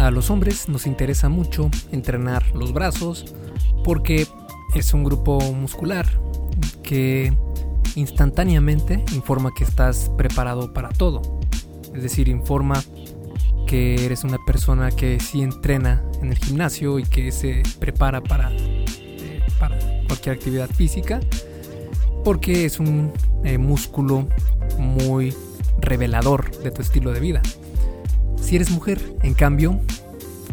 A 0.00 0.10
los 0.10 0.30
hombres 0.30 0.66
nos 0.66 0.86
interesa 0.86 1.28
mucho 1.28 1.70
entrenar 1.92 2.56
los 2.56 2.72
brazos 2.72 3.34
porque 3.84 4.26
es 4.74 4.94
un 4.94 5.04
grupo 5.04 5.38
muscular 5.52 6.06
que 6.82 7.34
instantáneamente 7.96 9.04
informa 9.12 9.50
que 9.54 9.64
estás 9.64 10.10
preparado 10.16 10.72
para 10.72 10.88
todo. 10.88 11.20
Es 11.94 12.02
decir, 12.02 12.28
informa 12.28 12.82
que 13.66 14.06
eres 14.06 14.24
una 14.24 14.38
persona 14.46 14.90
que 14.90 15.20
sí 15.20 15.42
entrena 15.42 16.02
en 16.22 16.30
el 16.30 16.38
gimnasio 16.38 16.98
y 16.98 17.04
que 17.04 17.30
se 17.30 17.62
prepara 17.78 18.22
para, 18.22 18.50
eh, 18.52 19.42
cualquier 20.06 20.34
actividad 20.34 20.70
física 20.70 21.20
porque 22.24 22.64
es 22.64 22.80
un 22.80 23.12
eh, 23.44 23.58
músculo 23.58 24.26
muy 24.78 25.34
revelador 25.78 26.50
de 26.62 26.70
tu 26.70 26.80
estilo 26.80 27.12
de 27.12 27.20
vida. 27.20 27.42
Si 28.40 28.56
eres 28.56 28.70
mujer, 28.70 29.00
en 29.22 29.34
cambio, 29.34 29.80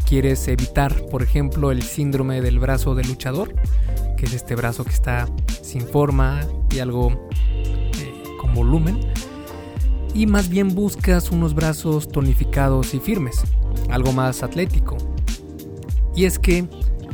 quieres 0.07 0.47
evitar, 0.47 1.05
por 1.07 1.23
ejemplo, 1.23 1.71
el 1.71 1.81
síndrome 1.81 2.41
del 2.41 2.59
brazo 2.59 2.95
de 2.95 3.03
luchador, 3.03 3.55
que 4.17 4.25
es 4.25 4.33
este 4.33 4.55
brazo 4.55 4.83
que 4.83 4.93
está 4.93 5.27
sin 5.61 5.81
forma 5.81 6.41
y 6.71 6.79
algo 6.79 7.29
eh, 7.37 8.23
con 8.39 8.53
volumen, 8.53 8.99
y 10.13 10.25
más 10.25 10.49
bien 10.49 10.73
buscas 10.73 11.31
unos 11.31 11.53
brazos 11.53 12.07
tonificados 12.09 12.93
y 12.93 12.99
firmes, 12.99 13.43
algo 13.89 14.11
más 14.13 14.43
atlético. 14.43 14.97
Y 16.15 16.25
es 16.25 16.39
que, 16.39 16.67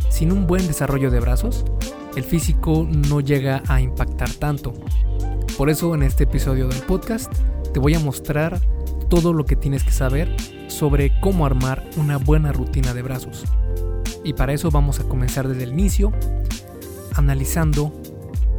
sin 0.09 0.31
un 0.31 0.48
buen 0.48 0.67
desarrollo 0.67 1.12
de 1.12 1.20
brazos, 1.20 1.65
el 2.15 2.23
físico 2.23 2.87
no 2.90 3.21
llega 3.21 3.63
a 3.67 3.81
impactar 3.81 4.29
tanto. 4.31 4.73
Por 5.57 5.70
eso 5.70 5.93
en 5.95 6.03
este 6.03 6.26
episodio 6.26 6.67
del 6.67 6.79
podcast 6.79 7.31
te 7.73 7.79
voy 7.79 7.95
a 7.95 7.99
mostrar 7.99 8.62
todo 9.13 9.31
lo 9.31 9.45
que 9.45 9.55
tienes 9.55 9.84
que 9.84 9.91
saber 9.91 10.35
sobre 10.70 11.20
cómo 11.20 11.45
armar 11.45 11.88
una 11.98 12.17
buena 12.17 12.52
rutina 12.52 12.95
de 12.95 13.04
brazos. 13.04 13.44
Y 14.24 14.34
para 14.34 14.54
eso 14.54 14.71
vamos 14.71 14.99
a 14.99 15.04
comenzar 15.04 15.48
desde 15.48 15.65
el 15.65 15.74
inicio, 15.74 16.12
analizando 17.13 17.93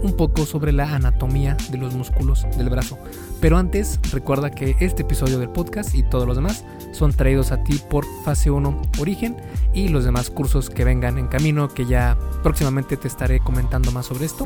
un 0.00 0.16
poco 0.16 0.46
sobre 0.46 0.70
la 0.70 0.94
anatomía 0.94 1.56
de 1.72 1.78
los 1.78 1.94
músculos 1.94 2.46
del 2.56 2.70
brazo. 2.70 3.00
Pero 3.40 3.58
antes, 3.58 3.98
recuerda 4.12 4.52
que 4.52 4.76
este 4.78 5.02
episodio 5.02 5.40
del 5.40 5.48
podcast 5.48 5.92
y 5.92 6.04
todos 6.04 6.24
los 6.24 6.36
demás 6.36 6.64
son 6.92 7.12
traídos 7.12 7.50
a 7.50 7.64
ti 7.64 7.80
por 7.90 8.04
Fase 8.24 8.52
1 8.52 8.80
Origen 9.00 9.36
y 9.72 9.88
los 9.88 10.04
demás 10.04 10.30
cursos 10.30 10.70
que 10.70 10.84
vengan 10.84 11.18
en 11.18 11.26
camino, 11.26 11.68
que 11.68 11.84
ya 11.84 12.16
próximamente 12.44 12.96
te 12.96 13.08
estaré 13.08 13.40
comentando 13.40 13.90
más 13.90 14.06
sobre 14.06 14.26
esto. 14.26 14.44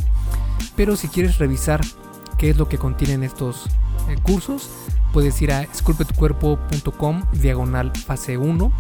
Pero 0.75 0.97
si 0.97 1.09
quieres 1.09 1.37
revisar 1.37 1.83
qué 2.39 2.51
es 2.51 2.57
lo 2.57 2.69
que 2.69 2.79
contienen 2.79 3.23
estos 3.23 3.67
eh, 4.09 4.17
cursos, 4.23 4.71
puedes 5.13 5.41
ir 5.43 5.53
a 5.53 5.63
esculpetucuerpo.com 5.63 7.23
diagonal 7.33 7.93
fase 7.97 8.39
1 8.39 8.73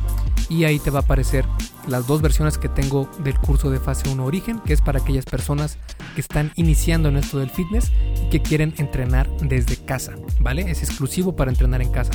y 0.49 0.65
ahí 0.65 0.79
te 0.79 0.91
va 0.91 1.01
a 1.01 1.03
aparecer 1.03 1.45
las 1.87 2.07
dos 2.07 2.23
versiones 2.23 2.59
que 2.59 2.69
tengo 2.69 3.09
del 3.23 3.39
curso 3.39 3.71
de 3.71 3.81
fase 3.81 4.09
1 4.09 4.25
origen, 4.25 4.61
que 4.61 4.73
es 4.73 4.81
para 4.81 5.01
aquellas 5.01 5.25
personas 5.25 5.79
que 6.15 6.21
están 6.21 6.53
iniciando 6.57 7.09
en 7.09 7.17
esto 7.17 7.39
del 7.39 7.51
fitness 7.51 7.93
y 8.23 8.31
que 8.31 8.41
quieren 8.41 8.75
entrenar 8.79 9.29
desde 9.39 9.77
casa, 9.77 10.15
¿vale? 10.41 10.71
Es 10.71 10.83
exclusivo 10.83 11.35
para 11.37 11.51
entrenar 11.51 11.83
en 11.83 11.91
casa. 11.91 12.13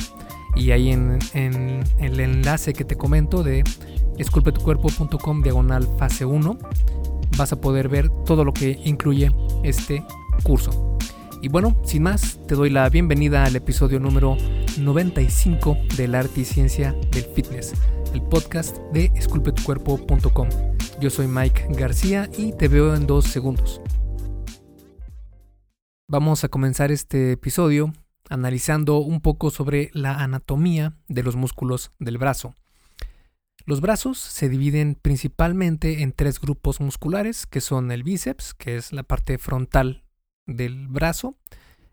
Y 0.56 0.70
ahí 0.70 0.90
en, 0.90 1.18
el 1.34 2.20
enlace 2.20 2.72
que 2.72 2.84
te 2.84 2.96
comento 2.96 3.42
de 3.42 3.64
esculpetucuerpo.com 4.18 5.42
diagonal 5.42 5.88
fase 5.98 6.24
1 6.24 6.58
vas 7.36 7.52
a 7.52 7.60
poder 7.60 7.88
ver 7.88 8.08
todo 8.24 8.44
lo 8.44 8.52
que 8.52 8.80
incluye 8.84 9.32
este 9.64 10.04
curso. 10.44 10.96
Y 11.44 11.48
bueno, 11.48 11.78
sin 11.84 12.04
más, 12.04 12.40
te 12.48 12.54
doy 12.54 12.70
la 12.70 12.88
bienvenida 12.88 13.44
al 13.44 13.54
episodio 13.54 14.00
número 14.00 14.38
95 14.78 15.76
del 15.94 16.14
arte 16.14 16.40
y 16.40 16.44
ciencia 16.46 16.96
del 17.10 17.24
fitness, 17.24 17.74
el 18.14 18.22
podcast 18.22 18.78
de 18.94 19.12
esculpetucuerpo.com. 19.14 20.48
Yo 21.02 21.10
soy 21.10 21.26
Mike 21.26 21.66
García 21.68 22.30
y 22.38 22.54
te 22.54 22.68
veo 22.68 22.94
en 22.94 23.06
dos 23.06 23.26
segundos. 23.26 23.82
Vamos 26.08 26.44
a 26.44 26.48
comenzar 26.48 26.90
este 26.90 27.32
episodio 27.32 27.92
analizando 28.30 29.00
un 29.00 29.20
poco 29.20 29.50
sobre 29.50 29.90
la 29.92 30.24
anatomía 30.24 30.96
de 31.08 31.24
los 31.24 31.36
músculos 31.36 31.92
del 31.98 32.16
brazo. 32.16 32.54
Los 33.66 33.82
brazos 33.82 34.16
se 34.16 34.48
dividen 34.48 34.94
principalmente 34.94 36.00
en 36.00 36.12
tres 36.12 36.40
grupos 36.40 36.80
musculares, 36.80 37.46
que 37.46 37.60
son 37.60 37.92
el 37.92 38.02
bíceps, 38.02 38.54
que 38.54 38.76
es 38.76 38.94
la 38.94 39.02
parte 39.02 39.36
frontal 39.36 40.03
del 40.46 40.88
brazo, 40.88 41.36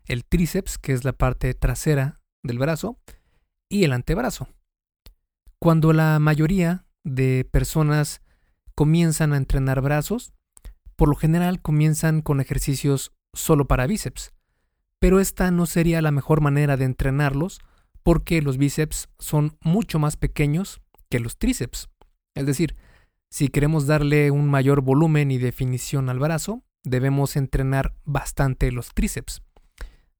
el 0.04 0.24
tríceps, 0.24 0.78
que 0.78 0.92
es 0.92 1.04
la 1.04 1.12
parte 1.12 1.54
trasera 1.54 2.20
del 2.42 2.58
brazo, 2.58 2.98
y 3.68 3.84
el 3.84 3.92
antebrazo. 3.92 4.48
Cuando 5.58 5.92
la 5.92 6.18
mayoría 6.18 6.84
de 7.04 7.48
personas 7.50 8.20
comienzan 8.74 9.32
a 9.32 9.36
entrenar 9.36 9.80
brazos, 9.80 10.32
por 10.96 11.08
lo 11.08 11.14
general 11.16 11.62
comienzan 11.62 12.20
con 12.20 12.40
ejercicios 12.40 13.12
solo 13.32 13.66
para 13.66 13.86
bíceps, 13.86 14.32
pero 14.98 15.20
esta 15.20 15.50
no 15.50 15.66
sería 15.66 16.02
la 16.02 16.10
mejor 16.10 16.40
manera 16.40 16.76
de 16.76 16.84
entrenarlos 16.84 17.60
porque 18.02 18.42
los 18.42 18.58
bíceps 18.58 19.08
son 19.18 19.56
mucho 19.60 19.98
más 19.98 20.16
pequeños 20.16 20.80
que 21.08 21.20
los 21.20 21.38
tríceps. 21.38 21.88
Es 22.34 22.46
decir, 22.46 22.76
si 23.30 23.48
queremos 23.48 23.86
darle 23.86 24.30
un 24.30 24.48
mayor 24.48 24.82
volumen 24.82 25.30
y 25.30 25.38
definición 25.38 26.08
al 26.08 26.18
brazo, 26.18 26.62
debemos 26.84 27.36
entrenar 27.36 27.94
bastante 28.04 28.70
los 28.72 28.94
tríceps. 28.94 29.42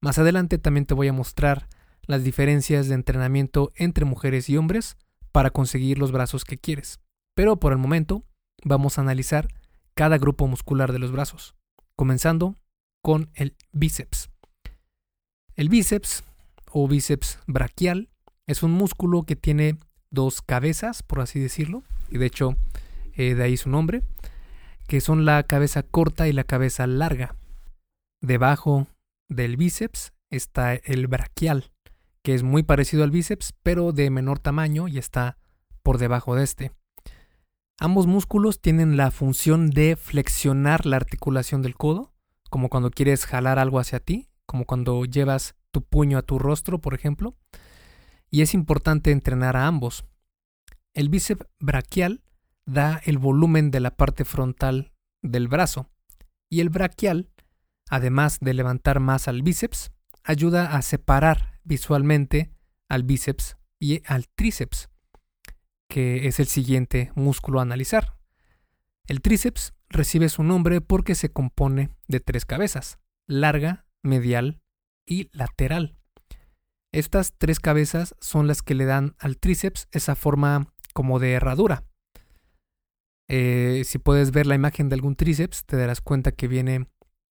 Más 0.01 0.19
adelante 0.19 0.59
también 0.59 0.87
te 0.87 0.95
voy 0.95 1.09
a 1.09 1.13
mostrar 1.13 1.69
las 2.07 2.25
diferencias 2.25 2.89
de 2.89 2.95
entrenamiento 2.95 3.73
entre 3.77 4.05
mujeres 4.05 4.49
y 4.49 4.57
hombres 4.57 4.97
para 5.31 5.51
conseguir 5.51 5.99
los 5.99 6.13
brazos 6.13 6.45
que 6.45 6.59
quieres. 6.59 7.01
Pero 7.35 7.57
por 7.59 7.73
el 7.73 7.79
momento 7.79 8.25
vamos 8.65 8.99
a 8.99 9.03
analizar 9.03 9.49
cada 9.95 10.19
grupo 10.19 10.47
muscular 10.47 10.93
de 10.93 10.99
los 10.99 11.13
brazos, 11.13 11.55
comenzando 11.97 12.57
con 13.03 13.31
el 13.35 13.57
bíceps. 13.73 14.31
El 15.55 15.69
bíceps 15.69 16.25
o 16.71 16.89
bíceps 16.89 17.39
braquial 17.47 18.11
es 18.47 18.63
un 18.63 18.73
músculo 18.73 19.23
que 19.23 19.37
tiene 19.37 19.79
dos 20.11 20.43
cabezas, 20.43 21.03
por 21.03 21.21
así 21.21 21.41
decirlo, 21.41 21.83
y 22.11 22.19
de 22.19 22.27
hecho 22.27 22.57
eh, 23.15 23.35
de 23.35 23.43
ahí 23.43 23.57
su 23.57 23.69
nombre 23.71 24.03
que 24.87 25.01
son 25.01 25.25
la 25.25 25.43
cabeza 25.45 25.83
corta 25.83 26.29
y 26.29 26.33
la 26.33 26.45
cabeza 26.45 26.87
larga. 26.87 27.37
Debajo 28.21 28.87
del 29.29 29.57
bíceps 29.57 30.13
está 30.31 30.75
el 30.75 31.07
braquial, 31.07 31.73
que 32.23 32.35
es 32.35 32.43
muy 32.43 32.63
parecido 32.63 33.03
al 33.05 33.11
bíceps, 33.11 33.55
pero 33.63 33.93
de 33.93 34.11
menor 34.11 34.39
tamaño 34.39 34.89
y 34.89 34.99
está 34.99 35.39
por 35.83 35.99
debajo 35.99 36.35
de 36.35 36.45
este. 36.45 36.73
Ambos 37.79 38.07
músculos 38.07 38.61
tienen 38.61 38.97
la 38.97 39.11
función 39.11 39.71
de 39.71 39.97
flexionar 39.97 40.87
la 40.87 40.97
articulación 40.97 41.63
del 41.63 41.75
codo, 41.75 42.13
como 42.49 42.69
cuando 42.69 42.91
quieres 42.91 43.27
jalar 43.27 43.59
algo 43.59 43.81
hacia 43.81 43.99
ti, 43.99 44.29
como 44.47 44.67
cuando 44.67 45.05
llevas 45.05 45.57
tu 45.73 45.83
puño 45.83 46.19
a 46.19 46.23
tu 46.23 46.39
rostro, 46.39 46.81
por 46.81 46.95
ejemplo. 46.95 47.35
Y 48.31 48.43
es 48.43 48.55
importante 48.55 49.11
entrenar 49.11 49.57
a 49.57 49.67
ambos. 49.67 50.05
El 50.95 51.09
bíceps 51.09 51.47
braquial 51.59 52.23
da 52.67 53.01
el 53.05 53.19
volumen 53.19 53.71
de 53.71 53.81
la 53.81 53.97
parte 53.97 54.25
frontal 54.25 54.93
del 55.23 55.49
brazo 55.49 55.91
y 56.49 56.61
el 56.61 56.69
braquial, 56.69 57.31
además 57.89 58.39
de 58.41 58.55
levantar 58.55 59.01
más 59.01 59.29
al 59.29 59.43
bíceps, 59.43 59.93
ayuda 60.25 60.77
a 60.77 60.83
separar 60.83 61.61
visualmente 61.65 62.53
al 62.89 63.05
bíceps 63.05 63.57
y 63.79 64.03
al 64.07 64.29
tríceps, 64.29 64.91
que 65.89 66.27
es 66.27 66.41
el 66.41 66.47
siguiente 66.47 67.13
músculo 67.15 67.59
a 67.59 67.63
analizar. 67.63 68.19
El 69.07 69.21
tríceps 69.21 69.75
recibe 69.89 70.29
su 70.29 70.43
nombre 70.43 70.81
porque 70.81 71.15
se 71.15 71.33
compone 71.33 71.91
de 72.09 72.21
tres 72.21 72.45
cabezas, 72.45 72.99
larga, 73.27 73.87
medial 74.03 74.61
y 75.07 75.29
lateral. 75.33 75.97
Estas 76.93 77.33
tres 77.39 77.61
cabezas 77.61 78.15
son 78.21 78.47
las 78.47 78.63
que 78.63 78.75
le 78.75 78.85
dan 78.85 79.17
al 79.19 79.39
tríceps 79.39 79.89
esa 79.91 80.15
forma 80.15 80.73
como 80.93 81.19
de 81.19 81.33
herradura, 81.33 81.85
eh, 83.29 83.83
si 83.85 83.99
puedes 83.99 84.31
ver 84.31 84.47
la 84.47 84.55
imagen 84.55 84.89
de 84.89 84.95
algún 84.95 85.17
tríceps, 85.17 85.65
te 85.65 85.77
darás 85.77 86.01
cuenta 86.01 86.33
que 86.33 86.49
viene 86.49 86.87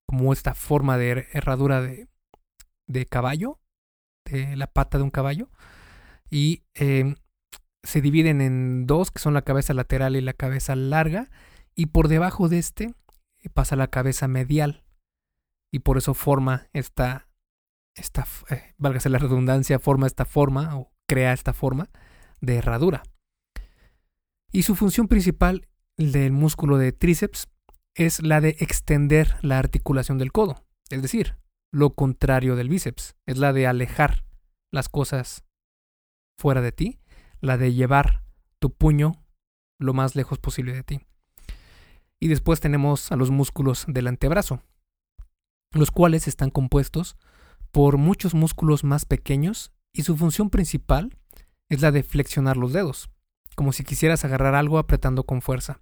como 0.08 0.34
esta 0.34 0.54
forma 0.54 0.98
de 0.98 1.28
herradura 1.32 1.82
de, 1.82 3.06
caballo, 3.06 3.60
de 4.26 4.56
la 4.56 4.68
pata 4.68 4.98
de 4.98 5.04
un 5.04 5.12
caballo. 5.12 5.50
Y 6.30 6.64
em, 6.74 7.16
se 7.84 8.02
dividen 8.02 8.42
en 8.42 8.88
dos, 8.88 9.12
que 9.12 9.20
son 9.20 9.34
la 9.34 9.42
cabeza 9.42 9.74
lateral 9.74 10.16
y 10.16 10.22
la 10.22 10.34
cabeza 10.34 10.76
larga. 10.76 11.30
Y 11.76 11.88
por 11.88 12.08
debajo 12.08 12.50
de 12.50 12.60
este 12.60 12.94
eh, 13.44 13.50
pasa 13.50 13.76
la 13.76 13.88
cabeza 13.88 14.28
medial. 14.28 14.84
Y 15.74 15.80
por 15.80 15.98
eso 15.98 16.14
forma 16.14 16.68
esta, 16.74 17.30
esta 17.96 18.26
eh, 18.50 18.74
válgase 18.78 19.10
la 19.10 19.20
redundancia, 19.20 19.80
forma 19.80 20.08
esta 20.08 20.26
forma 20.26 20.78
o 20.78 20.92
crea 21.08 21.34
esta 21.34 21.54
forma 21.54 21.90
de 22.42 22.58
herradura. 22.58 23.04
Y 24.52 24.64
su 24.64 24.76
función 24.76 25.08
principal 25.08 25.70
del 26.10 26.32
músculo 26.32 26.78
de 26.78 26.92
tríceps 26.92 27.48
es 27.94 28.24
la 28.24 28.42
de 28.42 28.56
extender 28.60 29.38
la 29.42 29.60
articulación 29.60 30.18
del 30.18 30.32
codo, 30.32 30.64
es 30.90 31.02
decir, 31.02 31.36
lo 31.72 31.94
contrario 31.94 32.56
del 32.56 32.70
bíceps, 32.70 33.16
es 33.26 33.38
la 33.38 33.54
de 33.54 33.68
alejar 33.68 34.26
las 34.72 34.90
cosas 34.90 35.44
fuera 36.38 36.62
de 36.62 36.72
ti, 36.72 37.00
la 37.40 37.58
de 37.58 37.74
llevar 37.74 38.24
tu 38.60 38.74
puño 38.74 39.24
lo 39.80 39.94
más 39.94 40.16
lejos 40.16 40.40
posible 40.40 40.74
de 40.74 40.84
ti. 40.84 41.02
Y 42.20 42.28
después 42.28 42.60
tenemos 42.60 43.12
a 43.12 43.16
los 43.16 43.32
músculos 43.32 43.86
del 43.88 44.08
antebrazo, 44.08 44.62
los 45.72 45.92
cuales 45.92 46.28
están 46.28 46.50
compuestos 46.50 47.16
por 47.72 47.98
muchos 47.98 48.34
músculos 48.34 48.84
más 48.84 49.06
pequeños 49.06 49.72
y 49.94 50.04
su 50.04 50.18
función 50.18 50.50
principal 50.50 51.18
es 51.70 51.82
la 51.82 51.92
de 51.92 52.04
flexionar 52.04 52.58
los 52.58 52.74
dedos, 52.74 53.10
como 53.56 53.72
si 53.72 53.84
quisieras 53.84 54.26
agarrar 54.26 54.56
algo 54.56 54.78
apretando 54.78 55.24
con 55.24 55.42
fuerza. 55.42 55.82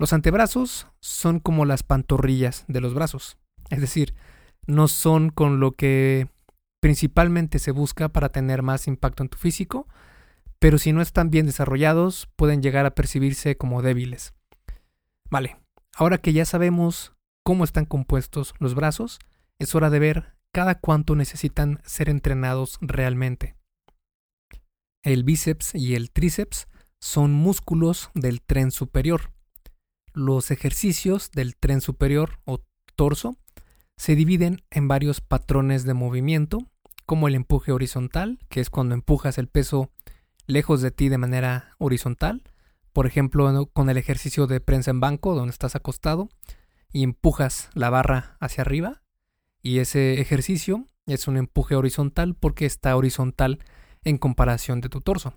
Los 0.00 0.14
antebrazos 0.14 0.86
son 1.00 1.40
como 1.40 1.66
las 1.66 1.82
pantorrillas 1.82 2.64
de 2.68 2.80
los 2.80 2.94
brazos, 2.94 3.36
es 3.68 3.82
decir, 3.82 4.14
no 4.66 4.88
son 4.88 5.28
con 5.28 5.60
lo 5.60 5.72
que 5.72 6.26
principalmente 6.80 7.58
se 7.58 7.70
busca 7.70 8.08
para 8.08 8.30
tener 8.30 8.62
más 8.62 8.88
impacto 8.88 9.22
en 9.22 9.28
tu 9.28 9.36
físico, 9.36 9.86
pero 10.58 10.78
si 10.78 10.94
no 10.94 11.02
están 11.02 11.28
bien 11.28 11.44
desarrollados 11.44 12.30
pueden 12.36 12.62
llegar 12.62 12.86
a 12.86 12.94
percibirse 12.94 13.58
como 13.58 13.82
débiles. 13.82 14.32
Vale, 15.28 15.58
ahora 15.94 16.16
que 16.16 16.32
ya 16.32 16.46
sabemos 16.46 17.12
cómo 17.44 17.62
están 17.64 17.84
compuestos 17.84 18.54
los 18.58 18.74
brazos, 18.74 19.18
es 19.58 19.74
hora 19.74 19.90
de 19.90 19.98
ver 19.98 20.34
cada 20.50 20.76
cuánto 20.76 21.14
necesitan 21.14 21.78
ser 21.84 22.08
entrenados 22.08 22.78
realmente. 22.80 23.54
El 25.02 25.24
bíceps 25.24 25.74
y 25.74 25.94
el 25.94 26.10
tríceps 26.10 26.68
son 27.00 27.32
músculos 27.34 28.08
del 28.14 28.40
tren 28.40 28.70
superior. 28.70 29.30
Los 30.12 30.50
ejercicios 30.50 31.30
del 31.30 31.56
tren 31.56 31.80
superior 31.80 32.40
o 32.44 32.60
torso 32.96 33.36
se 33.96 34.14
dividen 34.14 34.62
en 34.70 34.88
varios 34.88 35.20
patrones 35.20 35.84
de 35.84 35.94
movimiento, 35.94 36.58
como 37.06 37.28
el 37.28 37.34
empuje 37.34 37.72
horizontal, 37.72 38.38
que 38.48 38.60
es 38.60 38.70
cuando 38.70 38.94
empujas 38.94 39.38
el 39.38 39.48
peso 39.48 39.90
lejos 40.46 40.80
de 40.80 40.90
ti 40.90 41.08
de 41.08 41.18
manera 41.18 41.76
horizontal, 41.78 42.42
por 42.92 43.06
ejemplo, 43.06 43.66
con 43.72 43.88
el 43.88 43.96
ejercicio 43.96 44.46
de 44.46 44.60
prensa 44.60 44.90
en 44.90 45.00
banco, 45.00 45.34
donde 45.34 45.52
estás 45.52 45.76
acostado 45.76 46.28
y 46.92 47.04
empujas 47.04 47.70
la 47.74 47.90
barra 47.90 48.36
hacia 48.40 48.62
arriba. 48.62 49.02
Y 49.62 49.78
ese 49.78 50.20
ejercicio 50.20 50.86
es 51.06 51.28
un 51.28 51.36
empuje 51.36 51.76
horizontal 51.76 52.34
porque 52.34 52.66
está 52.66 52.96
horizontal 52.96 53.60
en 54.02 54.18
comparación 54.18 54.80
de 54.80 54.88
tu 54.88 55.00
torso. 55.00 55.34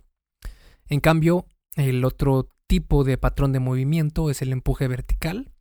En 0.88 1.00
cambio, 1.00 1.46
el 1.76 2.04
otro 2.06 2.50
tipo 2.68 3.04
de 3.04 3.18
patrón 3.18 3.52
de 3.52 3.60
movimiento 3.60 4.30
es 4.30 4.42
el 4.42 4.52
empuje 4.52 4.88
vertical, 4.88 5.52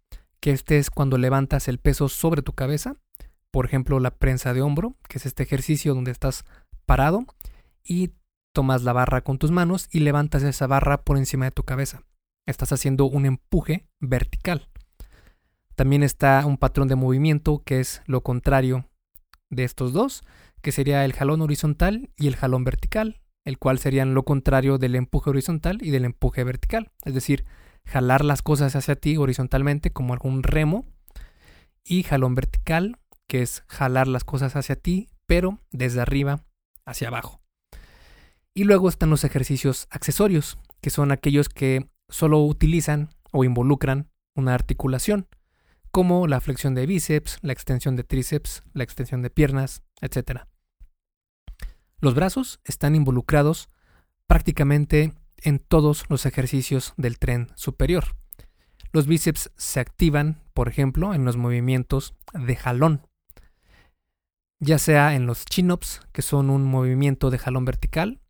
que 0.41 0.51
este 0.51 0.79
es 0.79 0.91
cuando 0.91 1.19
levantas 1.19 1.69
el 1.69 1.79
peso 1.79 2.09
sobre 2.09 2.43
tu 2.43 2.53
cabeza, 2.53 2.97
por 3.51 3.65
ejemplo 3.65 4.01
la 4.01 4.11
prensa 4.11 4.55
de 4.55 4.63
hombro, 4.63 4.97
que 5.09 5.19
es 5.19 5.27
este 5.27 5.43
ejercicio 5.43 5.95
donde 5.95 6.11
estás 6.11 6.45
parado 6.87 7.25
y 7.85 8.13
tomas 8.53 8.83
la 8.83 8.93
barra 8.93 9.23
con 9.23 9.39
tus 9.39 9.51
manos 9.51 9.89
y 9.91 10.01
levantas 10.01 10.43
esa 10.43 10.67
barra 10.67 11.03
por 11.03 11.17
encima 11.17 11.47
de 11.47 11.53
tu 11.53 11.63
cabeza. 11.65 12.03
Estás 12.47 12.73
haciendo 12.73 13.07
un 13.07 13.25
empuje 13.25 13.87
vertical. 14.01 14.69
También 15.75 16.03
está 16.03 16.45
un 16.45 16.59
patrón 16.59 16.89
de 16.89 16.97
movimiento 16.97 17.63
que 17.65 17.81
es 17.81 18.03
lo 18.07 18.23
contrario 18.23 18.89
de 19.49 19.65
estos 19.65 19.93
dos, 19.93 20.23
que 20.61 20.73
sería 20.73 21.05
el 21.05 21.13
jalón 21.13 21.41
horizontal 21.41 22.11
y 22.17 22.29
el 22.29 22.37
jalón 22.37 22.65
vertical, 22.65 23.22
el 23.45 23.59
cual 23.59 23.79
serían 23.79 24.15
lo 24.15 24.25
contrario 24.25 24.79
del 24.79 24.95
empuje 24.95 25.31
horizontal 25.31 25.79
y 25.83 25.91
del 25.91 26.05
empuje 26.05 26.45
vertical. 26.45 26.91
Es 27.05 27.15
decir, 27.15 27.45
jalar 27.85 28.25
las 28.25 28.43
cosas 28.43 28.77
hacia 28.77 28.97
ti 28.97 29.17
horizontalmente 29.17 29.93
como 29.93 30.13
algún 30.13 30.43
remo 30.43 30.87
y 31.85 32.03
jalón 32.05 32.35
vertical, 32.35 32.99
que 33.27 33.43
es 33.43 33.65
jalar 33.67 34.09
las 34.09 34.25
cosas 34.25 34.57
hacia 34.57 34.77
ti, 34.77 35.09
pero 35.27 35.59
desde 35.71 36.01
arriba 36.01 36.45
hacia 36.85 37.09
abajo. 37.09 37.41
Y 38.55 38.65
luego 38.65 38.89
están 38.89 39.11
los 39.11 39.25
ejercicios 39.25 39.87
accesorios, 39.91 40.59
que 40.81 40.91
son 40.91 41.11
aquellos 41.11 41.49
que 41.49 41.89
solo 42.09 42.41
utilizan 42.45 43.09
o 43.31 43.45
involucran 43.45 44.11
una 44.35 44.55
articulación, 44.55 45.27
como 45.91 46.27
la 46.27 46.41
flexión 46.41 46.75
de 46.75 46.87
bíceps, 46.87 47.39
la 47.43 47.53
extensión 47.53 47.97
de 47.97 48.05
tríceps, 48.05 48.63
la 48.73 48.85
extensión 48.85 49.23
de 49.23 49.31
piernas, 49.31 49.83
etc. 50.01 50.43
Los 52.03 52.15
brazos 52.15 52.61
están 52.65 52.97
involucrados 52.97 53.71
prácticamente 54.27 55.15
en 55.39 55.61
todos 55.61 56.05
los 56.09 56.27
ejercicios 56.27 56.95
del 56.97 57.21
tren 57.21 57.53
superior. 57.55 58.17
Los 58.93 59.07
bíceps 59.07 59.53
se 59.57 59.79
activan, 59.79 60.43
por 60.53 60.69
ejemplo, 60.69 61.15
en 61.15 61.25
los 61.25 61.37
movimientos 61.37 62.17
de 62.35 62.57
jalón, 62.57 63.07
ya 64.59 64.81
sea 64.81 65.15
en 65.15 65.27
los 65.27 65.45
chin-ups, 65.45 66.01
que 66.11 66.23
son 66.23 66.51
un 66.51 66.65
movimiento 66.65 67.31
de 67.31 67.39
jalón 67.39 67.65
vertical, 67.65 68.21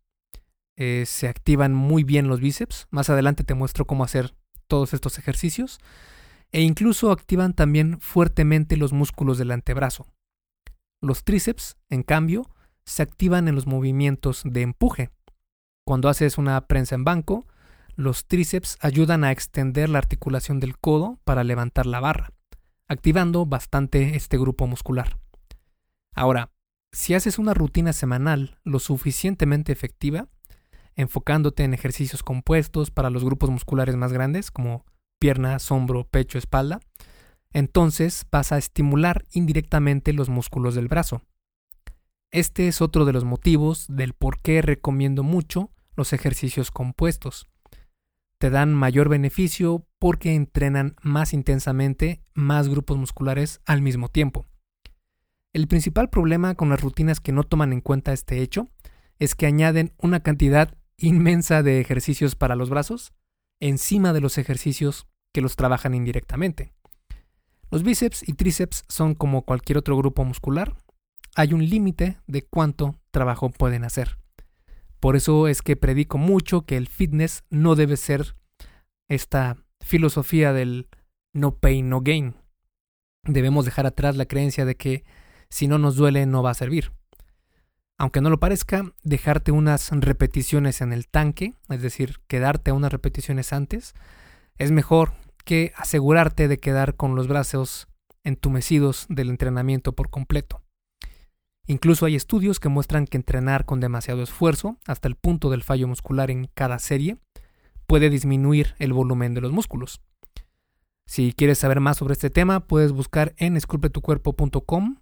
eh, 0.77 1.05
se 1.07 1.27
activan 1.27 1.73
muy 1.73 2.03
bien 2.03 2.27
los 2.27 2.41
bíceps. 2.41 2.85
Más 2.91 3.09
adelante 3.09 3.43
te 3.43 3.55
muestro 3.55 3.85
cómo 3.87 4.03
hacer 4.03 4.35
todos 4.67 4.93
estos 4.93 5.17
ejercicios. 5.17 5.79
E 6.51 6.61
incluso 6.61 7.11
activan 7.11 7.53
también 7.53 7.99
fuertemente 7.99 8.77
los 8.77 8.93
músculos 8.93 9.39
del 9.39 9.49
antebrazo. 9.49 10.05
Los 11.01 11.23
tríceps, 11.23 11.77
en 11.89 12.03
cambio, 12.03 12.52
se 12.85 13.03
activan 13.03 13.47
en 13.47 13.55
los 13.55 13.67
movimientos 13.67 14.43
de 14.45 14.61
empuje. 14.61 15.09
Cuando 15.85 16.09
haces 16.09 16.37
una 16.37 16.59
prensa 16.67 16.95
en 16.95 17.03
banco, 17.03 17.45
los 17.95 18.25
tríceps 18.25 18.77
ayudan 18.81 19.23
a 19.23 19.31
extender 19.31 19.89
la 19.89 19.99
articulación 19.99 20.59
del 20.59 20.77
codo 20.77 21.19
para 21.23 21.43
levantar 21.43 21.85
la 21.85 21.99
barra, 21.99 22.31
activando 22.87 23.45
bastante 23.45 24.15
este 24.15 24.37
grupo 24.37 24.67
muscular. 24.67 25.17
Ahora, 26.15 26.51
si 26.91 27.13
haces 27.13 27.39
una 27.39 27.53
rutina 27.53 27.93
semanal 27.93 28.59
lo 28.63 28.79
suficientemente 28.79 29.71
efectiva, 29.71 30.27
enfocándote 30.95 31.63
en 31.63 31.73
ejercicios 31.73 32.23
compuestos 32.23 32.91
para 32.91 33.09
los 33.09 33.23
grupos 33.23 33.49
musculares 33.49 33.95
más 33.95 34.13
grandes, 34.13 34.51
como 34.51 34.85
piernas, 35.19 35.71
hombro, 35.71 36.05
pecho, 36.05 36.37
espalda, 36.37 36.79
entonces 37.51 38.25
vas 38.31 38.51
a 38.51 38.57
estimular 38.57 39.25
indirectamente 39.31 40.13
los 40.13 40.29
músculos 40.29 40.75
del 40.75 40.87
brazo. 40.87 41.21
Este 42.33 42.67
es 42.67 42.81
otro 42.81 43.05
de 43.05 43.13
los 43.13 43.25
motivos 43.25 43.85
del 43.87 44.13
por 44.13 44.41
qué 44.41 44.63
recomiendo 44.63 45.21
mucho 45.21 45.69
los 45.95 46.13
ejercicios 46.13 46.71
compuestos. 46.71 47.47
Te 48.39 48.49
dan 48.49 48.73
mayor 48.73 49.07
beneficio 49.07 49.85
porque 49.99 50.33
entrenan 50.33 50.95
más 51.03 51.31
intensamente 51.33 52.23
más 52.33 52.69
grupos 52.69 52.97
musculares 52.97 53.61
al 53.67 53.83
mismo 53.83 54.09
tiempo. 54.09 54.47
El 55.53 55.67
principal 55.67 56.09
problema 56.09 56.55
con 56.55 56.69
las 56.69 56.81
rutinas 56.81 57.19
que 57.19 57.31
no 57.31 57.43
toman 57.43 57.71
en 57.71 57.81
cuenta 57.81 58.13
este 58.13 58.41
hecho 58.41 58.71
es 59.19 59.35
que 59.35 59.45
añaden 59.45 59.93
una 59.99 60.21
cantidad 60.21 60.75
inmensa 60.97 61.61
de 61.61 61.79
ejercicios 61.79 62.33
para 62.33 62.55
los 62.55 62.71
brazos 62.71 63.13
encima 63.59 64.11
de 64.11 64.21
los 64.21 64.39
ejercicios 64.39 65.07
que 65.33 65.41
los 65.41 65.55
trabajan 65.55 65.93
indirectamente. 65.93 66.73
Los 67.69 67.83
bíceps 67.83 68.27
y 68.27 68.33
tríceps 68.33 68.85
son 68.89 69.13
como 69.13 69.43
cualquier 69.43 69.77
otro 69.77 69.95
grupo 69.95 70.25
muscular. 70.25 70.75
Hay 71.35 71.53
un 71.53 71.67
límite 71.67 72.17
de 72.27 72.43
cuánto 72.43 72.95
trabajo 73.11 73.49
pueden 73.49 73.83
hacer. 73.83 74.17
Por 74.99 75.15
eso 75.15 75.47
es 75.47 75.61
que 75.61 75.75
predico 75.75 76.17
mucho 76.17 76.65
que 76.65 76.77
el 76.77 76.87
fitness 76.87 77.43
no 77.49 77.75
debe 77.75 77.97
ser 77.97 78.35
esta 79.09 79.57
filosofía 79.81 80.53
del 80.53 80.87
no 81.33 81.57
pain, 81.57 81.89
no 81.89 82.01
gain. 82.01 82.35
Debemos 83.23 83.65
dejar 83.65 83.85
atrás 83.85 84.15
la 84.15 84.25
creencia 84.25 84.65
de 84.65 84.75
que 84.75 85.03
si 85.49 85.67
no 85.67 85.77
nos 85.77 85.95
duele 85.95 86.25
no 86.25 86.43
va 86.43 86.51
a 86.51 86.55
servir 86.55 86.91
aunque 87.97 88.19
no 88.21 88.29
lo 88.29 88.39
parezca, 88.39 88.83
dejarte 89.03 89.51
unas 89.51 89.89
repeticiones 89.91 90.81
en 90.81 90.93
el 90.93 91.07
tanque, 91.07 91.53
es 91.69 91.81
decir, 91.81 92.19
quedarte 92.27 92.71
unas 92.71 92.91
repeticiones 92.91 93.53
antes, 93.53 93.93
es 94.57 94.71
mejor 94.71 95.13
que 95.45 95.73
asegurarte 95.77 96.49
de 96.49 96.59
quedar 96.59 96.95
con 96.95 97.15
los 97.15 97.29
brazos 97.29 97.87
entumecidos 98.25 99.05
del 99.09 99.29
entrenamiento 99.29 99.93
por 99.93 100.09
completo. 100.09 100.61
Incluso 101.65 102.05
hay 102.05 102.15
estudios 102.15 102.59
que 102.59 102.69
muestran 102.69 103.07
que 103.07 103.17
entrenar 103.17 103.65
con 103.65 103.79
demasiado 103.79 104.21
esfuerzo, 104.21 104.77
hasta 104.85 105.07
el 105.07 105.15
punto 105.15 105.49
del 105.49 105.63
fallo 105.63 105.87
muscular 105.87 106.29
en 106.29 106.49
cada 106.53 106.79
serie, 106.79 107.17
puede 107.87 108.09
disminuir 108.09 108.75
el 108.79 108.93
volumen 108.93 109.33
de 109.33 109.41
los 109.41 109.51
músculos. 109.51 110.01
Si 111.05 111.33
quieres 111.33 111.59
saber 111.59 111.79
más 111.79 111.97
sobre 111.97 112.13
este 112.13 112.29
tema, 112.29 112.61
puedes 112.61 112.91
buscar 112.91 113.33
en 113.37 113.57
esculpetucuerpo.com 113.57 114.97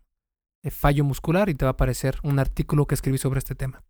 fallo 0.69 1.03
muscular 1.03 1.49
y 1.49 1.55
te 1.55 1.65
va 1.65 1.69
a 1.69 1.73
aparecer 1.73 2.19
un 2.21 2.37
artículo 2.37 2.85
que 2.85 2.93
escribí 2.93 3.17
sobre 3.17 3.39
este 3.39 3.55
tema. 3.55 3.83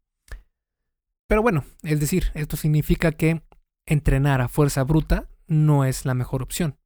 Pero 1.28 1.42
bueno, 1.42 1.66
es 1.84 2.00
decir, 2.00 2.32
esto 2.34 2.56
significa 2.56 3.12
que 3.12 3.42
entrenar 3.86 4.42
a 4.42 4.48
fuerza 4.48 4.84
bruta 4.84 5.30
no 5.48 5.84
es 5.84 6.06
la 6.06 6.14
mejor 6.14 6.42
opción. 6.42 6.78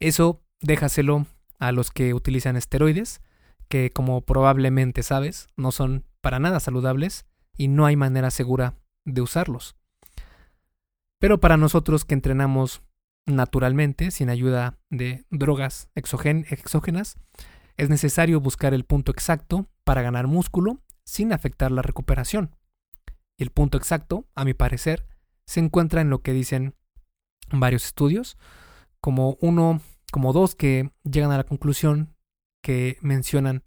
Eso 0.00 0.42
déjaselo 0.60 1.26
a 1.58 1.72
los 1.72 1.90
que 1.90 2.14
utilizan 2.14 2.56
esteroides, 2.56 3.20
que 3.68 3.90
como 3.90 4.22
probablemente 4.22 5.02
sabes, 5.02 5.48
no 5.56 5.72
son 5.72 6.04
para 6.20 6.38
nada 6.38 6.60
saludables 6.60 7.26
y 7.56 7.68
no 7.68 7.86
hay 7.86 7.96
manera 7.96 8.30
segura 8.30 8.74
de 9.04 9.20
usarlos. 9.20 9.76
Pero 11.18 11.40
para 11.40 11.56
nosotros 11.56 12.04
que 12.04 12.14
entrenamos 12.14 12.82
naturalmente, 13.26 14.10
sin 14.10 14.28
ayuda 14.28 14.78
de 14.90 15.24
drogas 15.30 15.88
exógenas, 15.94 17.16
es 17.76 17.88
necesario 17.88 18.40
buscar 18.40 18.74
el 18.74 18.84
punto 18.84 19.10
exacto 19.12 19.66
para 19.84 20.02
ganar 20.02 20.26
músculo 20.26 20.80
sin 21.04 21.32
afectar 21.32 21.70
la 21.70 21.82
recuperación. 21.82 22.56
Y 23.36 23.42
el 23.42 23.50
punto 23.50 23.78
exacto, 23.78 24.26
a 24.34 24.44
mi 24.44 24.54
parecer, 24.54 25.06
se 25.46 25.60
encuentra 25.60 26.00
en 26.00 26.10
lo 26.10 26.22
que 26.22 26.32
dicen 26.32 26.74
varios 27.50 27.84
estudios, 27.86 28.36
como 29.00 29.36
uno, 29.40 29.80
como 30.12 30.32
dos 30.32 30.54
que 30.54 30.90
llegan 31.02 31.32
a 31.32 31.36
la 31.36 31.44
conclusión 31.44 32.13
que 32.64 32.96
mencionan 33.02 33.62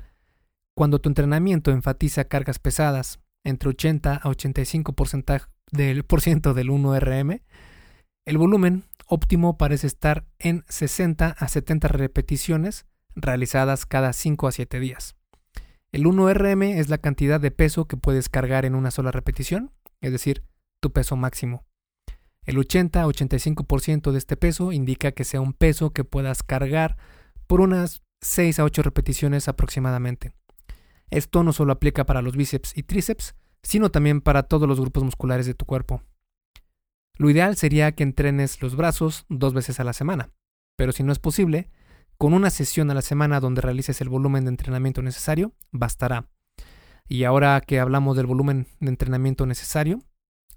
cuando 0.76 1.00
tu 1.00 1.08
entrenamiento 1.08 1.70
enfatiza 1.70 2.26
cargas 2.26 2.58
pesadas 2.58 3.20
entre 3.46 3.70
80 3.70 4.16
a 4.16 4.22
85% 4.22 5.48
del, 5.72 6.04
por 6.04 6.22
del 6.22 6.70
1RM, 6.70 7.42
el 8.26 8.38
volumen 8.40 8.86
óptimo 9.06 9.56
parece 9.56 9.86
estar 9.86 10.26
en 10.40 10.66
60 10.68 11.28
a 11.28 11.48
70 11.48 11.88
repeticiones 11.90 12.88
realizadas 13.16 13.86
cada 13.86 14.14
5 14.14 14.48
a 14.48 14.52
7 14.52 14.80
días. 14.80 15.16
El 15.92 16.06
1RM 16.06 16.78
es 16.78 16.90
la 16.90 16.98
cantidad 16.98 17.40
de 17.40 17.52
peso 17.52 17.86
que 17.86 17.98
puedes 17.98 18.30
cargar 18.30 18.66
en 18.66 18.74
una 18.74 18.90
sola 18.90 19.12
repetición, 19.12 19.72
es 20.02 20.12
decir, 20.12 20.44
tu 20.82 20.92
peso 20.92 21.16
máximo. 21.16 21.66
El 22.46 22.58
80 22.58 23.04
a 23.04 23.06
85% 23.06 24.12
de 24.12 24.18
este 24.18 24.38
peso 24.38 24.72
indica 24.72 25.12
que 25.12 25.24
sea 25.24 25.40
un 25.40 25.54
peso 25.54 25.92
que 25.92 26.04
puedas 26.04 26.42
cargar 26.42 26.98
por 27.46 27.62
unas 27.62 28.02
6 28.22 28.60
a 28.60 28.64
8 28.64 28.82
repeticiones 28.84 29.48
aproximadamente. 29.48 30.34
Esto 31.10 31.44
no 31.44 31.54
solo 31.54 31.74
aplica 31.74 32.06
para 32.06 32.22
los 32.22 32.36
bíceps 32.36 32.76
y 32.76 32.84
tríceps, 32.84 33.36
sino 33.64 33.92
también 33.92 34.22
para 34.22 34.44
todos 34.44 34.68
los 34.68 34.80
grupos 34.80 35.04
musculares 35.04 35.46
de 35.46 35.54
tu 35.54 35.66
cuerpo. 35.66 36.04
Lo 37.16 37.30
ideal 37.30 37.56
sería 37.56 37.94
que 37.94 38.04
entrenes 38.04 38.62
los 38.62 38.76
brazos 38.76 39.26
dos 39.30 39.54
veces 39.54 39.80
a 39.80 39.84
la 39.84 39.94
semana, 39.94 40.30
pero 40.76 40.92
si 40.92 41.04
no 41.04 41.12
es 41.12 41.20
posible, 41.20 41.70
con 42.18 42.34
una 42.34 42.50
sesión 42.50 42.90
a 42.92 42.94
la 42.94 43.02
semana 43.02 43.40
donde 43.40 43.62
realices 43.62 44.02
el 44.02 44.10
volumen 44.10 44.46
de 44.46 44.50
entrenamiento 44.50 45.02
necesario, 45.02 45.54
bastará. 45.72 46.30
Y 47.08 47.24
ahora 47.24 47.62
que 47.62 47.80
hablamos 47.80 48.18
del 48.18 48.26
volumen 48.26 48.68
de 48.80 48.90
entrenamiento 48.90 49.46
necesario, 49.46 50.00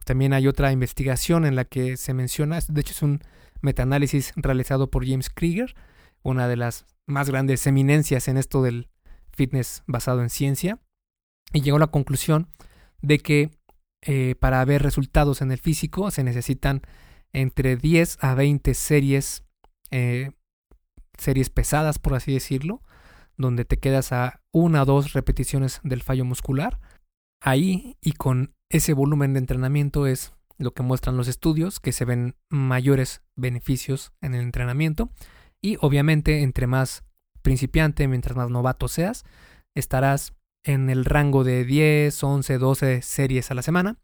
también 0.05 0.33
hay 0.33 0.49
otra 0.49 0.73
investigación 0.73 1.45
en 1.45 1.57
la 1.57 1.65
que 1.65 1.97
se 1.97 2.15
menciona, 2.15 2.59
de 2.67 2.81
hecho 2.81 2.93
es 2.93 3.03
un 3.03 3.21
metaanálisis 3.61 4.33
realizado 4.37 4.91
por 4.91 5.07
James 5.07 5.31
Krieger, 5.31 5.75
una 6.23 6.49
de 6.49 6.57
las 6.57 6.87
más 7.11 7.29
grandes 7.29 7.67
eminencias 7.67 8.29
en 8.29 8.37
esto 8.37 8.63
del 8.63 8.89
fitness 9.33 9.83
basado 9.87 10.23
en 10.23 10.31
ciencia, 10.31 10.81
y 11.53 11.63
llegó 11.63 11.77
a 11.77 11.81
la 11.81 11.87
conclusión 11.89 12.49
de 13.03 13.19
que 13.19 13.51
eh, 14.03 14.35
para 14.39 14.65
ver 14.65 14.83
resultados 14.83 15.43
en 15.43 15.53
el 15.53 15.59
físico 15.59 16.11
se 16.11 16.25
necesitan 16.25 16.83
entre 17.33 17.77
10 17.77 18.19
a 18.23 18.35
20 18.35 18.75
series 18.75 19.45
eh, 19.91 20.31
series 21.19 21.51
pesadas, 21.51 21.99
por 21.99 22.15
así 22.15 22.33
decirlo, 22.33 22.83
donde 23.37 23.65
te 23.65 23.79
quedas 23.79 24.13
a 24.13 24.43
una 24.53 24.83
o 24.83 24.85
dos 24.87 25.13
repeticiones 25.13 25.81
del 25.85 26.03
fallo 26.03 26.25
muscular. 26.25 26.81
Ahí 27.41 27.97
y 28.01 28.13
con 28.13 28.55
ese 28.69 28.95
volumen 28.95 29.35
de 29.35 29.41
entrenamiento 29.41 30.07
es 30.07 30.33
lo 30.59 30.73
que 30.73 30.83
muestran 30.83 31.17
los 31.17 31.29
estudios, 31.29 31.81
que 31.81 31.93
se 31.93 32.05
ven 32.05 32.37
mayores 32.49 33.23
beneficios 33.37 34.13
en 34.21 34.35
el 34.35 34.43
entrenamiento. 34.43 35.11
Y 35.61 35.77
obviamente, 35.81 36.43
entre 36.43 36.67
más 36.67 37.05
principiante, 37.43 38.09
mientras 38.09 38.37
más 38.37 38.51
novato 38.51 38.89
seas, 38.89 39.25
estarás 39.75 40.35
en 40.63 40.91
el 40.91 41.05
rango 41.05 41.45
de 41.45 41.65
10, 41.65 42.23
11, 42.23 42.59
12 42.59 43.03
series 43.03 43.51
a 43.51 43.55
la 43.55 43.63
semana. 43.63 43.99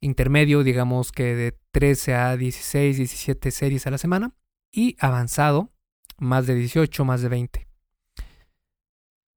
Intermedio, 0.00 0.62
digamos 0.62 1.12
que 1.12 1.34
de 1.34 1.58
13 1.72 2.14
a 2.14 2.36
16, 2.36 2.96
17 2.96 3.50
series 3.50 3.86
a 3.86 3.90
la 3.90 3.98
semana. 3.98 4.34
Y 4.72 4.96
avanzado, 4.98 5.70
más 6.18 6.46
de 6.46 6.54
18, 6.54 7.04
más 7.04 7.22
de 7.22 7.28
20. 7.28 7.68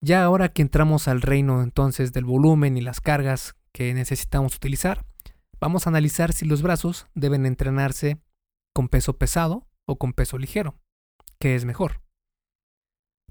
Ya 0.02 0.24
ahora 0.24 0.50
que 0.50 0.62
entramos 0.62 1.08
al 1.08 1.22
reino 1.22 1.64
entonces 1.64 2.14
del 2.14 2.26
volumen 2.26 2.78
y 2.78 2.82
las 2.82 3.02
cargas 3.02 3.56
que 3.72 3.94
necesitamos 3.94 4.56
utilizar, 4.56 5.06
vamos 5.60 5.86
a 5.86 5.90
analizar 5.90 6.34
si 6.34 6.46
los 6.46 6.62
brazos 6.62 7.08
deben 7.16 7.46
entrenarse 7.46 8.18
con 8.74 8.90
peso 8.90 9.18
pesado 9.18 9.68
o 9.86 9.98
con 9.98 10.14
peso 10.14 10.38
ligero, 10.38 10.76
¿qué 11.40 11.56
es 11.56 11.66
mejor? 11.66 12.02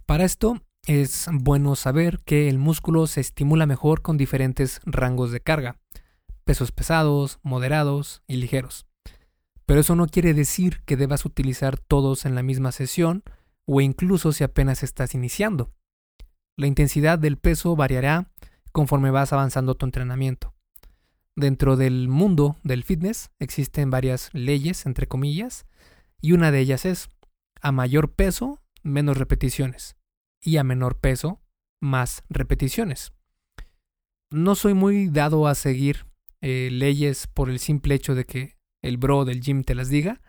Para 0.07 0.25
esto 0.25 0.63
es 0.87 1.27
bueno 1.33 1.75
saber 1.75 2.21
que 2.25 2.49
el 2.49 2.59
músculo 2.59 3.07
se 3.07 3.21
estimula 3.21 3.67
mejor 3.67 4.03
con 4.03 4.17
diferentes 4.17 4.81
rangos 4.85 5.33
de 5.33 5.41
carga, 5.41 5.81
pesos 6.45 6.71
pesados, 6.71 7.41
moderados 7.43 8.23
y 8.27 8.37
ligeros. 8.37 8.87
Pero 9.67 9.81
eso 9.81 9.97
no 9.97 10.07
quiere 10.07 10.33
decir 10.33 10.83
que 10.85 10.97
debas 10.97 11.25
utilizar 11.25 11.79
todos 11.79 12.25
en 12.25 12.37
la 12.37 12.45
misma 12.45 12.71
sesión 12.71 13.25
o 13.65 13.81
incluso 13.81 14.31
si 14.33 14.45
apenas 14.45 14.85
estás 14.85 15.15
iniciando. 15.15 15.73
La 16.57 16.69
intensidad 16.69 17.19
del 17.19 17.37
peso 17.37 17.75
variará 17.75 18.31
conforme 18.71 19.11
vas 19.11 19.33
avanzando 19.33 19.75
tu 19.75 19.87
entrenamiento. 19.87 20.55
Dentro 21.35 21.77
del 21.77 22.09
mundo 22.09 22.57
del 22.63 22.85
fitness 22.85 23.31
existen 23.41 23.91
varias 23.91 24.31
leyes, 24.33 24.87
entre 24.87 25.09
comillas, 25.09 25.67
y 26.23 26.33
una 26.33 26.51
de 26.51 26.61
ellas 26.61 26.87
es, 26.87 27.09
a 27.67 27.73
mayor 27.73 28.15
peso, 28.15 28.63
menos 28.85 29.17
repeticiones, 29.17 29.97
y 30.41 30.59
a 30.59 30.63
menor 30.63 31.01
peso, 31.01 31.43
más 31.81 32.23
repeticiones. 32.29 33.13
No 34.31 34.55
soy 34.55 34.73
muy 34.73 35.09
dado 35.09 35.49
a 35.49 35.57
seguir 35.57 36.07
eh, 36.43 36.69
leyes 36.71 37.27
por 37.27 37.51
el 37.51 37.59
simple 37.59 37.97
hecho 37.97 38.15
de 38.15 38.25
que 38.25 38.57
el 38.83 38.99
bro 38.99 39.25
del 39.25 39.41
gym 39.41 39.65
te 39.65 39.75
las 39.75 39.89
diga, 39.89 40.21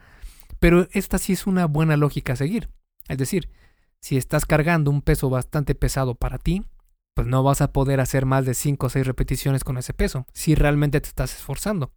pero 0.57 0.87
esta 0.93 1.19
sí 1.19 1.33
es 1.33 1.45
una 1.45 1.67
buena 1.67 1.95
lógica 1.95 2.33
a 2.33 2.37
seguir. 2.37 2.71
Es 3.07 3.19
decir, 3.19 3.51
si 4.01 4.17
estás 4.17 4.47
cargando 4.47 4.89
un 4.89 5.03
peso 5.03 5.29
bastante 5.29 5.75
pesado 5.75 6.15
para 6.15 6.39
ti, 6.39 6.65
pues 7.13 7.27
no 7.27 7.43
vas 7.43 7.61
a 7.61 7.71
poder 7.71 7.99
hacer 7.99 8.25
más 8.25 8.47
de 8.47 8.55
5 8.55 8.87
o 8.87 8.89
6 8.89 9.05
repeticiones 9.05 9.63
con 9.63 9.77
ese 9.77 9.93
peso, 9.93 10.25
si 10.33 10.55
realmente 10.55 10.99
te 11.01 11.09
estás 11.09 11.35
esforzando. 11.35 11.93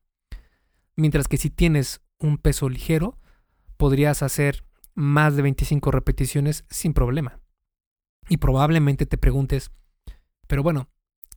Mientras 0.96 1.28
que 1.28 1.38
si 1.38 1.48
tienes 1.48 2.02
un 2.18 2.36
peso 2.36 2.68
ligero, 2.68 3.18
podrías 3.78 4.22
hacer 4.22 4.64
más 5.00 5.36
de 5.36 5.42
25 5.42 5.90
repeticiones 5.90 6.64
sin 6.70 6.92
problema. 6.92 7.40
Y 8.28 8.36
probablemente 8.36 9.06
te 9.06 9.18
preguntes, 9.18 9.70
pero 10.46 10.62
bueno, 10.62 10.88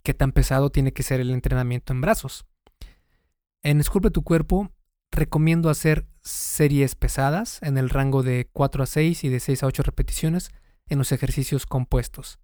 ¿qué 0.03 0.13
tan 0.13 0.31
pesado 0.31 0.69
tiene 0.69 0.91
que 0.91 1.03
ser 1.03 1.19
el 1.19 1.31
entrenamiento 1.31 1.93
en 1.93 2.01
brazos? 2.01 2.45
En 3.61 3.79
Esculpe 3.79 4.11
tu 4.11 4.23
cuerpo 4.23 4.71
recomiendo 5.11 5.69
hacer 5.69 6.07
series 6.21 6.95
pesadas 6.95 7.59
en 7.61 7.77
el 7.77 7.89
rango 7.89 8.23
de 8.23 8.49
4 8.51 8.83
a 8.83 8.85
6 8.85 9.23
y 9.23 9.29
de 9.29 9.39
6 9.39 9.63
a 9.63 9.67
8 9.67 9.83
repeticiones 9.83 10.51
en 10.87 10.97
los 10.97 11.11
ejercicios 11.11 11.65
compuestos. 11.65 12.39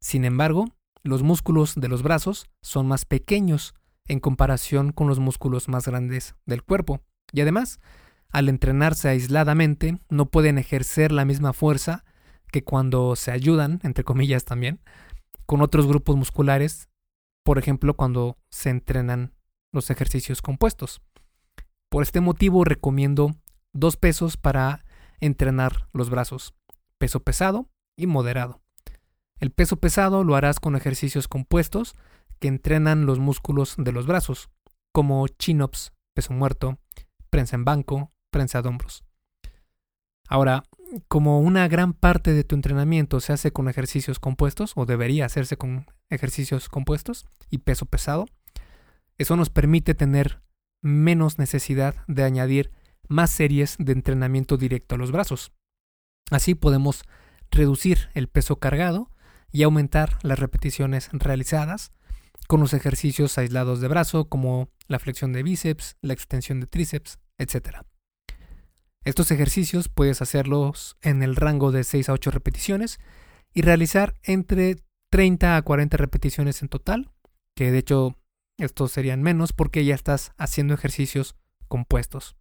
Sin 0.00 0.24
embargo, 0.24 0.66
los 1.02 1.22
músculos 1.22 1.74
de 1.76 1.88
los 1.88 2.02
brazos 2.02 2.46
son 2.62 2.88
más 2.88 3.04
pequeños 3.04 3.74
en 4.06 4.20
comparación 4.20 4.92
con 4.92 5.08
los 5.08 5.18
músculos 5.18 5.68
más 5.68 5.86
grandes 5.86 6.34
del 6.46 6.62
cuerpo 6.62 7.00
y 7.32 7.40
además, 7.40 7.80
al 8.30 8.48
entrenarse 8.48 9.08
aisladamente, 9.08 9.98
no 10.08 10.26
pueden 10.26 10.58
ejercer 10.58 11.12
la 11.12 11.24
misma 11.24 11.52
fuerza 11.52 12.04
que 12.52 12.64
cuando 12.64 13.16
se 13.16 13.30
ayudan, 13.30 13.80
entre 13.82 14.04
comillas 14.04 14.44
también, 14.44 14.80
con 15.46 15.62
otros 15.62 15.86
grupos 15.86 16.16
musculares, 16.16 16.88
por 17.44 17.58
ejemplo, 17.58 17.94
cuando 17.94 18.38
se 18.50 18.70
entrenan 18.70 19.32
los 19.72 19.90
ejercicios 19.90 20.42
compuestos. 20.42 21.00
Por 21.88 22.02
este 22.02 22.20
motivo 22.20 22.64
recomiendo 22.64 23.36
dos 23.72 23.96
pesos 23.96 24.36
para 24.36 24.84
entrenar 25.20 25.88
los 25.92 26.10
brazos, 26.10 26.54
peso 26.98 27.20
pesado 27.20 27.68
y 27.96 28.06
moderado. 28.06 28.60
El 29.38 29.50
peso 29.50 29.76
pesado 29.76 30.24
lo 30.24 30.34
harás 30.34 30.60
con 30.60 30.76
ejercicios 30.76 31.28
compuestos 31.28 31.94
que 32.38 32.48
entrenan 32.48 33.06
los 33.06 33.18
músculos 33.18 33.74
de 33.78 33.92
los 33.92 34.06
brazos, 34.06 34.50
como 34.92 35.28
chin-ups, 35.28 35.92
peso 36.14 36.32
muerto, 36.32 36.78
prensa 37.30 37.56
en 37.56 37.64
banco, 37.64 38.12
prensa 38.36 38.60
de 38.60 38.68
hombros. 38.68 39.02
Ahora, 40.28 40.62
como 41.08 41.40
una 41.40 41.68
gran 41.68 41.94
parte 41.94 42.34
de 42.34 42.44
tu 42.44 42.54
entrenamiento 42.54 43.18
se 43.20 43.32
hace 43.32 43.50
con 43.50 43.66
ejercicios 43.66 44.18
compuestos, 44.18 44.72
o 44.76 44.84
debería 44.84 45.24
hacerse 45.24 45.56
con 45.56 45.86
ejercicios 46.10 46.68
compuestos 46.68 47.24
y 47.48 47.58
peso 47.58 47.86
pesado, 47.86 48.26
eso 49.16 49.36
nos 49.36 49.48
permite 49.48 49.94
tener 49.94 50.42
menos 50.82 51.38
necesidad 51.38 51.94
de 52.08 52.24
añadir 52.24 52.72
más 53.08 53.30
series 53.30 53.76
de 53.78 53.92
entrenamiento 53.92 54.58
directo 54.58 54.96
a 54.96 54.98
los 54.98 55.12
brazos. 55.12 55.52
Así 56.30 56.54
podemos 56.54 57.04
reducir 57.50 58.10
el 58.12 58.28
peso 58.28 58.56
cargado 58.56 59.10
y 59.50 59.62
aumentar 59.62 60.18
las 60.22 60.38
repeticiones 60.38 61.08
realizadas 61.12 61.90
con 62.48 62.60
los 62.60 62.74
ejercicios 62.74 63.38
aislados 63.38 63.80
de 63.80 63.88
brazo 63.88 64.28
como 64.28 64.68
la 64.88 64.98
flexión 64.98 65.32
de 65.32 65.42
bíceps, 65.42 65.96
la 66.02 66.12
extensión 66.12 66.60
de 66.60 66.66
tríceps, 66.66 67.18
etc. 67.38 67.86
Estos 69.06 69.30
ejercicios 69.30 69.88
puedes 69.88 70.20
hacerlos 70.20 70.96
en 71.00 71.22
el 71.22 71.36
rango 71.36 71.70
de 71.70 71.84
6 71.84 72.08
a 72.08 72.12
8 72.12 72.32
repeticiones 72.32 72.98
y 73.54 73.62
realizar 73.62 74.14
entre 74.24 74.78
30 75.10 75.56
a 75.56 75.62
40 75.62 75.96
repeticiones 75.96 76.60
en 76.60 76.68
total, 76.68 77.12
que 77.54 77.70
de 77.70 77.78
hecho 77.78 78.16
estos 78.58 78.90
serían 78.90 79.22
menos 79.22 79.52
porque 79.52 79.84
ya 79.84 79.94
estás 79.94 80.32
haciendo 80.38 80.74
ejercicios 80.74 81.36
compuestos. 81.68 82.34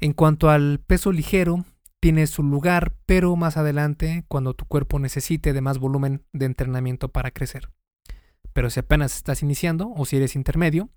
En 0.00 0.14
cuanto 0.14 0.50
al 0.50 0.80
peso 0.84 1.12
ligero, 1.12 1.64
tiene 2.00 2.26
su 2.26 2.42
lugar, 2.42 2.94
pero 3.06 3.36
más 3.36 3.56
adelante 3.56 4.24
cuando 4.26 4.54
tu 4.54 4.64
cuerpo 4.64 4.98
necesite 4.98 5.52
de 5.52 5.60
más 5.60 5.78
volumen 5.78 6.24
de 6.32 6.46
entrenamiento 6.46 7.10
para 7.10 7.30
crecer. 7.30 7.70
Pero 8.52 8.68
si 8.68 8.80
apenas 8.80 9.14
estás 9.14 9.44
iniciando 9.44 9.92
o 9.94 10.06
si 10.06 10.16
eres 10.16 10.34
intermedio, 10.34 10.90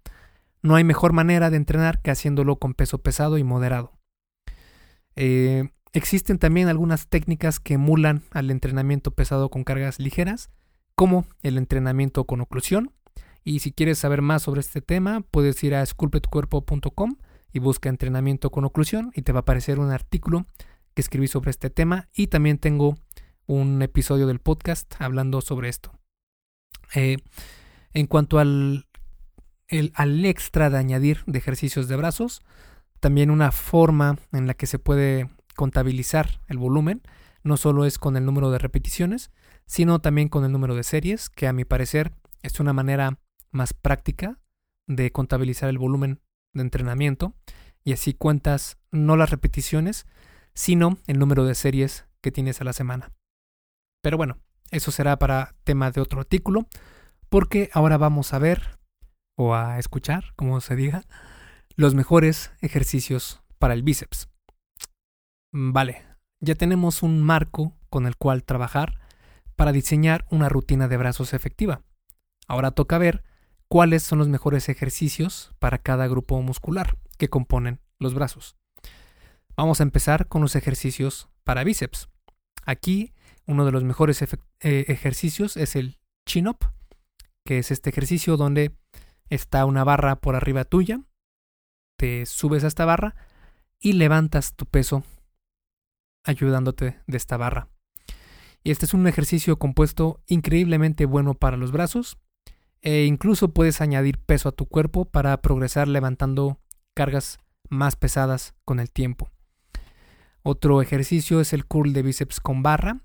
no 0.64 0.74
hay 0.74 0.84
mejor 0.84 1.14
manera 1.14 1.52
de 1.52 1.58
entrenar 1.58 2.02
que 2.02 2.10
haciéndolo 2.10 2.56
con 2.56 2.74
peso 2.74 2.98
pesado 2.98 3.38
y 3.38 3.44
moderado. 3.44 3.95
Eh, 5.16 5.70
existen 5.94 6.40
también 6.40 6.68
algunas 6.68 7.08
técnicas 7.08 7.60
que 7.60 7.76
emulan 7.76 8.24
al 8.32 8.52
entrenamiento 8.52 9.12
pesado 9.12 9.50
con 9.50 9.64
cargas 9.64 10.00
ligeras, 10.00 10.50
como 10.96 11.26
el 11.42 11.58
entrenamiento 11.58 12.26
con 12.26 12.42
oclusión. 12.42 12.92
Y 13.44 13.60
si 13.60 13.72
quieres 13.72 14.00
saber 14.00 14.22
más 14.22 14.44
sobre 14.44 14.62
este 14.62 14.82
tema, 14.82 15.22
puedes 15.22 15.64
ir 15.64 15.76
a 15.76 15.84
esculpetucuerpo.com 15.84 17.16
y 17.54 17.60
busca 17.60 17.90
entrenamiento 17.90 18.50
con 18.50 18.66
oclusión 18.66 19.12
y 19.16 19.22
te 19.22 19.32
va 19.32 19.40
a 19.40 19.42
aparecer 19.42 19.80
un 19.80 19.92
artículo 19.92 20.46
que 20.94 21.02
escribí 21.02 21.28
sobre 21.28 21.52
este 21.52 21.70
tema 21.70 22.10
y 22.14 22.28
también 22.28 22.58
tengo 22.58 22.98
un 23.46 23.82
episodio 23.82 24.28
del 24.28 24.40
podcast 24.40 24.96
hablando 25.00 25.42
sobre 25.42 25.70
esto. 25.70 25.92
Eh, 26.96 27.18
en 27.94 28.08
cuanto 28.08 28.40
al, 28.40 28.88
al 29.94 30.26
extra 30.26 30.70
de 30.70 30.78
añadir 30.78 31.24
de 31.28 31.38
ejercicios 31.38 31.88
de 31.88 31.96
brazos, 31.96 32.42
también 33.00 33.30
una 33.30 33.52
forma 33.52 34.18
en 34.32 34.48
la 34.48 34.54
que 34.54 34.68
se 34.68 34.80
puede 34.80 35.30
contabilizar 35.56 36.42
el 36.48 36.58
volumen 36.58 37.02
no 37.46 37.58
solo 37.58 37.86
es 37.86 38.00
con 38.00 38.18
el 38.18 38.26
número 38.26 38.50
de 38.50 38.58
repeticiones, 38.58 39.32
sino 39.68 40.00
también 40.00 40.30
con 40.30 40.44
el 40.44 40.52
número 40.52 40.76
de 40.76 40.84
series, 40.84 41.30
que 41.30 41.48
a 41.48 41.54
mi 41.54 41.64
parecer 41.64 42.12
es 42.42 42.60
una 42.60 42.74
manera 42.74 43.20
más 43.52 43.74
práctica 43.74 44.40
de 44.88 45.12
contabilizar 45.12 45.70
el 45.70 45.78
volumen 45.78 46.22
de 46.54 46.64
entrenamiento 46.64 47.36
y 47.84 47.94
así 47.94 48.14
cuentas 48.14 48.80
no 48.92 49.16
las 49.16 49.30
repeticiones, 49.30 50.08
sino 50.56 50.98
el 51.06 51.20
número 51.20 51.46
de 51.46 51.54
series 51.54 52.08
que 52.22 52.32
tienes 52.32 52.62
a 52.62 52.64
la 52.64 52.74
semana. 52.74 53.14
Pero 54.02 54.18
bueno, 54.18 54.40
eso 54.72 54.92
será 54.92 55.18
para 55.20 55.56
tema 55.64 55.92
de 55.92 56.02
otro 56.02 56.22
artículo, 56.22 56.66
porque 57.30 57.70
ahora 57.74 57.98
vamos 57.98 58.34
a 58.34 58.40
ver, 58.40 58.80
o 59.38 59.54
a 59.54 59.78
escuchar, 59.78 60.34
como 60.36 60.62
se 60.62 60.76
diga, 60.76 61.04
los 61.76 61.94
mejores 61.94 62.52
ejercicios 62.62 63.42
para 63.60 63.74
el 63.74 63.84
bíceps. 63.84 64.30
Vale, 65.52 66.04
ya 66.40 66.56
tenemos 66.56 67.04
un 67.04 67.22
marco 67.22 67.74
con 67.90 68.08
el 68.08 68.16
cual 68.16 68.44
trabajar 68.44 69.00
para 69.56 69.72
diseñar 69.72 70.26
una 70.30 70.50
rutina 70.50 70.88
de 70.88 70.98
brazos 70.98 71.34
efectiva. 71.34 71.82
Ahora 72.48 72.72
toca 72.72 72.98
ver 72.98 73.24
cuáles 73.68 74.04
son 74.04 74.20
los 74.20 74.30
mejores 74.30 74.70
ejercicios 74.70 75.54
para 75.60 75.78
cada 75.78 76.08
grupo 76.08 76.42
muscular 76.42 76.98
que 77.18 77.30
componen 77.30 77.80
los 78.00 78.14
brazos. 78.14 78.56
Vamos 79.56 79.80
a 79.80 79.84
empezar 79.84 80.28
con 80.28 80.42
los 80.42 80.56
ejercicios 80.56 81.30
para 81.44 81.64
bíceps. 81.64 82.10
Aquí 82.66 83.14
uno 83.46 83.66
de 83.66 83.72
los 83.72 83.84
mejores 83.84 84.22
eh, 84.22 84.86
ejercicios 84.88 85.56
es 85.58 85.76
el 85.76 86.00
chin-up, 86.28 86.58
que 87.46 87.60
es 87.60 87.72
este 87.72 87.90
ejercicio 87.90 88.38
donde 88.38 88.76
está 89.30 89.66
una 89.66 89.84
barra 89.84 90.18
por 90.18 90.36
arriba 90.36 90.66
tuya, 90.66 91.02
te 91.98 92.26
subes 92.26 92.64
a 92.64 92.68
esta 92.68 92.86
barra 92.86 93.16
y 93.80 93.94
levantas 93.94 94.56
tu 94.56 94.66
peso 94.66 95.04
ayudándote 96.24 97.00
de 97.08 97.18
esta 97.18 97.38
barra. 97.38 97.70
Y 98.64 98.72
este 98.72 98.86
es 98.86 98.94
un 98.94 99.08
ejercicio 99.08 99.60
compuesto 99.60 100.24
increíblemente 100.28 101.06
bueno 101.06 101.36
para 101.36 101.58
los 101.58 101.72
brazos 101.72 102.18
e 102.82 103.06
incluso 103.06 103.54
puedes 103.54 103.82
añadir 103.82 104.20
peso 104.20 104.50
a 104.50 104.52
tu 104.52 104.66
cuerpo 104.66 105.06
para 105.06 105.42
progresar 105.42 105.88
levantando 105.88 106.60
cargas 106.94 107.40
más 107.70 107.96
pesadas 107.96 108.56
con 108.66 108.80
el 108.80 108.92
tiempo. 108.92 109.30
Otro 110.42 110.82
ejercicio 110.82 111.42
es 111.42 111.54
el 111.54 111.66
curl 111.66 111.94
de 111.94 112.04
bíceps 112.04 112.40
con 112.40 112.64
barra, 112.64 113.02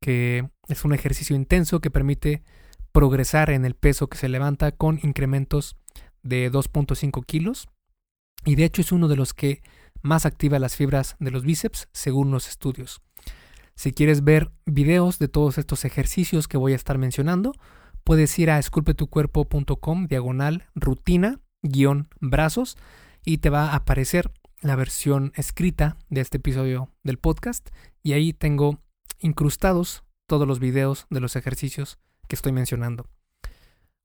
que 0.00 0.48
es 0.68 0.84
un 0.84 0.94
ejercicio 0.94 1.36
intenso 1.36 1.80
que 1.80 1.90
permite 1.90 2.42
progresar 2.92 3.50
en 3.50 3.64
el 3.64 3.74
peso 3.74 4.08
que 4.08 4.18
se 4.18 4.28
levanta 4.28 4.72
con 4.72 4.98
incrementos 5.02 5.76
de 6.22 6.50
2.5 6.50 7.24
kilos. 7.26 7.68
Y 8.44 8.56
de 8.56 8.64
hecho 8.64 8.82
es 8.82 8.92
uno 8.92 9.08
de 9.08 9.16
los 9.16 9.34
que 9.34 9.62
más 10.02 10.26
activa 10.26 10.58
las 10.58 10.76
fibras 10.76 11.16
de 11.20 11.30
los 11.30 11.44
bíceps 11.44 11.88
según 11.92 12.30
los 12.30 12.48
estudios. 12.48 13.00
Si 13.74 13.92
quieres 13.92 14.24
ver 14.24 14.50
videos 14.66 15.18
de 15.18 15.28
todos 15.28 15.58
estos 15.58 15.84
ejercicios 15.84 16.48
que 16.48 16.58
voy 16.58 16.72
a 16.72 16.76
estar 16.76 16.98
mencionando, 16.98 17.52
puedes 18.04 18.38
ir 18.38 18.50
a 18.50 18.58
esculpetucuerpo.com 18.58 20.06
diagonal 20.06 20.66
rutina 20.74 21.40
guion 21.62 22.08
brazos 22.20 22.76
y 23.24 23.38
te 23.38 23.50
va 23.50 23.70
a 23.70 23.76
aparecer 23.76 24.32
la 24.60 24.76
versión 24.76 25.32
escrita 25.36 25.96
de 26.08 26.20
este 26.20 26.36
episodio 26.38 26.90
del 27.02 27.18
podcast 27.18 27.70
y 28.02 28.12
ahí 28.12 28.32
tengo 28.32 28.80
incrustados 29.18 30.04
todos 30.26 30.46
los 30.46 30.60
videos 30.60 31.06
de 31.10 31.20
los 31.20 31.36
ejercicios 31.36 31.98
que 32.28 32.36
estoy 32.36 32.52
mencionando. 32.52 33.08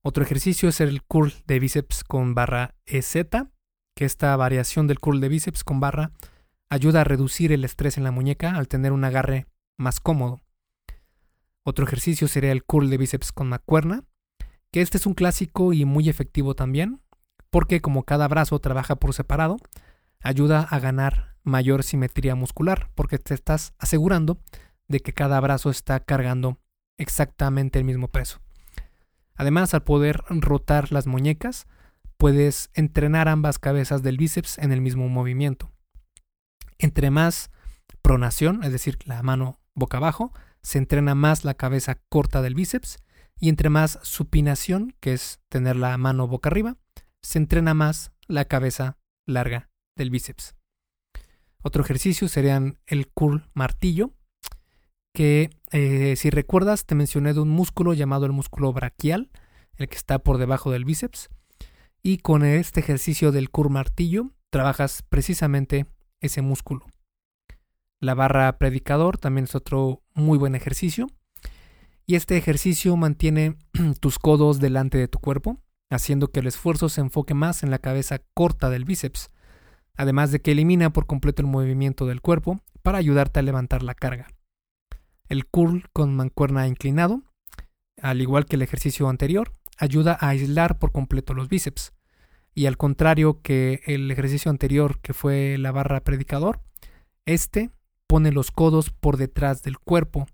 Otro 0.04 0.24
ejercicio 0.24 0.70
es 0.70 0.80
el 0.80 1.04
curl 1.04 1.34
de 1.46 1.60
bíceps 1.60 2.04
con 2.04 2.34
barra 2.34 2.76
EZ, 2.86 3.16
que 3.98 4.06
esta 4.06 4.36
variación 4.36 4.86
del 4.86 5.00
curl 5.00 5.20
de 5.20 5.28
bíceps 5.28 5.64
con 5.64 5.80
barra 5.80 6.12
ayuda 6.70 7.02
a 7.02 7.04
reducir 7.04 7.52
el 7.52 7.66
estrés 7.66 7.98
en 7.98 8.04
la 8.04 8.12
muñeca 8.12 8.52
al 8.52 8.68
tener 8.68 8.92
un 8.92 9.04
agarre 9.04 9.48
más 9.76 10.00
cómodo. 10.00 10.40
Otro 11.64 11.84
ejercicio 11.84 12.28
sería 12.28 12.52
el 12.52 12.64
curl 12.64 12.92
de 12.92 12.98
bíceps 12.98 13.32
con 13.32 13.50
macuerna, 13.50 14.04
que 14.72 14.82
este 14.82 14.98
es 14.98 15.08
un 15.08 15.16
clásico 15.16 15.74
y 15.74 15.84
muy 15.86 16.10
efectivo 16.10 16.54
también, 16.54 17.02
porque 17.50 17.82
como 17.82 18.04
cada 18.04 18.28
brazo 18.28 18.60
trabaja 18.60 18.98
por 18.98 19.16
separado, 19.16 19.58
ayuda 20.22 20.62
a 20.62 20.78
ganar 20.78 21.36
mayor 21.42 21.82
simetría 21.82 22.36
muscular, 22.36 22.92
porque 22.94 23.18
te 23.18 23.34
estás 23.34 23.74
asegurando 23.80 24.38
de 24.88 25.00
que 25.00 25.12
cada 25.12 25.40
brazo 25.40 25.72
está 25.72 26.00
cargando 26.02 26.60
exactamente 27.00 27.80
el 27.80 27.86
mismo 27.86 28.10
peso. 28.10 28.42
Además, 29.34 29.74
al 29.74 29.82
poder 29.82 30.22
rotar 30.30 30.92
las 30.92 31.08
muñecas, 31.08 31.66
puedes 32.18 32.70
entrenar 32.74 33.28
ambas 33.28 33.60
cabezas 33.60 34.04
del 34.04 34.18
bíceps 34.18 34.58
en 34.58 34.72
el 34.72 34.82
mismo 34.82 35.08
movimiento. 35.08 35.72
Entre 36.80 37.10
más 37.10 37.52
pronación, 38.02 38.64
es 38.64 38.72
decir, 38.72 38.98
la 39.06 39.22
mano 39.24 39.60
boca 39.74 39.98
abajo, 39.98 40.34
se 40.62 40.80
entrena 40.80 41.16
más 41.16 41.46
la 41.46 41.54
cabeza 41.54 42.00
corta 42.10 42.42
del 42.42 42.56
bíceps 42.56 42.98
y 43.40 43.50
entre 43.50 43.70
más 43.70 44.00
supinación, 44.02 44.96
que 45.00 45.14
es 45.14 45.40
tener 45.50 45.76
la 45.76 45.98
mano 45.98 46.28
boca 46.28 46.50
arriba, 46.50 46.78
se 47.22 47.38
entrena 47.38 47.74
más 47.74 48.12
la 48.28 48.46
cabeza 48.46 48.98
larga 49.26 49.70
del 49.96 50.10
bíceps. 50.10 50.56
Otro 51.62 51.84
ejercicio 51.84 52.28
serían 52.28 52.80
el 52.86 53.08
curl 53.08 53.50
martillo, 53.54 54.14
que 55.14 55.50
eh, 55.72 56.16
si 56.16 56.30
recuerdas 56.30 56.86
te 56.86 56.96
mencioné 56.96 57.34
de 57.34 57.40
un 57.40 57.50
músculo 57.50 57.94
llamado 57.94 58.26
el 58.26 58.32
músculo 58.32 58.72
braquial, 58.74 59.30
el 59.76 59.90
que 59.90 59.98
está 59.98 60.20
por 60.20 60.38
debajo 60.38 60.72
del 60.72 60.86
bíceps, 60.86 61.30
y 62.02 62.20
con 62.20 62.46
este 62.46 62.80
ejercicio 62.80 63.32
del 63.32 63.50
curl 63.50 63.70
martillo 63.70 64.32
trabajas 64.50 65.04
precisamente 65.10 65.86
ese 66.22 66.42
músculo. 66.42 66.86
La 68.00 68.14
barra 68.14 68.58
predicador 68.58 69.18
también 69.18 69.46
es 69.46 69.56
otro 69.56 70.04
muy 70.14 70.38
buen 70.38 70.56
ejercicio. 70.56 71.08
Y 72.06 72.16
este 72.16 72.38
ejercicio 72.38 72.96
mantiene 72.96 73.58
tus 74.00 74.20
codos 74.20 74.60
delante 74.60 74.98
de 74.98 75.08
tu 75.08 75.20
cuerpo, 75.20 75.58
haciendo 75.90 76.30
que 76.30 76.40
el 76.40 76.48
esfuerzo 76.48 76.90
se 76.90 77.02
enfoque 77.02 77.34
más 77.34 77.64
en 77.64 77.72
la 77.72 77.80
cabeza 77.80 78.20
corta 78.34 78.70
del 78.70 78.86
bíceps, 78.86 79.30
además 79.96 80.32
de 80.32 80.42
que 80.42 80.52
elimina 80.52 80.92
por 80.92 81.08
completo 81.08 81.42
el 81.42 81.48
movimiento 81.48 82.06
del 82.06 82.22
cuerpo 82.22 82.62
para 82.84 83.00
ayudarte 83.00 83.40
a 83.40 83.44
levantar 83.44 83.84
la 83.84 83.96
carga. 83.96 84.28
El 85.28 85.46
curl 85.48 85.86
con 85.92 86.16
mancuerna 86.16 86.68
inclinado, 86.68 87.24
al 88.02 88.22
igual 88.22 88.46
que 88.46 88.56
el 88.56 88.62
ejercicio 88.62 89.10
anterior, 89.10 89.52
ayuda 89.78 90.18
a 90.20 90.30
aislar 90.30 90.80
por 90.80 90.92
completo 90.92 91.34
los 91.34 91.50
bíceps. 91.50 91.94
Y 92.54 92.66
al 92.66 92.78
contrario 92.78 93.42
que 93.42 93.82
el 93.86 94.10
ejercicio 94.10 94.50
anterior 94.50 95.00
que 95.00 95.14
fue 95.14 95.58
la 95.58 95.72
barra 95.72 96.04
predicador, 96.04 96.62
este 97.26 97.70
pone 98.08 98.32
los 98.32 98.52
codos 98.52 98.90
por 98.90 99.18
detrás 99.18 99.62
del 99.62 99.78
cuerpo, 99.78 100.28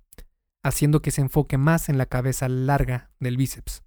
haciendo 0.64 1.02
que 1.02 1.12
se 1.12 1.22
enfoque 1.22 1.58
más 1.58 1.90
en 1.90 1.98
la 1.98 2.06
cabeza 2.06 2.48
larga 2.48 3.12
del 3.20 3.36
bíceps. 3.36 3.84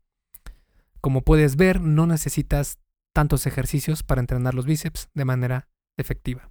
Como 1.00 1.22
puedes 1.22 1.56
ver, 1.56 1.80
no 1.80 2.06
necesitas 2.06 2.78
tantos 3.14 3.46
ejercicios 3.46 4.02
para 4.02 4.20
entrenar 4.20 4.54
los 4.54 4.66
bíceps 4.66 5.08
de 5.14 5.24
manera 5.24 5.68
efectiva. 5.96 6.50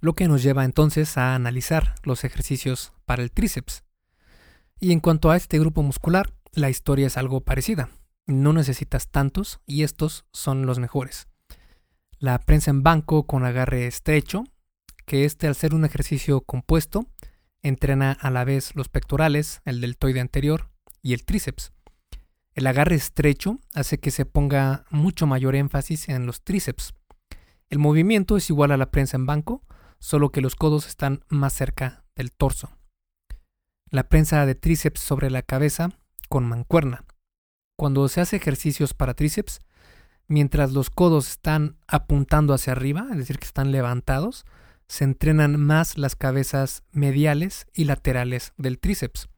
Lo 0.00 0.14
que 0.14 0.26
nos 0.26 0.42
lleva 0.42 0.64
entonces 0.64 1.16
a 1.16 1.34
analizar 1.34 1.94
los 2.02 2.24
ejercicios 2.24 2.92
para 3.04 3.22
el 3.22 3.30
tríceps. 3.30 3.84
Y 4.80 4.92
en 4.92 5.00
cuanto 5.00 5.30
a 5.30 5.36
este 5.36 5.58
grupo 5.58 5.82
muscular, 5.82 6.34
la 6.54 6.70
historia 6.70 7.06
es 7.06 7.16
algo 7.16 7.40
parecida. 7.40 7.90
No 8.26 8.52
necesitas 8.52 9.08
tantos 9.08 9.60
y 9.66 9.82
estos 9.82 10.24
son 10.32 10.66
los 10.66 10.78
mejores. 10.78 11.28
La 12.18 12.38
prensa 12.38 12.70
en 12.70 12.82
banco 12.82 13.26
con 13.26 13.44
agarre 13.44 13.86
estrecho, 13.86 14.44
que 15.04 15.24
este 15.24 15.46
al 15.46 15.54
ser 15.54 15.74
un 15.74 15.84
ejercicio 15.84 16.40
compuesto, 16.40 17.06
entrena 17.62 18.12
a 18.12 18.30
la 18.30 18.44
vez 18.44 18.74
los 18.74 18.88
pectorales, 18.88 19.60
el 19.64 19.80
deltoide 19.80 20.20
anterior 20.20 20.70
y 21.02 21.12
el 21.12 21.24
tríceps. 21.24 21.72
El 22.54 22.66
agarre 22.66 22.94
estrecho 22.94 23.58
hace 23.74 23.98
que 23.98 24.10
se 24.10 24.24
ponga 24.24 24.84
mucho 24.90 25.26
mayor 25.26 25.56
énfasis 25.56 26.08
en 26.08 26.24
los 26.24 26.42
tríceps. 26.42 26.94
El 27.68 27.78
movimiento 27.78 28.36
es 28.36 28.48
igual 28.48 28.70
a 28.70 28.76
la 28.76 28.90
prensa 28.90 29.16
en 29.16 29.26
banco, 29.26 29.62
solo 29.98 30.30
que 30.30 30.40
los 30.40 30.54
codos 30.54 30.86
están 30.86 31.24
más 31.28 31.52
cerca 31.52 32.04
del 32.14 32.30
torso. 32.30 32.78
La 33.90 34.08
prensa 34.08 34.46
de 34.46 34.54
tríceps 34.54 35.00
sobre 35.00 35.30
la 35.30 35.42
cabeza 35.42 35.90
con 36.28 36.44
mancuerna. 36.44 37.04
Cuando 37.76 38.08
se 38.08 38.20
hace 38.20 38.36
ejercicios 38.36 38.94
para 38.94 39.14
tríceps, 39.14 39.60
mientras 40.28 40.72
los 40.72 40.90
codos 40.90 41.28
están 41.28 41.76
apuntando 41.86 42.54
hacia 42.54 42.72
arriba, 42.72 43.06
es 43.10 43.18
decir, 43.18 43.38
que 43.38 43.46
están 43.46 43.72
levantados, 43.72 44.44
se 44.86 45.04
entrenan 45.04 45.58
más 45.58 45.98
las 45.98 46.16
cabezas 46.16 46.82
mediales 46.92 47.66
y 47.72 47.84
laterales 47.84 48.52
del 48.56 48.78
tríceps. 48.78 49.28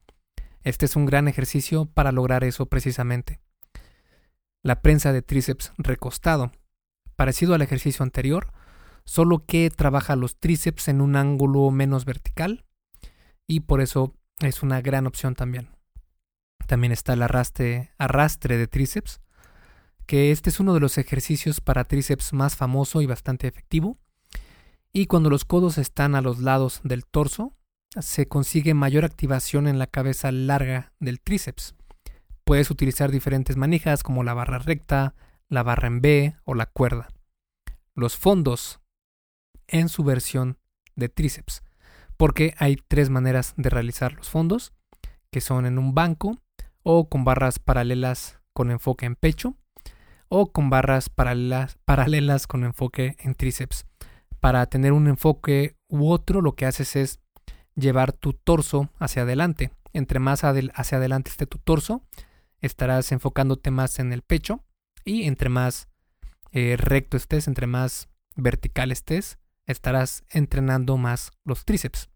Este 0.61 0.85
es 0.85 0.95
un 0.95 1.05
gran 1.05 1.27
ejercicio 1.27 1.85
para 1.85 2.11
lograr 2.11 2.43
eso 2.43 2.65
precisamente. 2.65 3.39
La 4.63 4.81
prensa 4.81 5.13
de 5.13 5.21
tríceps 5.21 5.71
recostado, 5.77 6.51
parecido 7.15 7.55
al 7.55 7.61
ejercicio 7.61 8.03
anterior, 8.03 8.51
solo 9.05 9.45
que 9.45 9.69
trabaja 9.69 10.15
los 10.15 10.37
tríceps 10.37 10.89
en 10.89 10.99
un 10.99 11.15
ángulo 11.15 11.71
menos 11.71 12.03
vertical 12.03 12.65
y 13.47 13.61
por 13.61 13.79
eso 13.81 14.13
es 14.39 14.61
una 14.61 14.81
gran 14.81 15.07
opción 15.07 15.35
también. 15.35 15.76
También 16.67 16.91
está 16.91 17.13
el 17.13 17.23
arrastre, 17.23 17.91
arrastre 17.97 18.57
de 18.57 18.67
tríceps, 18.67 19.21
que 20.05 20.31
este 20.31 20.49
es 20.49 20.59
uno 20.59 20.73
de 20.73 20.81
los 20.81 20.97
ejercicios 20.97 21.61
para 21.61 21.85
tríceps 21.85 22.33
más 22.33 22.55
famoso 22.55 23.01
y 23.01 23.05
bastante 23.05 23.47
efectivo. 23.47 23.97
Y 24.91 25.07
cuando 25.07 25.29
los 25.29 25.45
codos 25.45 25.77
están 25.77 26.13
a 26.13 26.21
los 26.21 26.39
lados 26.39 26.81
del 26.83 27.05
torso, 27.05 27.53
se 27.99 28.27
consigue 28.27 28.73
mayor 28.73 29.05
activación 29.05 29.67
en 29.67 29.79
la 29.79 29.87
cabeza 29.87 30.31
larga 30.31 30.91
del 30.99 31.21
tríceps. 31.21 31.73
Puedes 32.43 32.69
utilizar 32.69 33.11
diferentes 33.11 33.55
manijas 33.55 34.03
como 34.03 34.23
la 34.23 34.33
barra 34.33 34.59
recta, 34.59 35.15
la 35.47 35.63
barra 35.63 35.87
en 35.87 36.01
B 36.01 36.35
o 36.43 36.53
la 36.53 36.65
cuerda. 36.65 37.07
Los 37.95 38.17
fondos 38.17 38.81
en 39.67 39.87
su 39.87 40.03
versión 40.03 40.57
de 40.95 41.07
tríceps, 41.07 41.63
porque 42.17 42.53
hay 42.57 42.75
tres 42.75 43.09
maneras 43.09 43.53
de 43.55 43.69
realizar 43.69 44.13
los 44.13 44.29
fondos, 44.29 44.73
que 45.31 45.39
son 45.41 45.65
en 45.65 45.77
un 45.77 45.93
banco 45.93 46.41
o 46.89 47.09
con 47.09 47.25
barras 47.25 47.59
paralelas 47.59 48.39
con 48.53 48.71
enfoque 48.71 49.05
en 49.05 49.15
pecho 49.15 49.57
o 50.29 50.53
con 50.53 50.69
barras 50.69 51.09
paralelas, 51.09 51.77
paralelas 51.83 52.47
con 52.47 52.63
enfoque 52.63 53.17
en 53.19 53.35
tríceps. 53.35 53.85
Para 54.39 54.65
tener 54.67 54.93
un 54.93 55.07
enfoque 55.07 55.75
u 55.89 56.09
otro, 56.09 56.41
lo 56.41 56.55
que 56.55 56.65
haces 56.65 56.95
es 56.95 57.19
llevar 57.75 58.13
tu 58.13 58.31
torso 58.31 58.89
hacia 58.99 59.23
adelante. 59.23 59.71
Entre 59.91 60.19
más 60.19 60.45
hacia 60.45 60.97
adelante 60.97 61.29
esté 61.29 61.45
tu 61.45 61.57
torso, 61.57 62.03
estarás 62.61 63.11
enfocándote 63.11 63.69
más 63.69 63.99
en 63.99 64.13
el 64.13 64.21
pecho 64.21 64.63
y 65.03 65.23
entre 65.23 65.49
más 65.49 65.89
eh, 66.53 66.77
recto 66.77 67.17
estés, 67.17 67.49
entre 67.49 67.67
más 67.67 68.07
vertical 68.37 68.93
estés, 68.93 69.39
estarás 69.65 70.23
entrenando 70.29 70.95
más 70.95 71.31
los 71.43 71.65
tríceps. 71.65 72.09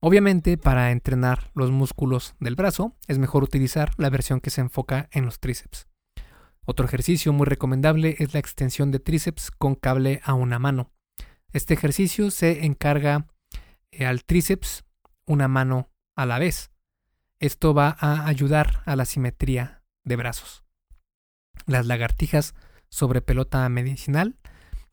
Obviamente, 0.00 0.58
para 0.58 0.90
entrenar 0.90 1.50
los 1.54 1.70
músculos 1.70 2.34
del 2.38 2.54
brazo, 2.54 2.96
es 3.08 3.18
mejor 3.18 3.42
utilizar 3.42 3.92
la 3.96 4.10
versión 4.10 4.40
que 4.40 4.50
se 4.50 4.60
enfoca 4.60 5.08
en 5.10 5.24
los 5.24 5.40
tríceps. 5.40 5.88
Otro 6.64 6.84
ejercicio 6.84 7.32
muy 7.32 7.46
recomendable 7.46 8.16
es 8.18 8.34
la 8.34 8.40
extensión 8.40 8.90
de 8.90 8.98
tríceps 8.98 9.50
con 9.50 9.74
cable 9.74 10.20
a 10.24 10.34
una 10.34 10.58
mano. 10.58 10.92
Este 11.52 11.74
ejercicio 11.74 12.30
se 12.30 12.66
encarga 12.66 13.28
eh, 13.90 14.04
al 14.04 14.24
tríceps 14.24 14.84
una 15.26 15.48
mano 15.48 15.90
a 16.14 16.26
la 16.26 16.38
vez. 16.38 16.70
Esto 17.38 17.72
va 17.72 17.96
a 17.98 18.26
ayudar 18.26 18.82
a 18.84 18.96
la 18.96 19.04
simetría 19.04 19.82
de 20.04 20.16
brazos. 20.16 20.64
Las 21.66 21.86
lagartijas 21.86 22.54
sobre 22.88 23.22
pelota 23.22 23.68
medicinal 23.68 24.36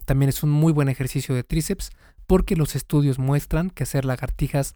también 0.05 0.29
es 0.29 0.43
un 0.43 0.51
muy 0.51 0.71
buen 0.71 0.89
ejercicio 0.89 1.35
de 1.35 1.43
tríceps 1.43 1.91
porque 2.27 2.55
los 2.55 2.75
estudios 2.75 3.19
muestran 3.19 3.69
que 3.69 3.83
hacer 3.83 4.05
lagartijas 4.05 4.75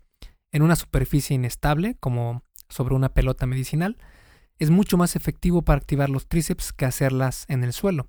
en 0.51 0.61
una 0.61 0.75
superficie 0.75 1.35
inestable, 1.35 1.95
como 1.99 2.43
sobre 2.69 2.95
una 2.95 3.09
pelota 3.09 3.45
medicinal, 3.45 3.97
es 4.59 4.69
mucho 4.69 4.97
más 4.97 5.15
efectivo 5.15 5.61
para 5.61 5.77
activar 5.77 6.09
los 6.09 6.27
tríceps 6.27 6.73
que 6.73 6.85
hacerlas 6.85 7.45
en 7.47 7.63
el 7.63 7.73
suelo. 7.73 8.07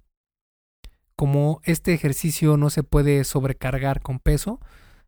Como 1.17 1.61
este 1.65 1.95
ejercicio 1.95 2.57
no 2.57 2.71
se 2.71 2.83
puede 2.83 3.25
sobrecargar 3.25 4.01
con 4.01 4.19
peso, 4.19 4.61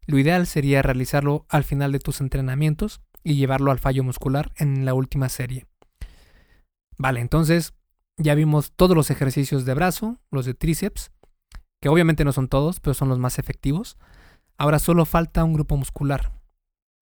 lo 0.07 0.19
ideal 0.19 0.47
sería 0.47 0.83
realizarlo 0.83 1.47
al 1.49 1.65
final 1.65 1.93
de 1.93 2.01
tus 2.01 2.21
entrenamientos 2.21 3.01
y 3.23 3.37
llevarlo 3.37 3.71
al 3.71 3.79
fallo 3.79 4.03
muscular 4.03 4.53
en 4.57 4.85
la 4.85 4.95
última 4.95 5.29
serie. 5.29 5.67
Vale, 6.99 7.21
entonces 7.21 7.75
ya 8.17 8.35
vimos 8.35 8.73
todos 8.73 8.97
los 8.97 9.11
ejercicios 9.11 9.65
de 9.65 9.75
brazo, 9.75 10.21
los 10.31 10.47
de 10.47 10.55
tríceps, 10.55 11.13
que 11.81 11.89
obviamente 11.89 12.25
no 12.25 12.33
son 12.33 12.49
todos, 12.49 12.81
pero 12.81 12.93
son 12.93 13.09
los 13.09 13.19
más 13.19 13.39
efectivos. 13.39 13.97
Ahora 14.59 14.79
solo 14.79 15.07
falta 15.07 15.45
un 15.45 15.55
grupo 15.55 15.77
muscular, 15.77 16.33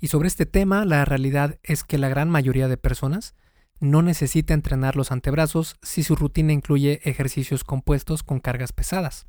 Y 0.00 0.08
sobre 0.08 0.28
este 0.28 0.46
tema, 0.46 0.84
la 0.84 1.04
realidad 1.04 1.58
es 1.62 1.84
que 1.84 1.98
la 1.98 2.08
gran 2.08 2.30
mayoría 2.30 2.68
de 2.68 2.76
personas 2.76 3.34
no 3.80 4.02
necesita 4.02 4.54
entrenar 4.54 4.96
los 4.96 5.12
antebrazos 5.12 5.76
si 5.82 6.02
su 6.02 6.16
rutina 6.16 6.52
incluye 6.52 7.00
ejercicios 7.04 7.64
compuestos 7.64 8.22
con 8.22 8.40
cargas 8.40 8.72
pesadas. 8.72 9.26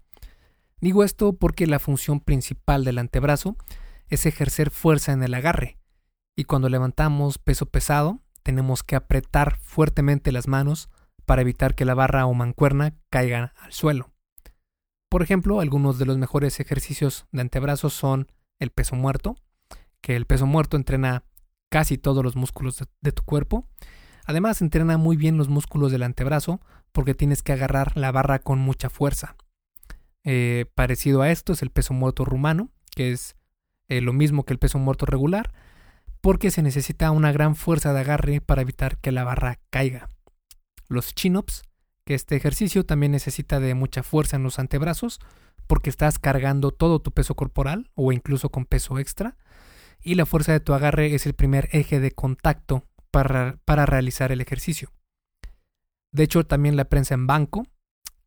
Digo 0.80 1.04
esto 1.04 1.34
porque 1.34 1.68
la 1.68 1.80
función 1.80 2.20
principal 2.20 2.84
del 2.84 3.00
antebrazo 3.00 3.58
es 4.08 4.26
ejercer 4.26 4.72
fuerza 4.72 5.12
en 5.12 5.24
el 5.24 5.34
agarre, 5.34 5.78
y 6.36 6.46
cuando 6.46 6.70
levantamos 6.70 7.38
peso 7.38 7.66
pesado 7.68 8.22
tenemos 8.44 8.82
que 8.82 8.96
apretar 8.96 9.60
fuertemente 9.60 10.32
las 10.32 10.48
manos 10.48 10.90
para 11.26 11.42
evitar 11.42 11.76
que 11.76 11.86
la 11.86 11.94
barra 11.94 12.26
o 12.26 12.34
mancuerna 12.34 12.96
caiga 13.10 13.54
al 13.58 13.74
suelo. 13.74 14.12
Por 15.10 15.22
ejemplo, 15.22 15.60
algunos 15.60 16.00
de 16.00 16.06
los 16.06 16.18
mejores 16.18 16.60
ejercicios 16.60 17.28
de 17.32 17.42
antebrazos 17.42 17.94
son 17.94 18.32
el 18.58 18.72
peso 18.72 18.96
muerto, 18.96 19.36
que 20.02 20.16
el 20.16 20.26
peso 20.26 20.46
muerto 20.46 20.78
entrena 20.78 21.24
casi 21.70 21.98
todos 21.98 22.24
los 22.24 22.36
músculos 22.36 22.84
de, 23.02 23.12
tu 23.12 23.24
cuerpo, 23.24 23.68
Además, 24.30 24.62
entrena 24.62 25.00
muy 25.00 25.18
bien 25.18 25.38
los 25.38 25.50
músculos 25.50 25.92
del 25.92 26.04
antebrazo 26.04 26.62
porque 26.92 27.16
tienes 27.16 27.42
que 27.42 27.52
agarrar 27.52 27.98
la 27.98 28.12
barra 28.12 28.38
con 28.38 28.60
mucha 28.60 28.92
fuerza. 28.92 29.36
Eh, 30.24 30.68
parecido 30.76 31.24
a 31.24 31.32
esto 31.32 31.52
es 31.52 31.64
el 31.64 31.72
peso 31.72 31.96
muerto 31.96 32.26
rumano, 32.26 32.70
que 32.96 33.12
es 33.12 33.36
eh, 33.88 34.02
lo 34.02 34.14
mismo 34.14 34.46
que 34.46 34.54
el 34.54 34.60
peso 34.60 34.78
muerto 34.78 35.08
regular, 35.08 35.52
porque 36.22 36.52
se 36.52 36.62
necesita 36.62 37.10
una 37.10 37.32
gran 37.32 37.56
fuerza 37.56 37.92
de 37.92 38.02
agarre 38.02 38.40
para 38.40 38.62
evitar 38.62 39.00
que 39.00 39.12
la 39.12 39.24
barra 39.24 39.62
caiga. 39.72 40.10
Los 40.90 41.16
chin-ups, 41.16 41.64
que 42.06 42.14
este 42.14 42.36
ejercicio 42.36 42.86
también 42.86 43.14
necesita 43.14 43.60
de 43.60 43.74
mucha 43.74 44.04
fuerza 44.04 44.36
en 44.36 44.44
los 44.44 44.60
antebrazos, 44.60 45.20
porque 45.66 45.90
estás 45.90 46.20
cargando 46.20 46.70
todo 46.70 47.00
tu 47.00 47.12
peso 47.14 47.34
corporal 47.34 47.90
o 47.96 48.12
incluso 48.12 48.50
con 48.52 48.66
peso 48.66 49.00
extra, 49.00 49.38
y 50.02 50.16
la 50.16 50.26
fuerza 50.26 50.52
de 50.52 50.60
tu 50.60 50.74
agarre 50.74 51.14
es 51.14 51.26
el 51.26 51.34
primer 51.34 51.70
eje 51.72 52.00
de 52.00 52.12
contacto 52.12 52.88
para, 53.12 53.60
realizar 53.86 54.32
el 54.32 54.42
ejercicio. 54.42 54.92
De 56.12 56.24
hecho, 56.24 56.46
también 56.46 56.76
la 56.76 56.86
prensa 56.86 57.14
en 57.14 57.28
banco, 57.28 57.68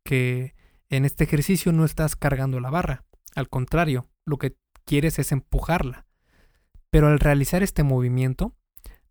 que 0.03 0.55
en 0.89 1.05
este 1.05 1.23
ejercicio 1.23 1.71
no 1.71 1.85
estás 1.85 2.15
cargando 2.15 2.59
la 2.59 2.69
barra. 2.69 3.05
Al 3.35 3.49
contrario, 3.49 4.09
lo 4.25 4.37
que 4.37 4.55
quieres 4.85 5.19
es 5.19 5.31
empujarla. 5.31 6.05
Pero 6.89 7.07
al 7.07 7.19
realizar 7.19 7.63
este 7.63 7.83
movimiento, 7.83 8.55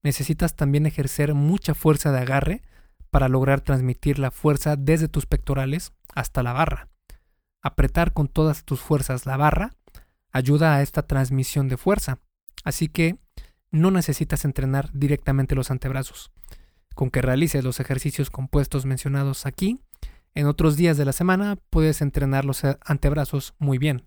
necesitas 0.03 0.55
también 0.55 0.87
ejercer 0.87 1.35
mucha 1.35 1.75
fuerza 1.75 2.13
de 2.13 2.21
agarre 2.21 2.63
para 3.11 3.29
lograr 3.29 3.61
transmitir 3.61 4.19
la 4.19 4.31
fuerza 4.31 4.77
desde 4.77 5.09
tus 5.09 5.27
pectorales 5.27 5.93
hasta 6.15 6.43
la 6.43 6.53
barra. 6.53 6.89
Apretar 7.63 8.13
con 8.13 8.29
todas 8.29 8.65
tus 8.65 8.81
fuerzas 8.81 9.27
la 9.27 9.37
barra 9.37 9.73
ayuda 10.33 10.75
a 10.75 10.83
esta 10.83 11.07
transmisión 11.07 11.69
de 11.69 11.77
fuerza. 11.77 12.21
Así 12.65 12.89
que 12.89 13.17
no 13.71 13.91
necesitas 13.91 14.45
entrenar 14.45 14.91
directamente 14.93 15.55
los 15.55 15.71
antebrazos. 15.71 16.31
Con 16.95 17.11
que 17.11 17.23
realices 17.23 17.65
los 17.65 17.81
ejercicios 17.81 18.31
compuestos 18.31 18.85
mencionados 18.85 19.47
aquí, 19.47 19.81
en 20.35 20.47
otros 20.47 20.77
días 20.77 20.97
de 20.97 21.05
la 21.05 21.13
semana 21.13 21.57
puedes 21.71 22.03
entrenar 22.03 22.45
los 22.45 22.63
antebrazos 22.85 23.55
muy 23.59 23.79
bien. 23.79 24.05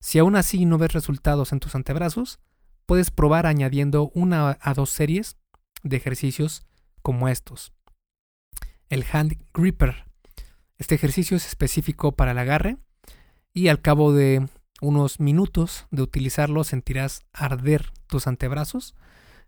Si 0.00 0.18
aún 0.18 0.36
así 0.36 0.66
no 0.66 0.78
ves 0.78 0.92
resultados 0.92 1.52
en 1.52 1.60
tus 1.60 1.74
antebrazos, 1.74 2.38
puedes 2.86 3.10
probar 3.10 3.46
añadiendo 3.46 4.10
una 4.14 4.58
a 4.60 4.74
dos 4.74 4.90
series 4.90 5.36
de 5.82 5.96
ejercicios 5.96 6.66
como 7.02 7.28
estos. 7.28 7.72
El 8.88 9.04
hand 9.12 9.38
gripper. 9.52 10.04
Este 10.76 10.94
ejercicio 10.94 11.36
es 11.36 11.46
específico 11.46 12.12
para 12.12 12.32
el 12.32 12.38
agarre 12.38 12.76
y 13.52 13.68
al 13.68 13.80
cabo 13.80 14.12
de 14.12 14.48
unos 14.80 15.20
minutos 15.20 15.86
de 15.90 16.02
utilizarlo 16.02 16.64
sentirás 16.64 17.24
arder 17.32 17.92
tus 18.06 18.26
antebrazos 18.26 18.94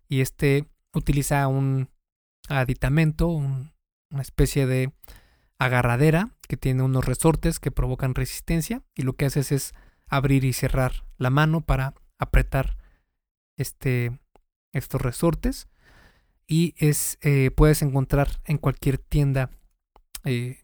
y 0.08 0.20
este 0.20 0.68
utiliza 0.94 1.46
un 1.48 1.90
aditamento, 2.48 3.28
una 3.28 4.22
especie 4.22 4.66
de 4.66 4.92
agarradera 5.58 6.30
que 6.48 6.56
tiene 6.56 6.82
unos 6.82 7.04
resortes 7.04 7.60
que 7.60 7.70
provocan 7.70 8.14
resistencia 8.14 8.82
y 8.94 9.02
lo 9.02 9.14
que 9.14 9.26
haces 9.26 9.52
es 9.52 9.74
abrir 10.06 10.44
y 10.44 10.52
cerrar 10.52 11.04
la 11.18 11.30
mano 11.30 11.62
para 11.62 11.94
apretar 12.18 12.76
este, 13.56 14.18
estos 14.72 15.00
resortes 15.00 15.68
y 16.46 16.74
es 16.76 17.18
eh, 17.22 17.50
puedes 17.50 17.82
encontrar 17.82 18.40
en 18.44 18.58
cualquier 18.58 18.98
tienda 18.98 19.50
eh, 20.24 20.62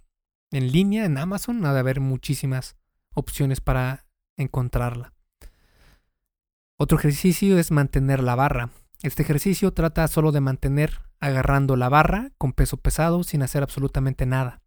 en 0.53 0.71
línea 0.71 1.05
en 1.05 1.19
Amazon 1.19 1.65
ha 1.65 1.73
de 1.73 1.81
haber 1.81 2.01
muchísimas 2.01 2.77
opciones 3.15 3.61
para 3.61 4.02
encontrarla. 4.37 5.13
Otro 6.77 6.99
ejercicio 6.99 7.59
es 7.59 7.71
mantener 7.71 8.23
la 8.23 8.35
barra. 8.35 8.71
Este 9.03 9.23
ejercicio 9.23 9.73
trata 9.73 10.09
solo 10.09 10.33
de 10.33 10.41
mantener 10.41 11.01
agarrando 11.21 11.77
la 11.77 11.89
barra 11.89 12.31
con 12.39 12.53
peso 12.53 12.77
pesado 12.77 13.23
sin 13.23 13.43
hacer 13.43 13.63
absolutamente 13.63 14.27
nada. 14.27 14.61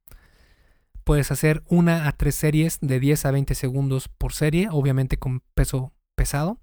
Puedes 1.04 1.32
hacer 1.32 1.64
una 1.68 2.08
a 2.08 2.14
tres 2.14 2.36
series 2.36 2.80
de 2.82 3.00
10 3.00 3.26
a 3.26 3.32
20 3.32 3.54
segundos 3.54 4.08
por 4.08 4.34
serie 4.34 4.70
obviamente 4.72 5.18
con 5.18 5.42
peso 5.54 5.94
pesado. 6.16 6.60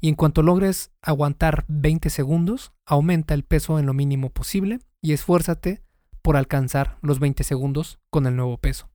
Y 0.00 0.08
en 0.08 0.14
cuanto 0.14 0.42
logres 0.42 0.92
aguantar 1.02 1.64
20 1.68 2.08
segundos, 2.08 2.72
aumenta 2.86 3.34
el 3.34 3.42
peso 3.42 3.78
en 3.78 3.86
lo 3.86 3.94
mínimo 3.94 4.30
posible 4.30 4.78
y 5.02 5.12
esfuérzate 5.12 5.82
por 6.22 6.36
alcanzar 6.36 6.98
los 7.02 7.18
20 7.18 7.42
segundos 7.42 7.98
con 8.10 8.26
el 8.26 8.36
nuevo 8.36 8.58
peso. 8.58 8.88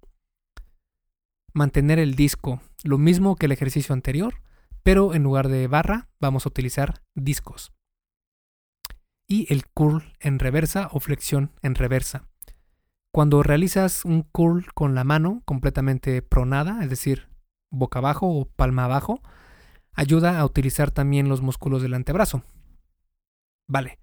Mantener 1.53 1.99
el 1.99 2.15
disco, 2.15 2.61
lo 2.83 2.97
mismo 2.97 3.35
que 3.35 3.45
el 3.45 3.51
ejercicio 3.51 3.93
anterior, 3.93 4.41
pero 4.81 5.13
en 5.13 5.23
lugar 5.23 5.47
de 5.47 5.67
barra 5.67 6.09
vamos 6.19 6.45
a 6.45 6.49
utilizar 6.49 7.01
discos. 7.15 7.71
Y 9.27 9.51
el 9.53 9.67
curl 9.67 10.03
en 10.19 10.39
reversa 10.39 10.89
o 10.91 10.99
flexión 10.99 11.51
en 11.61 11.75
reversa. 11.75 12.27
Cuando 13.11 13.43
realizas 13.43 14.03
un 14.05 14.23
curl 14.23 14.65
con 14.73 14.95
la 14.95 15.03
mano 15.03 15.43
completamente 15.45 16.23
pronada, 16.23 16.83
es 16.83 16.89
decir, 16.89 17.29
boca 17.69 17.99
abajo 17.99 18.27
o 18.27 18.45
palma 18.45 18.85
abajo, 18.85 19.21
ayuda 19.93 20.39
a 20.39 20.45
utilizar 20.45 20.89
también 20.89 21.29
los 21.29 21.41
músculos 21.41 21.81
del 21.81 21.93
antebrazo. 21.93 22.43
Vale, 23.67 23.99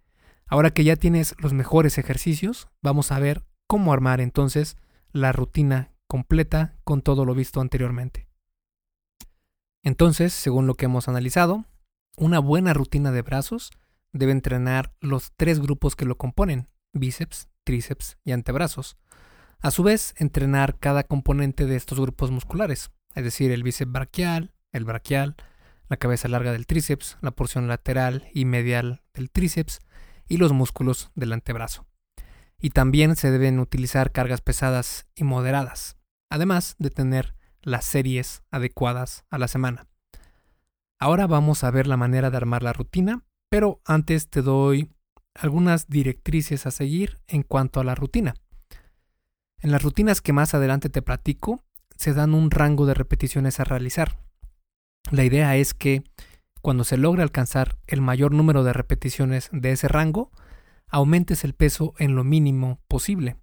ahora 0.46 0.70
que 0.70 0.84
ya 0.84 0.96
tienes 0.96 1.34
los 1.38 1.52
mejores 1.52 1.98
ejercicios, 1.98 2.68
vamos 2.80 3.10
a 3.10 3.18
ver 3.18 3.42
cómo 3.66 3.92
armar 3.92 4.20
entonces 4.20 4.76
la 5.12 5.32
rutina 5.32 5.89
completa 6.10 6.76
con 6.82 7.02
todo 7.02 7.24
lo 7.24 7.36
visto 7.36 7.60
anteriormente. 7.60 8.26
Entonces, 9.84 10.32
según 10.32 10.66
lo 10.66 10.74
que 10.74 10.86
hemos 10.86 11.06
analizado, 11.06 11.66
una 12.16 12.40
buena 12.40 12.74
rutina 12.74 13.12
de 13.12 13.22
brazos 13.22 13.70
debe 14.12 14.32
entrenar 14.32 14.92
los 15.00 15.30
tres 15.36 15.60
grupos 15.60 15.94
que 15.94 16.06
lo 16.06 16.18
componen, 16.18 16.66
bíceps, 16.92 17.48
tríceps 17.62 18.18
y 18.24 18.32
antebrazos. 18.32 18.96
A 19.60 19.70
su 19.70 19.84
vez, 19.84 20.14
entrenar 20.16 20.80
cada 20.80 21.04
componente 21.04 21.66
de 21.66 21.76
estos 21.76 22.00
grupos 22.00 22.32
musculares, 22.32 22.90
es 23.14 23.22
decir, 23.22 23.52
el 23.52 23.62
bíceps 23.62 23.92
braquial, 23.92 24.52
el 24.72 24.84
braquial, 24.84 25.36
la 25.88 25.96
cabeza 25.96 26.26
larga 26.26 26.50
del 26.50 26.66
tríceps, 26.66 27.18
la 27.20 27.30
porción 27.30 27.68
lateral 27.68 28.28
y 28.34 28.46
medial 28.46 29.04
del 29.14 29.30
tríceps 29.30 29.78
y 30.26 30.38
los 30.38 30.52
músculos 30.52 31.12
del 31.14 31.32
antebrazo. 31.32 31.86
Y 32.58 32.70
también 32.70 33.14
se 33.14 33.30
deben 33.30 33.60
utilizar 33.60 34.10
cargas 34.10 34.40
pesadas 34.40 35.06
y 35.14 35.22
moderadas, 35.22 35.99
además 36.30 36.76
de 36.78 36.90
tener 36.90 37.34
las 37.62 37.84
series 37.84 38.42
adecuadas 38.50 39.24
a 39.30 39.38
la 39.38 39.48
semana. 39.48 39.86
Ahora 40.98 41.26
vamos 41.26 41.64
a 41.64 41.70
ver 41.70 41.86
la 41.86 41.96
manera 41.96 42.30
de 42.30 42.36
armar 42.36 42.62
la 42.62 42.72
rutina, 42.72 43.24
pero 43.50 43.80
antes 43.84 44.30
te 44.30 44.42
doy 44.42 44.90
algunas 45.34 45.88
directrices 45.88 46.66
a 46.66 46.70
seguir 46.70 47.18
en 47.26 47.42
cuanto 47.42 47.80
a 47.80 47.84
la 47.84 47.94
rutina. 47.94 48.34
En 49.58 49.72
las 49.72 49.82
rutinas 49.82 50.20
que 50.20 50.32
más 50.32 50.54
adelante 50.54 50.88
te 50.88 51.02
platico, 51.02 51.64
se 51.96 52.14
dan 52.14 52.34
un 52.34 52.50
rango 52.50 52.86
de 52.86 52.94
repeticiones 52.94 53.60
a 53.60 53.64
realizar. 53.64 54.18
La 55.10 55.24
idea 55.24 55.56
es 55.56 55.74
que 55.74 56.02
cuando 56.62 56.84
se 56.84 56.96
logre 56.96 57.22
alcanzar 57.22 57.78
el 57.86 58.00
mayor 58.00 58.32
número 58.32 58.64
de 58.64 58.72
repeticiones 58.72 59.48
de 59.52 59.72
ese 59.72 59.88
rango, 59.88 60.30
aumentes 60.88 61.44
el 61.44 61.54
peso 61.54 61.94
en 61.98 62.14
lo 62.14 62.24
mínimo 62.24 62.80
posible. 62.88 63.36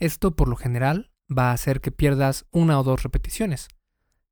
Esto 0.00 0.34
por 0.36 0.48
lo 0.48 0.56
general 0.56 1.10
va 1.30 1.50
a 1.50 1.52
hacer 1.52 1.80
que 1.80 1.90
pierdas 1.90 2.46
una 2.50 2.78
o 2.78 2.82
dos 2.82 3.02
repeticiones. 3.02 3.68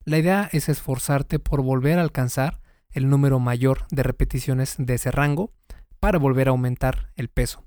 La 0.05 0.19
idea 0.19 0.49
es 0.53 0.69
esforzarte 0.69 1.39
por 1.39 1.63
volver 1.63 1.99
a 1.99 2.03
alcanzar 2.03 2.61
el 2.91 3.09
número 3.09 3.41
mayor 3.41 3.87
de 3.91 4.03
repeticiones 4.03 4.77
de 4.79 4.95
ese 4.95 5.11
rango 5.11 5.53
para 6.01 6.19
volver 6.19 6.49
a 6.49 6.53
aumentar 6.53 7.13
el 7.17 7.29
peso. 7.29 7.65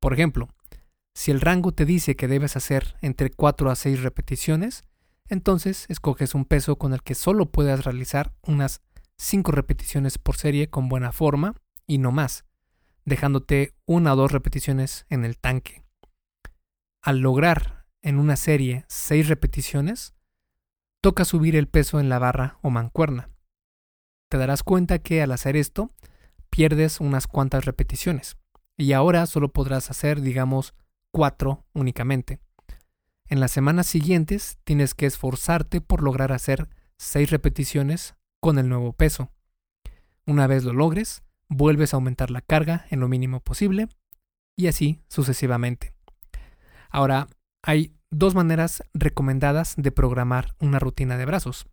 Por 0.00 0.12
ejemplo, 0.12 0.48
si 1.14 1.32
el 1.32 1.40
rango 1.40 1.72
te 1.72 1.84
dice 1.84 2.14
que 2.14 2.28
debes 2.28 2.56
hacer 2.56 2.96
entre 3.02 3.30
4 3.30 3.70
a 3.70 3.76
6 3.76 4.02
repeticiones, 4.02 4.84
entonces 5.28 5.86
escoges 5.88 6.34
un 6.34 6.44
peso 6.44 6.76
con 6.76 6.94
el 6.94 7.02
que 7.02 7.14
solo 7.14 7.46
puedas 7.50 7.84
realizar 7.84 8.32
unas 8.42 8.80
5 9.16 9.50
repeticiones 9.50 10.16
por 10.16 10.36
serie 10.36 10.70
con 10.70 10.88
buena 10.88 11.10
forma 11.10 11.54
y 11.86 11.98
no 11.98 12.12
más, 12.12 12.44
dejándote 13.04 13.74
una 13.84 14.12
o 14.12 14.16
dos 14.16 14.30
repeticiones 14.30 15.06
en 15.08 15.24
el 15.24 15.38
tanque. 15.38 15.82
Al 17.02 17.18
lograr 17.18 17.77
en 18.02 18.18
una 18.18 18.36
serie 18.36 18.84
6 18.88 19.28
repeticiones, 19.28 20.14
toca 21.00 21.24
subir 21.24 21.56
el 21.56 21.68
peso 21.68 22.00
en 22.00 22.08
la 22.08 22.18
barra 22.18 22.58
o 22.62 22.70
mancuerna. 22.70 23.30
Te 24.30 24.38
darás 24.38 24.62
cuenta 24.62 24.98
que 24.98 25.22
al 25.22 25.32
hacer 25.32 25.56
esto, 25.56 25.92
pierdes 26.50 27.00
unas 27.00 27.26
cuantas 27.26 27.64
repeticiones, 27.64 28.36
y 28.76 28.92
ahora 28.92 29.26
solo 29.26 29.52
podrás 29.52 29.90
hacer, 29.90 30.20
digamos, 30.20 30.74
4 31.12 31.64
únicamente. 31.72 32.40
En 33.26 33.40
las 33.40 33.50
semanas 33.50 33.86
siguientes 33.86 34.58
tienes 34.64 34.94
que 34.94 35.06
esforzarte 35.06 35.80
por 35.80 36.02
lograr 36.02 36.32
hacer 36.32 36.68
6 36.98 37.30
repeticiones 37.30 38.14
con 38.40 38.58
el 38.58 38.68
nuevo 38.68 38.92
peso. 38.92 39.30
Una 40.26 40.46
vez 40.46 40.64
lo 40.64 40.72
logres, 40.72 41.22
vuelves 41.48 41.92
a 41.92 41.96
aumentar 41.96 42.30
la 42.30 42.40
carga 42.40 42.86
en 42.90 43.00
lo 43.00 43.08
mínimo 43.08 43.40
posible 43.40 43.88
y 44.56 44.66
así 44.66 45.00
sucesivamente. 45.08 45.94
Ahora, 46.90 47.28
hay 47.62 47.94
dos 48.10 48.34
maneras 48.34 48.82
recomendadas 48.94 49.74
de 49.76 49.92
programar 49.92 50.54
una 50.58 50.78
rutina 50.78 51.16
de 51.16 51.26
brazos. 51.26 51.66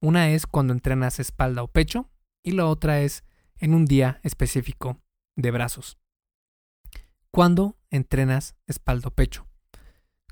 Una 0.00 0.30
es 0.30 0.46
cuando 0.46 0.72
entrenas 0.72 1.18
espalda 1.20 1.62
o 1.62 1.68
pecho 1.68 2.10
y 2.42 2.52
la 2.52 2.66
otra 2.66 3.00
es 3.00 3.24
en 3.56 3.74
un 3.74 3.86
día 3.86 4.20
específico 4.22 5.00
de 5.36 5.50
brazos. 5.50 5.98
Cuando 7.30 7.78
entrenas 7.90 8.56
espalda 8.66 9.08
o 9.08 9.10
pecho. 9.10 9.46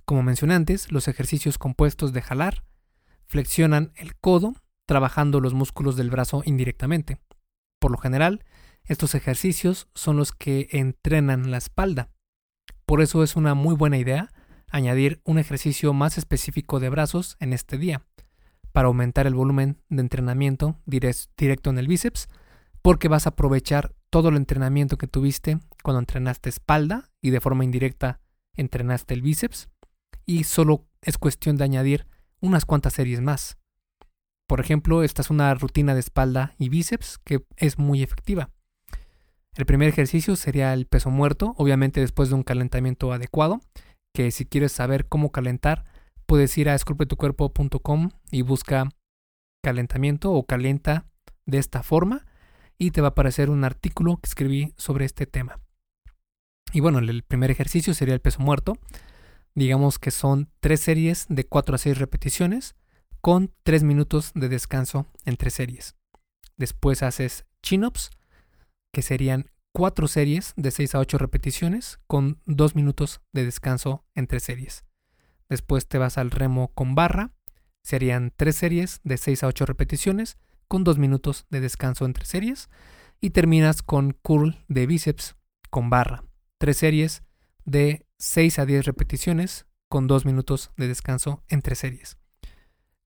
Como 0.05 0.23
mencioné 0.23 0.55
antes, 0.55 0.93
los 0.93 1.09
ejercicios 1.09 1.57
compuestos 1.57 2.13
de 2.13 2.23
jalar 2.23 2.65
flexionan 3.27 3.93
el 3.97 4.17
codo 4.17 4.55
trabajando 4.87 5.41
los 5.41 5.55
músculos 5.55 5.97
del 5.97 6.11
brazo 6.11 6.43
indirectamente. 6.45 7.21
Por 7.81 7.91
lo 7.91 7.99
general, 7.99 8.45
estos 8.85 9.15
ejercicios 9.15 9.89
son 9.95 10.19
los 10.19 10.33
que 10.33 10.69
entrenan 10.73 11.51
la 11.51 11.57
espalda. 11.57 12.11
Por 12.85 13.01
eso 13.01 13.23
es 13.23 13.35
una 13.35 13.55
muy 13.55 13.75
buena 13.75 13.97
idea 13.97 14.31
añadir 14.75 15.21
un 15.25 15.39
ejercicio 15.39 15.93
más 15.93 16.19
específico 16.19 16.81
de 16.81 16.89
brazos 16.89 17.37
en 17.39 17.53
este 17.53 17.79
día, 17.79 18.03
para 18.73 18.89
aumentar 18.89 19.29
el 19.29 19.35
volumen 19.35 19.81
de 19.89 20.01
entrenamiento 20.01 20.81
directo 20.85 21.71
en 21.71 21.79
el 21.79 21.87
bíceps, 21.87 22.29
porque 22.83 23.07
vas 23.07 23.27
a 23.27 23.31
aprovechar 23.31 23.95
todo 24.11 24.31
el 24.31 24.37
entrenamiento 24.37 24.99
que 24.99 25.07
tuviste 25.07 25.61
cuando 25.85 26.01
entrenaste 26.01 26.49
espalda 26.49 27.09
y 27.23 27.31
de 27.31 27.41
forma 27.41 27.65
indirecta 27.65 28.21
entrenaste 28.57 29.15
el 29.15 29.23
bíceps 29.23 29.69
y 30.27 30.43
solo 30.43 30.89
es 31.03 31.19
cuestión 31.19 31.57
de 31.57 31.63
añadir 31.63 32.09
unas 32.41 32.65
cuantas 32.65 32.95
series 32.95 33.21
más. 33.21 33.57
Por 34.49 34.59
ejemplo, 34.59 35.05
esta 35.05 35.23
es 35.23 35.31
una 35.31 35.55
rutina 35.55 35.95
de 35.95 36.01
espalda 36.01 36.57
y 36.59 36.69
bíceps 36.69 37.19
que 37.19 37.47
es 37.57 37.79
muy 37.79 38.03
efectiva. 38.03 38.51
El 39.55 39.67
primer 39.67 39.89
ejercicio 39.89 40.35
sería 40.35 40.75
el 40.75 40.87
peso 40.87 41.11
muerto, 41.11 41.55
obviamente 41.59 42.01
después 42.01 42.29
de 42.29 42.35
un 42.35 42.43
calentamiento 42.43 43.13
adecuado, 43.13 43.61
que 44.15 44.31
si 44.31 44.47
quieres 44.47 44.73
saber 44.73 45.09
cómo 45.09 45.33
calentar, 45.33 45.85
puedes 46.25 46.57
ir 46.57 46.71
a 46.71 46.75
esculpetucuerpo.com 46.75 48.11
y 48.31 48.43
busca 48.43 48.89
calentamiento 49.63 50.33
o 50.33 50.47
calienta 50.47 51.07
de 51.47 51.59
esta 51.59 51.83
forma 51.83 52.25
y 52.79 52.93
te 52.93 53.01
va 53.01 53.09
a 53.09 53.11
aparecer 53.11 53.51
un 53.51 53.65
artículo 53.65 54.17
que 54.17 54.29
escribí 54.29 54.73
sobre 54.77 55.05
este 55.05 55.27
tema. 55.27 55.61
Y 56.73 56.81
bueno, 56.81 56.99
el 56.99 57.23
primer 57.23 57.51
ejercicio 57.51 57.93
sería 57.93 58.15
el 58.15 58.21
peso 58.21 58.41
muerto, 58.41 58.79
digamos 59.55 59.99
que 59.99 60.11
son 60.11 60.49
tres 60.61 60.81
series 60.81 61.27
de 61.29 61.45
4 61.45 61.75
a 61.75 61.79
6 61.79 61.99
repeticiones 61.99 62.75
con 63.21 63.53
3 63.63 63.85
minutos 63.85 64.33
de 64.35 64.49
descanso 64.49 65.07
entre 65.25 65.51
series. 65.51 65.97
Después 66.57 67.03
haces 67.03 67.47
chin-ups, 67.63 68.11
que 68.93 69.03
serían 69.03 69.51
4 69.77 70.07
series 70.07 70.53
de 70.57 70.71
6 70.71 70.95
a 70.95 71.01
8 71.01 71.19
repeticiones 71.19 71.99
con 72.07 72.41
2 72.47 72.77
minutos 72.77 73.21
de 73.33 73.45
descanso 73.45 74.05
entre 74.15 74.39
series. 74.39 74.85
Después 75.49 75.89
te 75.89 75.99
vas 75.99 76.17
al 76.17 76.31
remo 76.31 76.69
con 76.75 76.95
barra, 76.95 77.33
serían 77.83 78.33
3 78.37 78.55
series 78.55 79.01
de 79.03 79.17
6 79.17 79.43
a 79.43 79.49
8 79.49 79.67
repeticiones 79.67 80.39
con 80.69 80.85
2 80.85 80.99
minutos 80.99 81.47
de 81.51 81.61
descanso 81.61 82.05
entre 82.05 82.25
series. 82.25 82.69
Y 83.21 83.31
terminas 83.31 83.83
con 83.83 84.13
curl 84.13 84.65
de 84.69 84.87
bíceps 84.87 85.35
con 85.71 85.91
barra, 85.91 86.23
3 86.59 86.77
series 86.77 87.25
de 87.65 88.07
6 88.19 88.61
a 88.61 88.67
10 88.67 88.85
repeticiones 88.85 89.67
con 89.89 90.07
2 90.07 90.25
minutos 90.25 90.71
de 90.77 90.87
descanso 90.87 91.43
entre 91.49 91.75
series. 91.75 92.17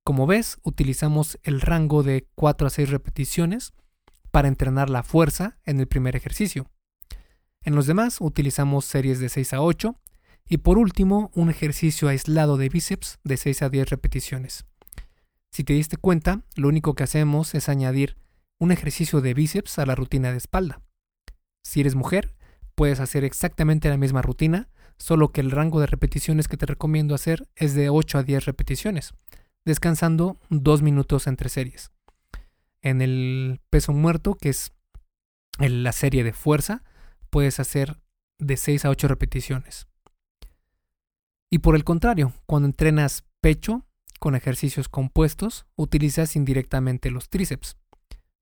Como 0.05 0.27
ves, 0.27 0.59
utilizamos 0.63 1.39
el 1.45 1.63
rango 1.63 2.03
de 2.03 2.29
4 2.35 2.67
a 2.67 2.71
6 2.71 2.91
repeticiones 2.91 3.73
para 4.31 4.49
entrenar 4.49 4.91
la 4.91 5.03
fuerza 5.03 5.59
en 5.65 5.81
el 5.81 5.87
primer 5.87 6.17
ejercicio. 6.17 6.71
En 7.63 7.75
los 7.75 7.87
demás 7.87 8.19
utilizamos 8.21 8.85
series 8.85 9.21
de 9.21 9.29
6 9.29 9.55
a 9.55 9.63
8 9.63 9.97
y 10.49 10.59
por 10.59 10.79
último 10.79 11.31
un 11.35 11.51
ejercicio 11.51 12.09
aislado 12.09 12.57
de 12.57 12.69
bíceps 12.69 13.19
de 13.25 13.37
6 13.37 13.63
a 13.63 13.69
10 13.69 13.91
repeticiones. 13.91 14.65
Si 15.51 15.65
te 15.65 15.73
diste 15.73 15.97
cuenta, 15.97 16.43
lo 16.57 16.69
único 16.69 16.95
que 16.95 17.05
hacemos 17.05 17.55
es 17.55 17.69
añadir 17.69 18.17
un 18.59 18.73
ejercicio 18.73 19.21
de 19.21 19.35
bíceps 19.35 19.79
a 19.79 19.87
la 19.87 19.95
rutina 19.95 20.31
de 20.31 20.39
espalda. 20.39 20.83
Si 21.63 21.81
eres 21.81 21.95
mujer, 21.95 22.35
puedes 22.75 23.01
hacer 23.01 23.25
exactamente 23.25 23.89
la 23.89 23.97
misma 23.97 24.23
rutina, 24.23 24.69
solo 24.99 25.33
que 25.33 25.41
el 25.41 25.51
rango 25.51 25.81
de 25.81 25.87
repeticiones 25.87 26.49
que 26.49 26.57
te 26.57 26.67
recomiendo 26.67 27.15
hacer 27.15 27.49
es 27.57 27.75
de 27.75 27.89
8 27.89 28.19
a 28.19 28.23
10 28.23 28.45
repeticiones 28.47 29.15
descansando 29.69 30.41
dos 30.49 30.83
minutos 30.83 31.27
entre 31.27 31.51
series. 31.51 31.93
En 32.83 33.03
el 33.03 33.61
peso 33.71 33.93
muerto, 33.93 34.35
que 34.35 34.51
es 34.51 34.73
la 35.59 35.93
serie 35.93 36.25
de 36.25 36.33
fuerza, 36.33 36.85
puedes 37.31 37.61
hacer 37.61 38.01
de 38.39 38.57
6 38.57 38.85
a 38.85 38.91
8 38.91 39.09
repeticiones. 39.09 39.89
Y 41.51 41.59
por 41.59 41.75
el 41.77 41.85
contrario, 41.85 42.33
cuando 42.47 42.67
entrenas 42.67 43.25
pecho 43.41 43.87
con 44.21 44.35
ejercicios 44.35 44.89
compuestos, 44.89 45.67
utilizas 45.77 46.37
indirectamente 46.37 47.11
los 47.11 47.29
tríceps, 47.29 47.77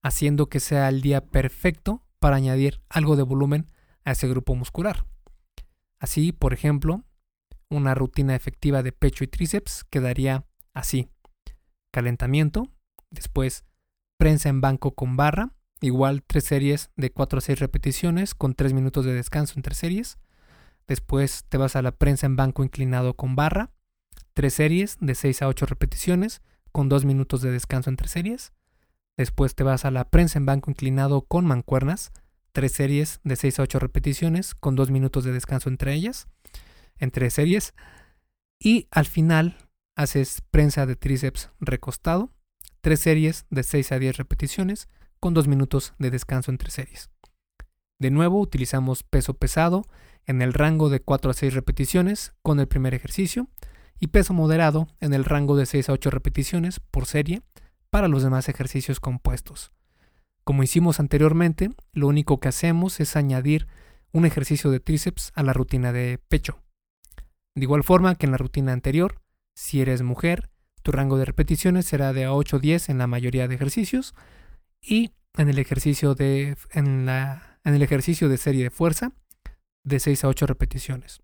haciendo 0.03 0.49
que 0.49 0.61
sea 0.61 0.89
el 0.89 1.03
día 1.03 1.25
perfecto 1.25 2.03
para 2.19 2.37
añadir 2.37 2.83
algo 2.89 3.17
de 3.17 3.23
volumen 3.23 3.71
a 4.05 4.13
ese 4.13 4.29
grupo 4.29 4.55
muscular. 4.55 5.07
Así, 5.99 6.33
por 6.33 6.53
ejemplo, 6.53 7.05
una 7.69 7.95
rutina 7.95 8.35
efectiva 8.35 8.83
de 8.83 8.93
pecho 8.93 9.25
y 9.25 9.29
tríceps 9.29 9.85
quedaría 9.85 10.47
así 10.73 11.09
calentamiento, 11.91 12.69
después 13.11 13.65
prensa 14.17 14.49
en 14.49 14.61
banco 14.61 14.95
con 14.95 15.17
barra, 15.17 15.53
igual 15.81 16.23
tres 16.27 16.45
series 16.45 16.91
de 16.97 17.11
4 17.11 17.39
a 17.39 17.43
6 17.43 17.59
repeticiones 17.61 18.35
con 18.35 18.55
3 18.55 18.73
minutos 18.73 19.05
de 19.05 19.15
descanso 19.15 19.55
entre 19.57 19.75
series. 19.75 20.19
Después 20.87 21.45
te 21.49 21.59
vas 21.59 21.77
a 21.77 21.83
la 21.83 21.93
prensa 21.93 22.27
en 22.27 22.37
banco 22.37 22.63
inclinado 22.63 23.15
con 23.15 23.37
barra, 23.37 23.73
tres 24.35 24.55
series 24.55 24.97
de 25.01 25.15
6 25.15 25.43
a 25.43 25.49
8 25.49 25.67
repeticiones 25.67 26.43
con 26.73 26.89
2 26.89 27.05
minutos 27.05 27.43
de 27.43 27.51
descanso 27.51 27.91
entre 27.91 28.09
series. 28.09 28.53
Después 29.17 29.55
te 29.55 29.65
vas 29.65 29.85
a 29.85 29.91
la 29.91 30.05
prensa 30.11 30.39
en 30.39 30.47
banco 30.47 30.71
inclinado 30.71 31.23
con 31.23 31.47
mancuernas, 31.47 32.13
tres 32.53 32.73
series 32.73 33.21
de 33.25 33.37
6 33.37 33.59
a 33.59 33.63
8 33.63 33.79
repeticiones 33.79 34.55
con 34.55 34.77
2 34.77 34.91
minutos 34.91 35.25
de 35.25 35.33
descanso 35.33 35.69
entre 35.69 35.95
ellas, 35.95 36.29
entre 36.99 37.31
series. 37.31 37.75
Y 38.59 38.89
al 38.91 39.07
final 39.07 39.57
haces 39.97 40.43
prensa 40.51 40.87
de 40.87 40.97
tríceps 40.97 41.51
recostado, 41.61 42.31
tres 42.87 43.01
series 43.01 43.47
de 43.51 43.65
6 43.65 43.91
a 43.91 43.99
10 43.99 44.17
repeticiones 44.17 44.89
con 45.19 45.35
2 45.35 45.49
minutos 45.49 45.95
de 45.99 46.13
descanso 46.13 46.53
entre 46.53 46.71
series. 46.71 47.11
De 47.99 48.13
nuevo 48.13 48.39
utilizamos 48.39 49.03
peso 49.03 49.35
pesado 49.35 49.89
en 50.25 50.41
el 50.41 50.53
rango 50.53 50.89
de 50.89 51.01
4 51.01 51.33
a 51.33 51.35
6 51.35 51.53
repeticiones 51.53 52.33
con 52.43 52.61
el 52.61 52.69
primer 52.69 52.95
ejercicio 52.95 53.49
y 53.99 54.07
peso 54.07 54.35
moderado 54.35 54.87
en 55.01 55.15
el 55.15 55.25
rango 55.25 55.57
de 55.57 55.67
6 55.67 55.89
a 55.89 55.95
8 55.95 56.11
repeticiones 56.11 56.79
por 56.79 57.07
serie 57.07 57.43
para 57.91 58.07
los 58.07 58.23
demás 58.23 58.49
ejercicios 58.49 59.01
compuestos. 59.01 59.73
Como 60.45 60.63
hicimos 60.63 61.01
anteriormente, 61.01 61.71
lo 61.93 62.07
único 62.07 62.39
que 62.39 62.51
hacemos 62.51 63.01
es 63.01 63.17
añadir 63.17 63.67
un 64.13 64.27
ejercicio 64.27 64.71
de 64.71 64.79
tríceps 64.79 65.33
a 65.35 65.43
la 65.43 65.53
rutina 65.53 65.91
de 65.91 66.21
pecho. 66.29 66.63
De 67.57 67.63
igual 67.63 67.83
forma 67.83 68.15
que 68.15 68.27
en 68.27 68.31
la 68.31 68.39
rutina 68.39 68.73
anterior, 68.73 69.23
si 69.57 69.81
eres 69.81 70.03
mujer, 70.03 70.51
tu 70.87 70.93
rango 70.93 71.19
de 71.19 71.25
repeticiones 71.25 71.85
será 71.85 72.13
de 72.13 72.29
8 72.29 72.59
o 72.59 72.61
10 72.61 72.91
en 72.91 72.99
la 72.99 73.09
mayoría 73.09 73.49
de 73.49 73.57
ejercicios 73.57 74.15
y 74.81 75.11
en 75.37 75.49
el 75.49 75.59
ejercicio 75.59 76.15
de, 76.15 76.57
en, 76.71 77.07
la, 77.07 77.59
en 77.65 77.75
el 77.75 77.83
ejercicio 77.83 78.29
de 78.29 78.37
serie 78.37 78.63
de 78.63 78.71
fuerza 78.71 79.11
de 79.83 79.99
6 79.99 80.23
a 80.23 80.29
8 80.29 80.47
repeticiones. 80.47 81.23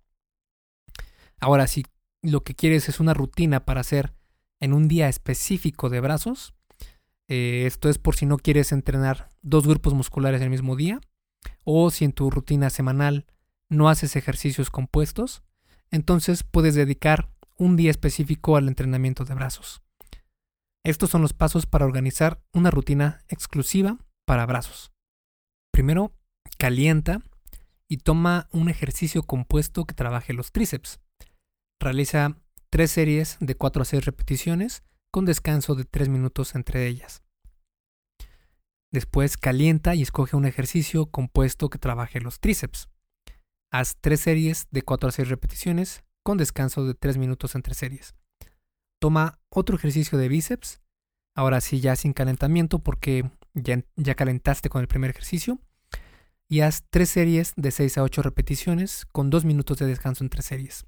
Ahora, 1.39 1.69
si 1.69 1.87
lo 2.23 2.43
que 2.43 2.57
quieres 2.57 2.89
es 2.89 2.99
una 2.99 3.15
rutina 3.15 3.65
para 3.65 3.83
hacer 3.83 4.13
en 4.59 4.73
un 4.73 4.89
día 4.89 5.09
específico 5.09 5.91
de 5.91 6.01
brazos, 6.01 6.55
eh, 7.29 7.63
esto 7.65 7.89
es 7.89 7.99
por 7.99 8.17
si 8.17 8.27
no 8.27 8.39
quieres 8.39 8.73
entrenar 8.73 9.29
dos 9.43 9.65
grupos 9.69 9.95
musculares 9.95 10.43
el 10.43 10.51
mismo 10.51 10.75
día, 10.75 11.01
o 11.63 11.93
si 11.93 12.05
en 12.05 12.11
tu 12.11 12.33
rutina 12.33 12.69
semanal 12.69 13.27
no 13.69 13.89
haces 13.89 14.17
ejercicios 14.17 14.71
compuestos, 14.71 15.45
entonces 15.93 16.43
puedes 16.43 16.75
dedicar 16.75 17.32
un 17.63 17.77
día 17.77 17.93
específico 17.93 18.57
al 18.57 18.67
entrenamiento 18.67 19.25
de 19.25 19.35
brazos. 19.35 19.83
Estos 20.85 21.11
son 21.11 21.23
los 21.23 21.33
pasos 21.33 21.65
para 21.65 21.85
organizar 21.85 22.43
una 22.53 22.73
rutina 22.73 23.25
exclusiva 23.29 23.99
para 24.27 24.47
brazos. 24.47 24.91
Primero, 25.73 26.13
calienta 26.59 27.23
y 27.89 27.99
toma 27.99 28.49
un 28.51 28.69
ejercicio 28.69 29.23
compuesto 29.23 29.85
que 29.85 29.95
trabaje 29.95 30.33
los 30.33 30.51
tríceps. 30.51 31.01
Realiza 31.81 32.37
tres 32.69 32.91
series 32.91 33.37
de 33.39 33.55
4 33.55 33.83
a 33.83 33.85
6 33.85 34.05
repeticiones 34.07 34.83
con 35.13 35.25
descanso 35.25 35.77
de 35.77 35.85
3 35.85 36.09
minutos 36.09 36.57
entre 36.57 36.89
ellas. 36.89 37.23
Después 38.91 39.37
calienta 39.37 39.95
y 39.95 40.03
escoge 40.03 40.35
un 40.35 40.47
ejercicio 40.47 41.07
compuesto 41.07 41.71
que 41.71 41.79
trabaje 41.79 42.21
los 42.21 42.41
tríceps. 42.41 42.89
Haz 43.71 43.97
tres 44.01 44.21
series 44.21 44.67
de 44.73 44.83
4 44.83 45.09
a 45.09 45.13
6 45.13 45.29
repeticiones 45.29 46.03
con 46.23 46.39
descanso 46.39 46.85
de 46.87 46.95
3 46.95 47.19
minutos 47.19 47.55
entre 47.55 47.75
series. 47.75 48.15
Toma 49.01 49.41
otro 49.49 49.77
ejercicio 49.77 50.19
de 50.19 50.29
bíceps, 50.29 50.81
ahora 51.35 51.61
sí 51.61 51.81
ya 51.81 51.97
sin 51.97 52.13
calentamiento 52.13 52.79
porque 52.79 53.31
ya, 53.55 53.85
ya 53.97 54.15
calentaste 54.15 54.69
con 54.69 54.81
el 54.81 54.89
primer 54.89 55.11
ejercicio, 55.11 55.59
y 56.49 56.61
haz 56.61 56.85
3 56.91 57.09
series 57.09 57.53
de 57.57 57.71
6 57.71 57.99
a 57.99 58.03
8 58.03 58.23
repeticiones 58.23 59.07
con 59.11 59.31
2 59.31 59.45
minutos 59.45 59.79
de 59.79 59.87
descanso 59.87 60.23
entre 60.23 60.43
series. 60.43 60.85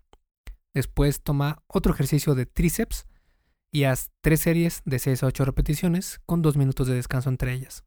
Después 0.75 1.23
toma 1.23 1.63
otro 1.69 1.95
ejercicio 1.95 2.35
de 2.35 2.47
tríceps 2.47 3.07
y 3.73 3.85
haz 3.85 4.11
3 4.21 4.41
series 4.41 4.83
de 4.85 4.99
6 4.99 5.23
a 5.23 5.27
8 5.27 5.45
repeticiones 5.45 6.21
con 6.27 6.43
2 6.43 6.57
minutos 6.57 6.87
de 6.87 6.95
descanso 6.95 7.31
entre 7.31 7.53
ellas. 7.53 7.85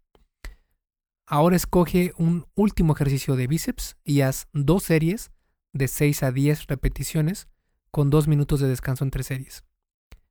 Ahora 1.28 1.56
escoge 1.56 2.14
un 2.18 2.48
último 2.56 2.94
ejercicio 2.94 3.36
de 3.36 3.48
bíceps 3.48 3.98
y 4.04 4.22
haz 4.22 4.48
2 4.54 4.82
series 4.82 5.32
de 5.78 5.88
6 5.88 6.24
a 6.24 6.32
10 6.32 6.68
repeticiones 6.68 7.48
con 7.92 8.10
2 8.10 8.28
minutos 8.28 8.60
de 8.60 8.68
descanso 8.68 9.04
entre 9.04 9.24
series. 9.24 9.64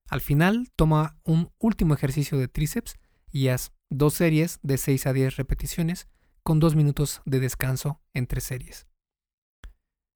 Al 0.08 0.20
final, 0.20 0.70
toma 0.76 1.18
un 1.24 1.50
último 1.58 1.94
ejercicio 1.94 2.38
de 2.38 2.48
tríceps 2.48 2.96
y 3.30 3.48
haz 3.48 3.72
dos 3.90 4.14
series 4.14 4.60
de 4.62 4.78
6 4.78 5.06
a 5.06 5.12
10 5.12 5.36
repeticiones 5.36 6.08
con 6.42 6.60
2 6.60 6.76
minutos 6.76 7.22
de 7.24 7.40
descanso 7.40 8.00
entre 8.14 8.40
series. 8.40 8.86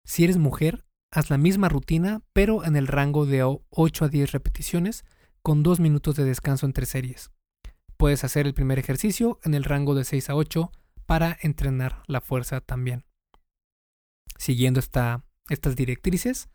Si 0.05 0.25
eres 0.25 0.39
mujer, 0.39 0.85
haz 1.11 1.31
la 1.31 1.39
misma 1.39 1.69
rutina, 1.69 2.23
pero 2.33 2.65
en 2.65 2.77
el 2.77 2.87
rango 2.87 3.27
de 3.27 3.43
8 3.43 4.05
a 4.05 4.09
10 4.09 4.33
repeticiones 4.33 5.05
con 5.43 5.63
2 5.63 5.81
minutos 5.81 6.17
de 6.17 6.25
descanso 6.25 6.67
entre 6.67 6.87
series. 6.87 7.31
Puedes 7.97 8.25
hacer 8.25 8.47
el 8.47 8.55
primer 8.55 8.79
ejercicio 8.79 9.41
en 9.45 9.55
el 9.55 9.65
rango 9.65 9.95
de 9.95 10.05
6 10.05 10.31
a 10.31 10.37
8 10.37 10.71
para 11.07 11.37
entrenar 11.43 12.03
la 12.07 12.21
fuerza 12.21 12.61
también 12.61 13.10
siguiendo 14.39 14.81
estas 14.81 15.77
directrices. 15.77 16.49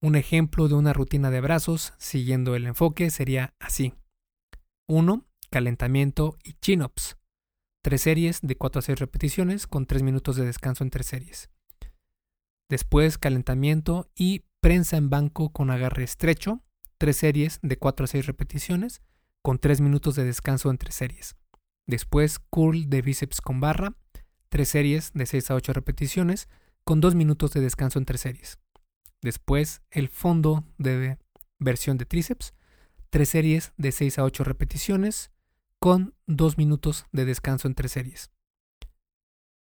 Un 0.00 0.14
ejemplo 0.14 0.68
de 0.68 0.74
una 0.74 0.92
rutina 0.92 1.30
de 1.30 1.40
brazos 1.40 1.92
siguiendo 1.98 2.54
el 2.54 2.66
enfoque 2.66 3.10
sería 3.10 3.54
así. 3.58 3.94
1. 4.88 5.24
Calentamiento 5.50 6.36
y 6.44 6.54
chin-ups. 6.54 7.16
Tres 7.82 8.02
series 8.02 8.40
de 8.42 8.56
4 8.56 8.78
a 8.80 8.82
6 8.82 8.98
repeticiones 8.98 9.66
con 9.66 9.86
3 9.86 10.02
minutos 10.02 10.36
de 10.36 10.44
descanso 10.44 10.84
entre 10.84 11.04
series. 11.04 11.50
Después 12.68 13.18
calentamiento 13.18 14.10
y 14.14 14.44
prensa 14.60 14.96
en 14.96 15.10
banco 15.10 15.50
con 15.52 15.70
agarre 15.70 16.04
estrecho. 16.04 16.62
Tres 16.98 17.16
series 17.16 17.60
de 17.62 17.78
4 17.78 18.04
a 18.04 18.08
6 18.08 18.26
repeticiones 18.26 19.00
con 19.42 19.58
3 19.58 19.80
minutos 19.80 20.16
de 20.16 20.24
descanso 20.24 20.70
entre 20.70 20.92
series. 20.92 21.36
Después 21.86 22.38
curl 22.38 22.90
de 22.90 23.02
bíceps 23.02 23.40
con 23.40 23.60
barra. 23.60 23.96
Tres 24.48 24.68
series 24.68 25.12
de 25.12 25.26
6 25.26 25.50
a 25.50 25.54
8 25.54 25.72
repeticiones 25.72 26.48
con 26.88 27.02
dos 27.02 27.14
minutos 27.14 27.52
de 27.52 27.60
descanso 27.60 27.98
entre 27.98 28.16
series. 28.16 28.58
Después, 29.20 29.82
el 29.90 30.08
fondo 30.08 30.64
de 30.78 31.18
versión 31.58 31.98
de 31.98 32.06
tríceps, 32.06 32.54
tres 33.10 33.28
series 33.28 33.74
de 33.76 33.92
6 33.92 34.18
a 34.18 34.24
8 34.24 34.42
repeticiones 34.42 35.30
con 35.78 36.14
2 36.28 36.56
minutos 36.56 37.04
de 37.12 37.26
descanso 37.26 37.68
entre 37.68 37.90
series. 37.90 38.30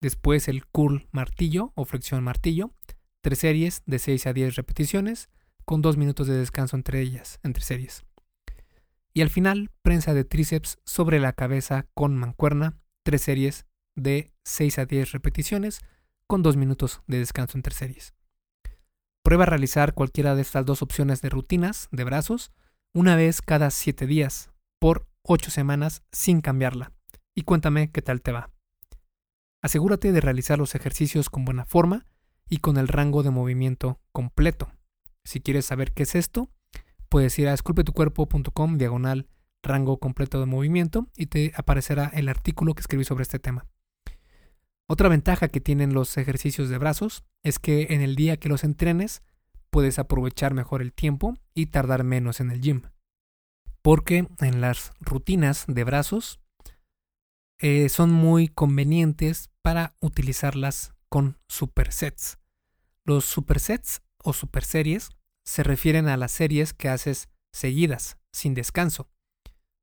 Después 0.00 0.48
el 0.48 0.66
curl 0.66 1.06
martillo 1.12 1.70
o 1.76 1.84
flexión 1.84 2.24
martillo, 2.24 2.74
tres 3.20 3.38
series 3.38 3.84
de 3.86 4.00
6 4.00 4.26
a 4.26 4.32
10 4.32 4.56
repeticiones 4.56 5.30
con 5.64 5.80
2 5.80 5.96
minutos 5.96 6.26
de 6.26 6.36
descanso 6.36 6.74
entre 6.74 7.02
ellas, 7.02 7.38
entre 7.44 7.62
series. 7.62 8.04
Y 9.14 9.20
al 9.20 9.30
final, 9.30 9.70
prensa 9.82 10.12
de 10.12 10.24
tríceps 10.24 10.78
sobre 10.84 11.20
la 11.20 11.34
cabeza 11.34 11.86
con 11.94 12.16
mancuerna, 12.16 12.80
tres 13.04 13.22
series 13.22 13.64
de 13.94 14.32
6 14.42 14.80
a 14.80 14.86
10 14.86 15.12
repeticiones 15.12 15.82
con 16.32 16.42
2 16.42 16.56
minutos 16.56 17.02
de 17.06 17.18
descanso 17.18 17.58
entre 17.58 17.74
series. 17.74 18.14
Prueba 19.22 19.42
a 19.42 19.46
realizar 19.48 19.92
cualquiera 19.92 20.34
de 20.34 20.40
estas 20.40 20.64
dos 20.64 20.80
opciones 20.80 21.20
de 21.20 21.28
rutinas 21.28 21.88
de 21.92 22.04
brazos 22.04 22.52
una 22.94 23.16
vez 23.16 23.42
cada 23.42 23.70
7 23.70 24.06
días 24.06 24.50
por 24.80 25.06
8 25.24 25.50
semanas 25.50 26.04
sin 26.10 26.40
cambiarla 26.40 26.90
y 27.34 27.42
cuéntame 27.42 27.90
qué 27.90 28.00
tal 28.00 28.22
te 28.22 28.32
va. 28.32 28.48
Asegúrate 29.60 30.10
de 30.10 30.22
realizar 30.22 30.58
los 30.58 30.74
ejercicios 30.74 31.28
con 31.28 31.44
buena 31.44 31.66
forma 31.66 32.06
y 32.48 32.60
con 32.60 32.78
el 32.78 32.88
rango 32.88 33.22
de 33.22 33.28
movimiento 33.28 34.00
completo. 34.10 34.72
Si 35.24 35.42
quieres 35.42 35.66
saber 35.66 35.92
qué 35.92 36.04
es 36.04 36.14
esto, 36.14 36.48
puedes 37.10 37.38
ir 37.38 37.48
a 37.48 37.52
esculpetucuerpo.com 37.52 38.78
diagonal 38.78 39.28
rango 39.62 39.98
completo 39.98 40.40
de 40.40 40.46
movimiento 40.46 41.08
y 41.14 41.26
te 41.26 41.52
aparecerá 41.56 42.10
el 42.14 42.30
artículo 42.30 42.72
que 42.72 42.80
escribí 42.80 43.04
sobre 43.04 43.20
este 43.20 43.38
tema. 43.38 43.66
Otra 44.92 45.08
ventaja 45.08 45.48
que 45.48 45.62
tienen 45.62 45.94
los 45.94 46.18
ejercicios 46.18 46.68
de 46.68 46.76
brazos 46.76 47.24
es 47.42 47.58
que 47.58 47.86
en 47.94 48.02
el 48.02 48.14
día 48.14 48.36
que 48.36 48.50
los 48.50 48.62
entrenes 48.62 49.22
puedes 49.70 49.98
aprovechar 49.98 50.52
mejor 50.52 50.82
el 50.82 50.92
tiempo 50.92 51.38
y 51.54 51.68
tardar 51.68 52.04
menos 52.04 52.40
en 52.40 52.50
el 52.50 52.60
gym. 52.60 52.82
Porque 53.80 54.28
en 54.40 54.60
las 54.60 54.92
rutinas 55.00 55.64
de 55.66 55.84
brazos 55.84 56.40
eh, 57.58 57.88
son 57.88 58.12
muy 58.12 58.48
convenientes 58.48 59.48
para 59.62 59.96
utilizarlas 60.00 60.92
con 61.08 61.38
supersets. 61.48 62.38
Los 63.06 63.24
supersets 63.24 64.02
o 64.22 64.34
superseries 64.34 65.08
se 65.42 65.62
refieren 65.62 66.06
a 66.06 66.18
las 66.18 66.32
series 66.32 66.74
que 66.74 66.90
haces 66.90 67.30
seguidas, 67.50 68.18
sin 68.30 68.52
descanso. 68.52 69.08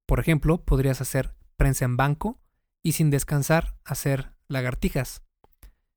Por 0.06 0.20
ejemplo, 0.20 0.64
podrías 0.64 1.02
hacer 1.02 1.34
prensa 1.58 1.86
en 1.86 1.98
banco 1.98 2.40
y 2.84 2.92
sin 2.92 3.10
descansar 3.10 3.76
hacer 3.84 4.38
lagartijas. 4.50 5.22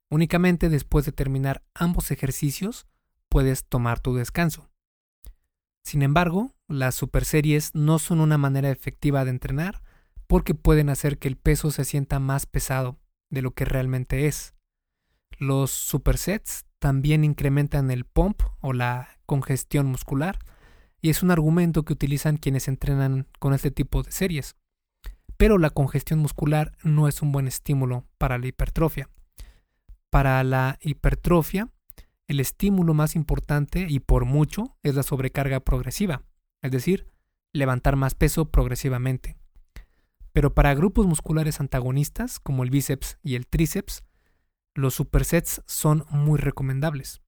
Únicamente 0.09 0.69
después 0.69 1.05
de 1.05 1.11
terminar 1.11 1.63
ambos 1.73 2.11
ejercicios 2.11 2.87
puedes 3.27 3.65
tomar 3.65 3.99
tu 3.99 4.15
descanso. 4.15 4.69
Sin 5.83 6.01
embargo, 6.01 6.53
las 6.67 6.95
superseries 6.95 7.75
no 7.75 7.99
son 7.99 8.21
una 8.21 8.37
manera 8.37 8.69
efectiva 8.69 9.25
de 9.25 9.31
entrenar 9.31 9.81
porque 10.27 10.55
pueden 10.55 10.89
hacer 10.89 11.17
que 11.17 11.27
el 11.27 11.35
peso 11.35 11.71
se 11.71 11.83
sienta 11.83 12.19
más 12.19 12.45
pesado 12.45 12.99
de 13.29 13.41
lo 13.41 13.51
que 13.51 13.65
realmente 13.65 14.27
es. 14.27 14.53
Los 15.37 15.71
supersets 15.71 16.65
también 16.79 17.23
incrementan 17.23 17.91
el 17.91 18.05
pump 18.05 18.41
o 18.61 18.71
la 18.71 19.19
congestión 19.25 19.87
muscular 19.87 20.39
y 21.01 21.09
es 21.09 21.23
un 21.23 21.31
argumento 21.31 21.83
que 21.83 21.93
utilizan 21.93 22.37
quienes 22.37 22.67
entrenan 22.67 23.27
con 23.39 23.53
este 23.53 23.71
tipo 23.71 24.03
de 24.03 24.11
series 24.11 24.55
pero 25.37 25.57
la 25.57 25.69
congestión 25.69 26.19
muscular 26.19 26.77
no 26.83 27.07
es 27.07 27.21
un 27.21 27.31
buen 27.31 27.47
estímulo 27.47 28.05
para 28.17 28.37
la 28.37 28.47
hipertrofia. 28.47 29.09
Para 30.09 30.43
la 30.43 30.77
hipertrofia, 30.81 31.69
el 32.27 32.39
estímulo 32.39 32.93
más 32.93 33.15
importante 33.15 33.85
y 33.89 33.99
por 33.99 34.25
mucho 34.25 34.77
es 34.83 34.95
la 34.95 35.03
sobrecarga 35.03 35.59
progresiva, 35.59 36.23
es 36.61 36.71
decir, 36.71 37.07
levantar 37.51 37.95
más 37.95 38.15
peso 38.15 38.49
progresivamente. 38.49 39.37
Pero 40.31 40.53
para 40.53 40.73
grupos 40.73 41.05
musculares 41.05 41.59
antagonistas 41.59 42.39
como 42.39 42.63
el 42.63 42.71
bíceps 42.71 43.19
y 43.23 43.35
el 43.35 43.47
tríceps, 43.47 44.03
los 44.73 44.95
supersets 44.95 45.61
son 45.67 46.05
muy 46.09 46.39
recomendables. 46.39 47.21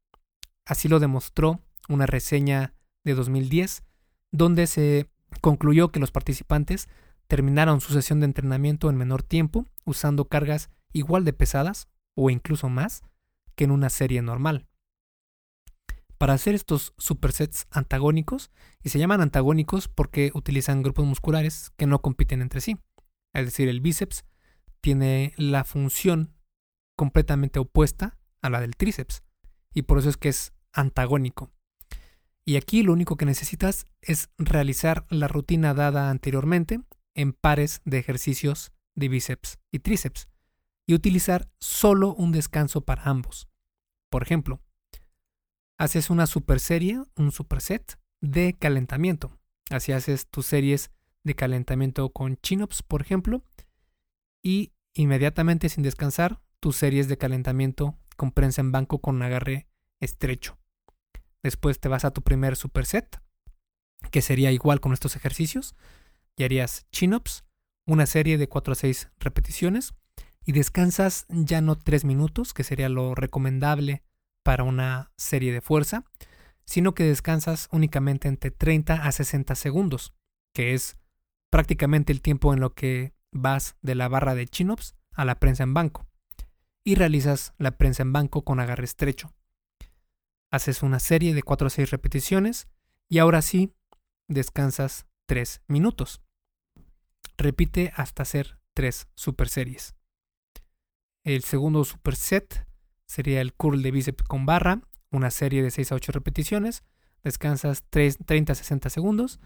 Así 0.66 0.88
lo 0.88 1.00
demostró 1.00 1.62
una 1.88 2.08
reseña 2.08 2.74
de 3.04 3.14
2010, 3.14 3.84
donde 4.32 4.66
se 4.66 5.10
concluyó 5.42 5.92
que 5.92 6.00
los 6.00 6.12
participantes 6.12 6.90
terminaron 7.28 7.82
su 7.82 7.94
sesión 7.94 8.20
de 8.20 8.26
entrenamiento 8.26 8.90
en 8.90 8.98
menor 8.98 9.24
tiempo, 9.24 9.66
usando 9.86 10.28
cargas 10.28 10.70
igual 10.94 11.26
de 11.26 11.34
pesadas 11.34 11.88
o 12.16 12.30
incluso 12.30 12.70
más 12.70 13.04
que 13.56 13.66
en 13.66 13.72
una 13.72 13.90
serie 13.90 14.22
normal. 14.22 14.68
Para 16.18 16.34
hacer 16.34 16.56
estos 16.56 16.94
supersets 16.98 17.68
antagónicos, 17.72 18.52
y 18.82 18.90
se 18.90 19.00
llaman 19.00 19.22
antagónicos 19.22 19.88
porque 19.88 20.32
utilizan 20.34 20.82
grupos 20.82 21.06
musculares 21.06 21.72
que 21.78 21.88
no 21.88 22.02
compiten 22.02 22.42
entre 22.42 22.62
sí, 22.62 22.78
es 23.34 23.46
decir, 23.46 23.68
el 23.68 23.82
bíceps 23.82 24.24
tiene 24.80 25.34
la 25.36 25.64
función 25.66 26.34
completamente 26.96 27.60
opuesta 27.60 28.18
a 28.42 28.50
la 28.50 28.62
del 28.62 28.78
tríceps, 28.78 29.24
y 29.74 29.82
por 29.82 29.98
eso 29.98 30.10
es 30.10 30.18
que 30.18 30.30
es 30.30 30.54
antagónico. 30.72 31.52
Y 32.46 32.56
aquí 32.58 32.84
lo 32.84 32.94
único 32.94 33.18
que 33.18 33.26
necesitas 33.26 33.88
es 34.02 34.30
realizar 34.38 35.06
la 35.10 35.28
rutina 35.28 35.74
dada 35.74 36.10
anteriormente 36.10 36.80
en 37.16 37.34
pares 37.34 37.82
de 37.86 37.98
ejercicios 37.98 38.72
de 38.94 39.08
bíceps 39.08 39.58
y 39.72 39.80
tríceps 39.80 40.30
y 40.86 40.94
utilizar 40.94 41.50
solo 41.60 42.14
un 42.14 42.32
descanso 42.32 42.82
para 42.82 43.04
ambos. 43.04 43.48
Por 44.10 44.22
ejemplo, 44.22 44.62
haces 45.78 46.10
una 46.10 46.28
super 46.28 46.60
serie, 46.60 47.02
un 47.16 47.32
superset 47.32 48.00
de 48.22 48.54
calentamiento. 48.54 49.38
Así 49.70 49.92
haces 49.92 50.28
tus 50.28 50.46
series 50.46 50.92
de 51.24 51.36
calentamiento 51.36 52.10
con 52.10 52.38
chin-ups, 52.38 52.84
por 52.84 53.02
ejemplo, 53.02 53.44
y 54.44 54.74
inmediatamente 54.94 55.70
sin 55.70 55.84
descansar 55.84 56.40
tus 56.60 56.76
series 56.76 57.08
de 57.08 57.18
calentamiento 57.18 57.98
con 58.16 58.32
prensa 58.32 58.62
en 58.62 58.72
banco 58.72 59.00
con 59.00 59.22
agarre 59.22 59.68
estrecho. 60.00 60.58
Después 61.44 61.80
te 61.80 61.90
vas 61.90 62.06
a 62.06 62.12
tu 62.12 62.22
primer 62.22 62.56
superset, 62.56 63.22
que 64.12 64.22
sería 64.22 64.52
igual 64.52 64.80
con 64.80 64.94
estos 64.94 65.16
ejercicios, 65.16 65.76
y 66.38 66.44
harías 66.44 66.86
chin-ups, 66.92 67.44
una 67.86 68.06
serie 68.06 68.38
de 68.38 68.48
4 68.48 68.74
a 68.74 68.76
6 68.76 69.10
repeticiones 69.20 69.94
y 70.46 70.52
descansas 70.52 71.26
ya 71.30 71.62
no 71.62 71.78
3 71.78 72.06
minutos, 72.06 72.54
que 72.54 72.64
sería 72.64 72.90
lo 72.90 73.16
recomendable 73.16 74.04
para 74.44 74.64
una 74.64 75.12
serie 75.18 75.52
de 75.52 75.62
fuerza, 75.62 76.06
sino 76.66 76.94
que 76.94 77.04
descansas 77.04 77.68
únicamente 77.72 78.28
entre 78.28 78.52
30 78.52 78.94
a 79.06 79.12
60 79.12 79.56
segundos, 79.56 80.14
que 80.54 80.74
es 80.74 80.98
prácticamente 81.50 82.12
el 82.12 82.22
tiempo 82.22 82.54
en 82.54 82.60
lo 82.60 82.74
que 82.74 83.14
vas 83.32 83.76
de 83.82 83.96
la 83.96 84.08
barra 84.08 84.36
de 84.36 84.48
chin-ups 84.48 84.96
a 85.14 85.26
la 85.26 85.40
prensa 85.40 85.64
en 85.64 85.74
banco, 85.74 86.08
y 86.84 86.96
realizas 86.96 87.54
la 87.58 87.72
prensa 87.78 88.04
en 88.04 88.14
banco 88.14 88.44
con 88.44 88.60
agarre 88.60 88.86
estrecho. 88.86 89.34
Haces 90.52 90.84
una 90.84 91.00
serie 91.00 91.34
de 91.34 91.44
4 91.44 91.68
a 91.68 91.70
6 91.70 91.92
repeticiones 91.92 92.68
y 93.10 93.18
ahora 93.18 93.42
sí 93.42 93.74
descansas 94.28 95.06
3 95.26 95.62
minutos. 95.68 96.22
Repite 97.38 97.92
hasta 97.96 98.24
hacer 98.24 98.60
3 98.74 99.08
super 99.16 99.50
series. 99.50 99.96
El 101.24 101.44
segundo 101.44 101.84
superset 101.84 102.68
sería 103.06 103.42
el 103.42 103.54
curl 103.54 103.82
de 103.82 103.92
bíceps 103.92 104.24
con 104.24 104.46
barra, 104.46 104.82
una 105.12 105.32
serie 105.32 105.64
de 105.64 105.72
6 105.72 105.92
a 105.92 105.96
8 105.96 106.12
repeticiones, 106.12 106.84
descansas 107.24 107.84
30 107.90 108.54
a 108.54 108.56
60 108.56 108.90
segundos 108.90 109.40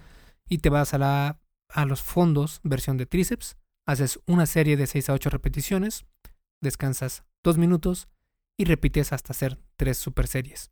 y 0.47 0.57
te 0.57 0.69
vas 0.69 0.93
a, 0.93 0.97
la, 0.97 1.39
a 1.69 1.85
los 1.85 2.01
fondos 2.01 2.59
versión 2.63 2.97
de 2.97 3.05
tríceps, 3.05 3.57
haces 3.85 4.19
una 4.25 4.45
serie 4.45 4.77
de 4.77 4.87
6 4.87 5.09
a 5.09 5.13
8 5.13 5.29
repeticiones, 5.29 6.05
descansas 6.61 7.23
2 7.43 7.57
minutos 7.57 8.09
y 8.57 8.65
repites 8.65 9.13
hasta 9.13 9.31
hacer 9.31 9.57
3 9.77 9.97
super 9.97 10.27
series. 10.27 10.71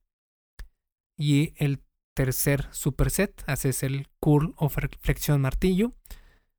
Y 1.15 1.53
el 1.55 1.79
tercer 2.17 2.67
superset, 2.71 3.43
haces 3.45 3.83
el 3.83 4.07
curl 4.19 4.55
o 4.57 4.69
flexión 4.69 5.39
martillo, 5.39 5.93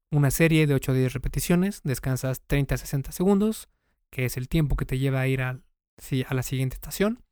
una 0.08 0.30
serie 0.30 0.68
de 0.68 0.74
8 0.74 0.92
a 0.92 0.94
10 0.94 1.12
repeticiones, 1.14 1.80
descansas 1.82 2.42
30 2.46 2.76
a 2.76 2.78
60 2.78 3.10
segundos, 3.10 3.68
que 4.08 4.24
es 4.24 4.36
el 4.36 4.48
tiempo 4.48 4.76
que 4.76 4.84
te 4.84 5.00
lleva 5.00 5.20
a 5.20 5.26
ir 5.26 5.42
a, 5.42 5.60
a 6.28 6.34
la 6.34 6.42
siguiente 6.44 6.74
estación. 6.74 7.24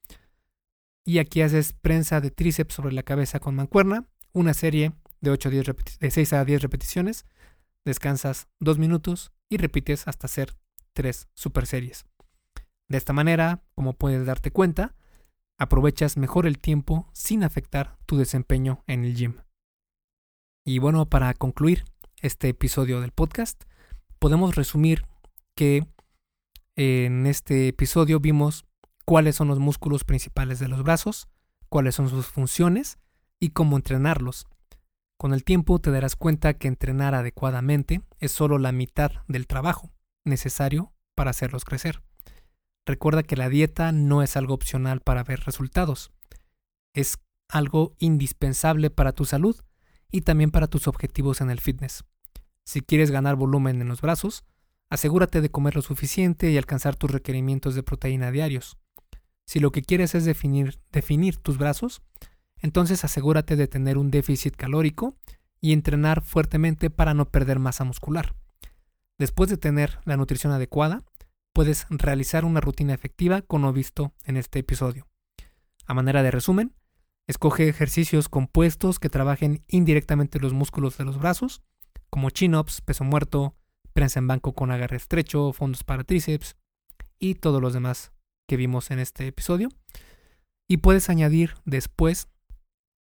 Y 1.04 1.20
aquí 1.20 1.40
haces 1.40 1.72
prensa 1.72 2.20
de 2.20 2.32
tríceps 2.32 2.74
sobre 2.74 2.92
la 2.92 3.04
cabeza 3.04 3.38
con 3.38 3.54
mancuerna, 3.54 4.08
una 4.32 4.54
serie 4.54 4.92
de, 5.20 5.30
8 5.30 5.48
a 5.48 5.52
10 5.52 5.66
de 6.00 6.10
6 6.10 6.32
a 6.32 6.44
10 6.44 6.62
repeticiones, 6.62 7.26
descansas 7.84 8.48
2 8.58 8.80
minutos 8.80 9.30
y 9.48 9.58
repites 9.58 10.08
hasta 10.08 10.26
hacer 10.26 10.56
3 10.94 11.28
super 11.32 11.64
series. 11.64 12.06
De 12.88 12.98
esta 12.98 13.12
manera, 13.12 13.62
como 13.76 13.92
puedes 13.92 14.26
darte 14.26 14.50
cuenta, 14.50 14.96
aprovechas 15.58 16.16
mejor 16.16 16.46
el 16.46 16.58
tiempo 16.58 17.08
sin 17.12 17.42
afectar 17.42 17.96
tu 18.06 18.16
desempeño 18.16 18.82
en 18.86 19.04
el 19.04 19.14
gym. 19.14 19.36
Y 20.64 20.78
bueno, 20.78 21.06
para 21.06 21.32
concluir 21.34 21.84
este 22.20 22.48
episodio 22.48 23.00
del 23.00 23.12
podcast, 23.12 23.62
podemos 24.18 24.56
resumir 24.56 25.06
que 25.54 25.86
en 26.74 27.26
este 27.26 27.68
episodio 27.68 28.20
vimos 28.20 28.66
cuáles 29.04 29.36
son 29.36 29.48
los 29.48 29.58
músculos 29.58 30.04
principales 30.04 30.58
de 30.58 30.68
los 30.68 30.82
brazos, 30.82 31.28
cuáles 31.68 31.94
son 31.94 32.08
sus 32.08 32.26
funciones 32.26 32.98
y 33.40 33.50
cómo 33.50 33.76
entrenarlos. 33.76 34.46
Con 35.18 35.32
el 35.32 35.44
tiempo 35.44 35.78
te 35.78 35.90
darás 35.90 36.16
cuenta 36.16 36.54
que 36.54 36.68
entrenar 36.68 37.14
adecuadamente 37.14 38.02
es 38.18 38.32
solo 38.32 38.58
la 38.58 38.72
mitad 38.72 39.12
del 39.28 39.46
trabajo 39.46 39.90
necesario 40.24 40.92
para 41.14 41.30
hacerlos 41.30 41.64
crecer. 41.64 42.02
Recuerda 42.86 43.24
que 43.24 43.36
la 43.36 43.48
dieta 43.48 43.90
no 43.90 44.22
es 44.22 44.36
algo 44.36 44.54
opcional 44.54 45.00
para 45.00 45.24
ver 45.24 45.40
resultados. 45.40 46.12
Es 46.94 47.18
algo 47.48 47.94
indispensable 47.98 48.90
para 48.90 49.12
tu 49.12 49.24
salud 49.24 49.56
y 50.10 50.22
también 50.22 50.52
para 50.52 50.68
tus 50.68 50.86
objetivos 50.86 51.40
en 51.40 51.50
el 51.50 51.60
fitness. 51.60 52.04
Si 52.64 52.80
quieres 52.80 53.10
ganar 53.10 53.34
volumen 53.36 53.80
en 53.80 53.88
los 53.88 54.00
brazos, 54.00 54.44
asegúrate 54.88 55.40
de 55.40 55.50
comer 55.50 55.74
lo 55.74 55.82
suficiente 55.82 56.50
y 56.50 56.56
alcanzar 56.56 56.96
tus 56.96 57.10
requerimientos 57.10 57.74
de 57.74 57.82
proteína 57.82 58.30
diarios. 58.30 58.78
Si 59.46 59.60
lo 59.60 59.72
que 59.72 59.82
quieres 59.82 60.14
es 60.14 60.24
definir, 60.24 61.36
tus 61.38 61.58
brazos, 61.58 62.02
entonces 62.58 63.04
asegúrate 63.04 63.56
de 63.56 63.68
tener 63.68 63.98
un 63.98 64.10
déficit 64.10 64.56
calórico 64.56 65.16
y 65.60 65.72
entrenar 65.72 66.22
fuertemente 66.22 66.90
para 66.90 67.14
no 67.14 67.30
perder 67.30 67.58
masa 67.58 67.84
muscular. 67.84 68.34
Después 69.18 69.50
de 69.50 69.56
tener 69.56 69.98
la 70.04 70.16
nutrición 70.16 70.52
adecuada, 70.52 71.04
puedes 71.56 71.86
realizar 71.88 72.44
una 72.44 72.60
rutina 72.60 72.92
efectiva 72.92 73.40
con 73.40 73.62
lo 73.62 73.72
visto 73.72 74.12
en 74.24 74.36
este 74.36 74.58
episodio. 74.58 75.08
A 75.86 75.94
manera 75.94 76.22
de 76.22 76.30
resumen, 76.30 76.74
escoge 77.26 77.66
ejercicios 77.70 78.28
compuestos 78.28 78.98
que 78.98 79.08
trabajen 79.08 79.64
indirectamente 79.66 80.38
los 80.38 80.52
músculos 80.52 80.98
de 80.98 81.06
los 81.06 81.18
brazos, 81.18 81.62
como 82.10 82.28
chin-ups, 82.28 82.82
peso 82.82 83.04
muerto, 83.04 83.56
prensa 83.94 84.18
en 84.18 84.26
banco 84.26 84.54
con 84.54 84.70
agarre 84.70 84.98
estrecho, 84.98 85.54
fondos 85.54 85.82
para 85.82 86.04
tríceps 86.04 86.56
y 87.18 87.36
todos 87.36 87.62
los 87.62 87.72
demás 87.72 88.12
que 88.46 88.58
vimos 88.58 88.90
en 88.90 88.98
este 88.98 89.26
episodio. 89.26 89.70
Y 90.68 90.76
puedes 90.76 91.08
añadir 91.08 91.54
después 91.64 92.28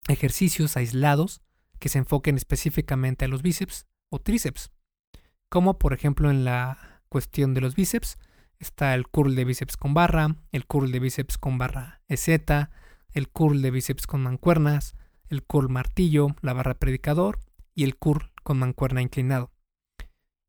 ejercicios 0.08 0.76
aislados 0.76 1.40
que 1.78 1.88
se 1.88 1.98
enfoquen 1.98 2.36
específicamente 2.36 3.26
a 3.26 3.28
los 3.28 3.42
bíceps 3.42 3.86
o 4.08 4.18
tríceps, 4.18 4.72
como 5.48 5.78
por 5.78 5.92
ejemplo 5.92 6.32
en 6.32 6.44
la 6.44 7.00
cuestión 7.08 7.54
de 7.54 7.60
los 7.60 7.76
bíceps 7.76 8.18
está 8.60 8.94
el 8.94 9.08
curl 9.08 9.34
de 9.34 9.44
bíceps 9.44 9.76
con 9.76 9.94
barra, 9.94 10.36
el 10.52 10.66
curl 10.66 10.92
de 10.92 11.00
bíceps 11.00 11.38
con 11.38 11.58
barra 11.58 12.02
EZ, 12.06 12.28
el 13.12 13.28
curl 13.28 13.62
de 13.62 13.70
bíceps 13.70 14.06
con 14.06 14.22
mancuernas, 14.22 14.94
el 15.28 15.42
curl 15.42 15.68
martillo, 15.68 16.36
la 16.42 16.52
barra 16.52 16.74
predicador 16.74 17.40
y 17.74 17.84
el 17.84 17.96
curl 17.96 18.30
con 18.44 18.58
mancuerna 18.58 19.02
inclinado. 19.02 19.50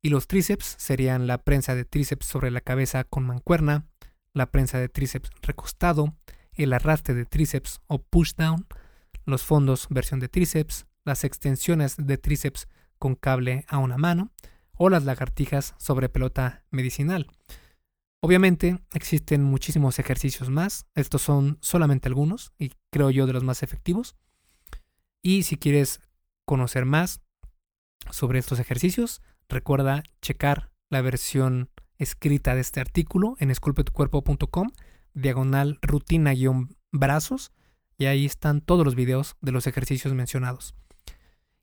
Y 0.02 0.10
los 0.10 0.26
tríceps 0.26 0.76
serían 0.78 1.26
la 1.26 1.38
prensa 1.38 1.74
de 1.74 1.84
tríceps 1.84 2.26
sobre 2.26 2.50
la 2.50 2.60
cabeza 2.60 3.04
con 3.04 3.24
mancuerna, 3.24 3.86
la 4.34 4.50
prensa 4.50 4.78
de 4.78 4.88
tríceps 4.88 5.30
recostado, 5.40 6.14
el 6.52 6.72
arrastre 6.72 7.14
de 7.14 7.24
tríceps 7.24 7.80
o 7.86 8.02
pushdown, 8.02 8.66
los 9.24 9.42
fondos 9.42 9.86
versión 9.88 10.20
de 10.20 10.28
tríceps, 10.28 10.86
las 11.04 11.24
extensiones 11.24 11.96
de 11.96 12.18
tríceps 12.18 12.68
con 12.98 13.14
cable 13.14 13.64
a 13.68 13.78
una 13.78 13.96
mano 13.96 14.32
o 14.74 14.88
las 14.88 15.04
lagartijas 15.04 15.74
sobre 15.78 16.08
pelota 16.08 16.64
medicinal. 16.70 17.28
Obviamente 18.24 18.78
existen 18.94 19.42
muchísimos 19.42 19.98
ejercicios 19.98 20.48
más, 20.48 20.86
estos 20.94 21.22
son 21.22 21.58
solamente 21.60 22.06
algunos 22.06 22.52
y 22.56 22.70
creo 22.92 23.10
yo 23.10 23.26
de 23.26 23.32
los 23.32 23.42
más 23.42 23.64
efectivos. 23.64 24.14
Y 25.22 25.42
si 25.42 25.56
quieres 25.56 26.00
conocer 26.44 26.84
más 26.84 27.20
sobre 28.12 28.38
estos 28.38 28.60
ejercicios, 28.60 29.22
recuerda 29.48 30.04
checar 30.20 30.70
la 30.88 31.00
versión 31.00 31.70
escrita 31.98 32.54
de 32.54 32.60
este 32.60 32.80
artículo 32.80 33.34
en 33.40 33.50
esculpetucuerpo.com, 33.50 34.70
diagonal 35.14 35.80
rutina-brazos, 35.82 37.50
y 37.98 38.06
ahí 38.06 38.24
están 38.24 38.60
todos 38.60 38.84
los 38.84 38.94
videos 38.94 39.36
de 39.40 39.50
los 39.50 39.66
ejercicios 39.66 40.14
mencionados. 40.14 40.76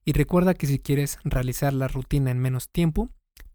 Y 0.03 0.12
recuerda 0.12 0.55
que 0.55 0.68
si 0.68 0.78
quieres 0.78 1.20
realizar 1.24 1.72
la 1.72 1.88
rutina 1.88 2.32
en 2.32 2.39
menos 2.39 2.70
tiempo, 2.70 3.10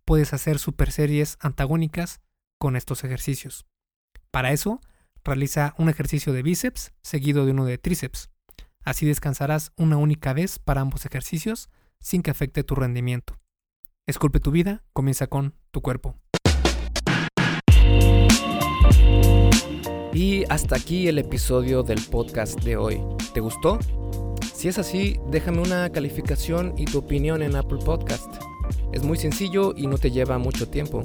puedes 0.07 0.33
hacer 0.33 0.59
super 0.59 0.91
series 0.91 1.37
antagónicas 1.41 2.23
con 2.65 2.77
estos 2.77 3.05
ejercicios. 3.05 3.67
Para 4.31 4.51
eso, 4.51 4.81
realiza 5.23 5.75
un 5.77 5.91
ejercicio 5.91 6.33
de 6.33 6.43
bíceps 6.43 6.95
seguido 7.03 7.45
de 7.45 7.51
uno 7.51 7.67
de 7.67 7.77
tríceps. 7.77 8.31
Así 8.83 9.05
descansarás 9.05 9.73
una 9.77 9.99
única 9.99 10.33
vez 10.33 10.59
para 10.59 10.81
ambos 10.81 11.05
ejercicios 11.05 11.69
sin 12.01 12.23
que 12.23 12.31
afecte 12.31 12.65
tu 12.65 12.75
rendimiento. 12.75 13.39
Esculpe 14.07 14.41
tu 14.41 14.51
vida, 14.51 14.83
comienza 14.95 15.27
con 15.27 15.53
tu 15.73 15.83
cuerpo. 15.83 16.17
Y 20.15 20.45
hasta 20.49 20.77
aquí 20.77 21.07
el 21.09 21.19
episodio 21.19 21.83
del 21.83 22.01
podcast 22.11 22.59
de 22.63 22.79
hoy. 22.79 22.99
¿Te 23.35 23.41
gustó? 23.41 23.79
Si 24.55 24.69
es 24.69 24.79
así, 24.79 25.21
déjame 25.31 25.59
una 25.61 25.93
calificación 25.93 26.73
y 26.79 26.87
tu 26.87 26.97
opinión 26.97 27.43
en 27.43 27.57
Apple 27.57 27.81
Podcast. 27.85 28.43
Es 28.95 29.03
muy 29.03 29.19
sencillo 29.19 29.75
y 29.77 29.87
no 29.87 29.99
te 29.99 30.11
lleva 30.11 30.39
mucho 30.39 30.67
tiempo. 30.67 31.05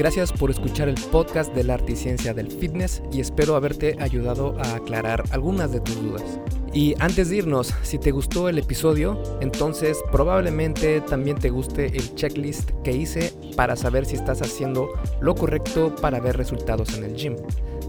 Gracias 0.00 0.32
por 0.32 0.50
escuchar 0.50 0.88
el 0.88 0.94
podcast 1.12 1.54
de 1.54 1.62
la 1.62 1.74
arte 1.74 1.92
y 1.92 1.96
ciencia 1.96 2.32
del 2.32 2.50
fitness 2.50 3.02
y 3.12 3.20
espero 3.20 3.54
haberte 3.54 3.98
ayudado 4.00 4.58
a 4.58 4.76
aclarar 4.76 5.24
algunas 5.30 5.72
de 5.72 5.80
tus 5.80 6.02
dudas. 6.02 6.40
Y 6.72 6.94
antes 7.00 7.28
de 7.28 7.36
irnos, 7.36 7.74
si 7.82 7.98
te 7.98 8.10
gustó 8.10 8.48
el 8.48 8.56
episodio, 8.56 9.22
entonces 9.42 9.98
probablemente 10.10 11.02
también 11.02 11.36
te 11.36 11.50
guste 11.50 11.94
el 11.94 12.14
checklist 12.14 12.70
que 12.82 12.92
hice 12.92 13.34
para 13.56 13.76
saber 13.76 14.06
si 14.06 14.14
estás 14.14 14.40
haciendo 14.40 14.88
lo 15.20 15.34
correcto 15.34 15.94
para 15.94 16.18
ver 16.18 16.38
resultados 16.38 16.96
en 16.96 17.04
el 17.04 17.14
gym. 17.14 17.36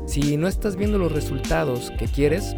Si 0.06 0.36
no 0.36 0.50
estás 0.50 0.76
viendo 0.76 0.98
los 0.98 1.14
resultados 1.14 1.94
que 1.98 2.08
quieres, 2.08 2.58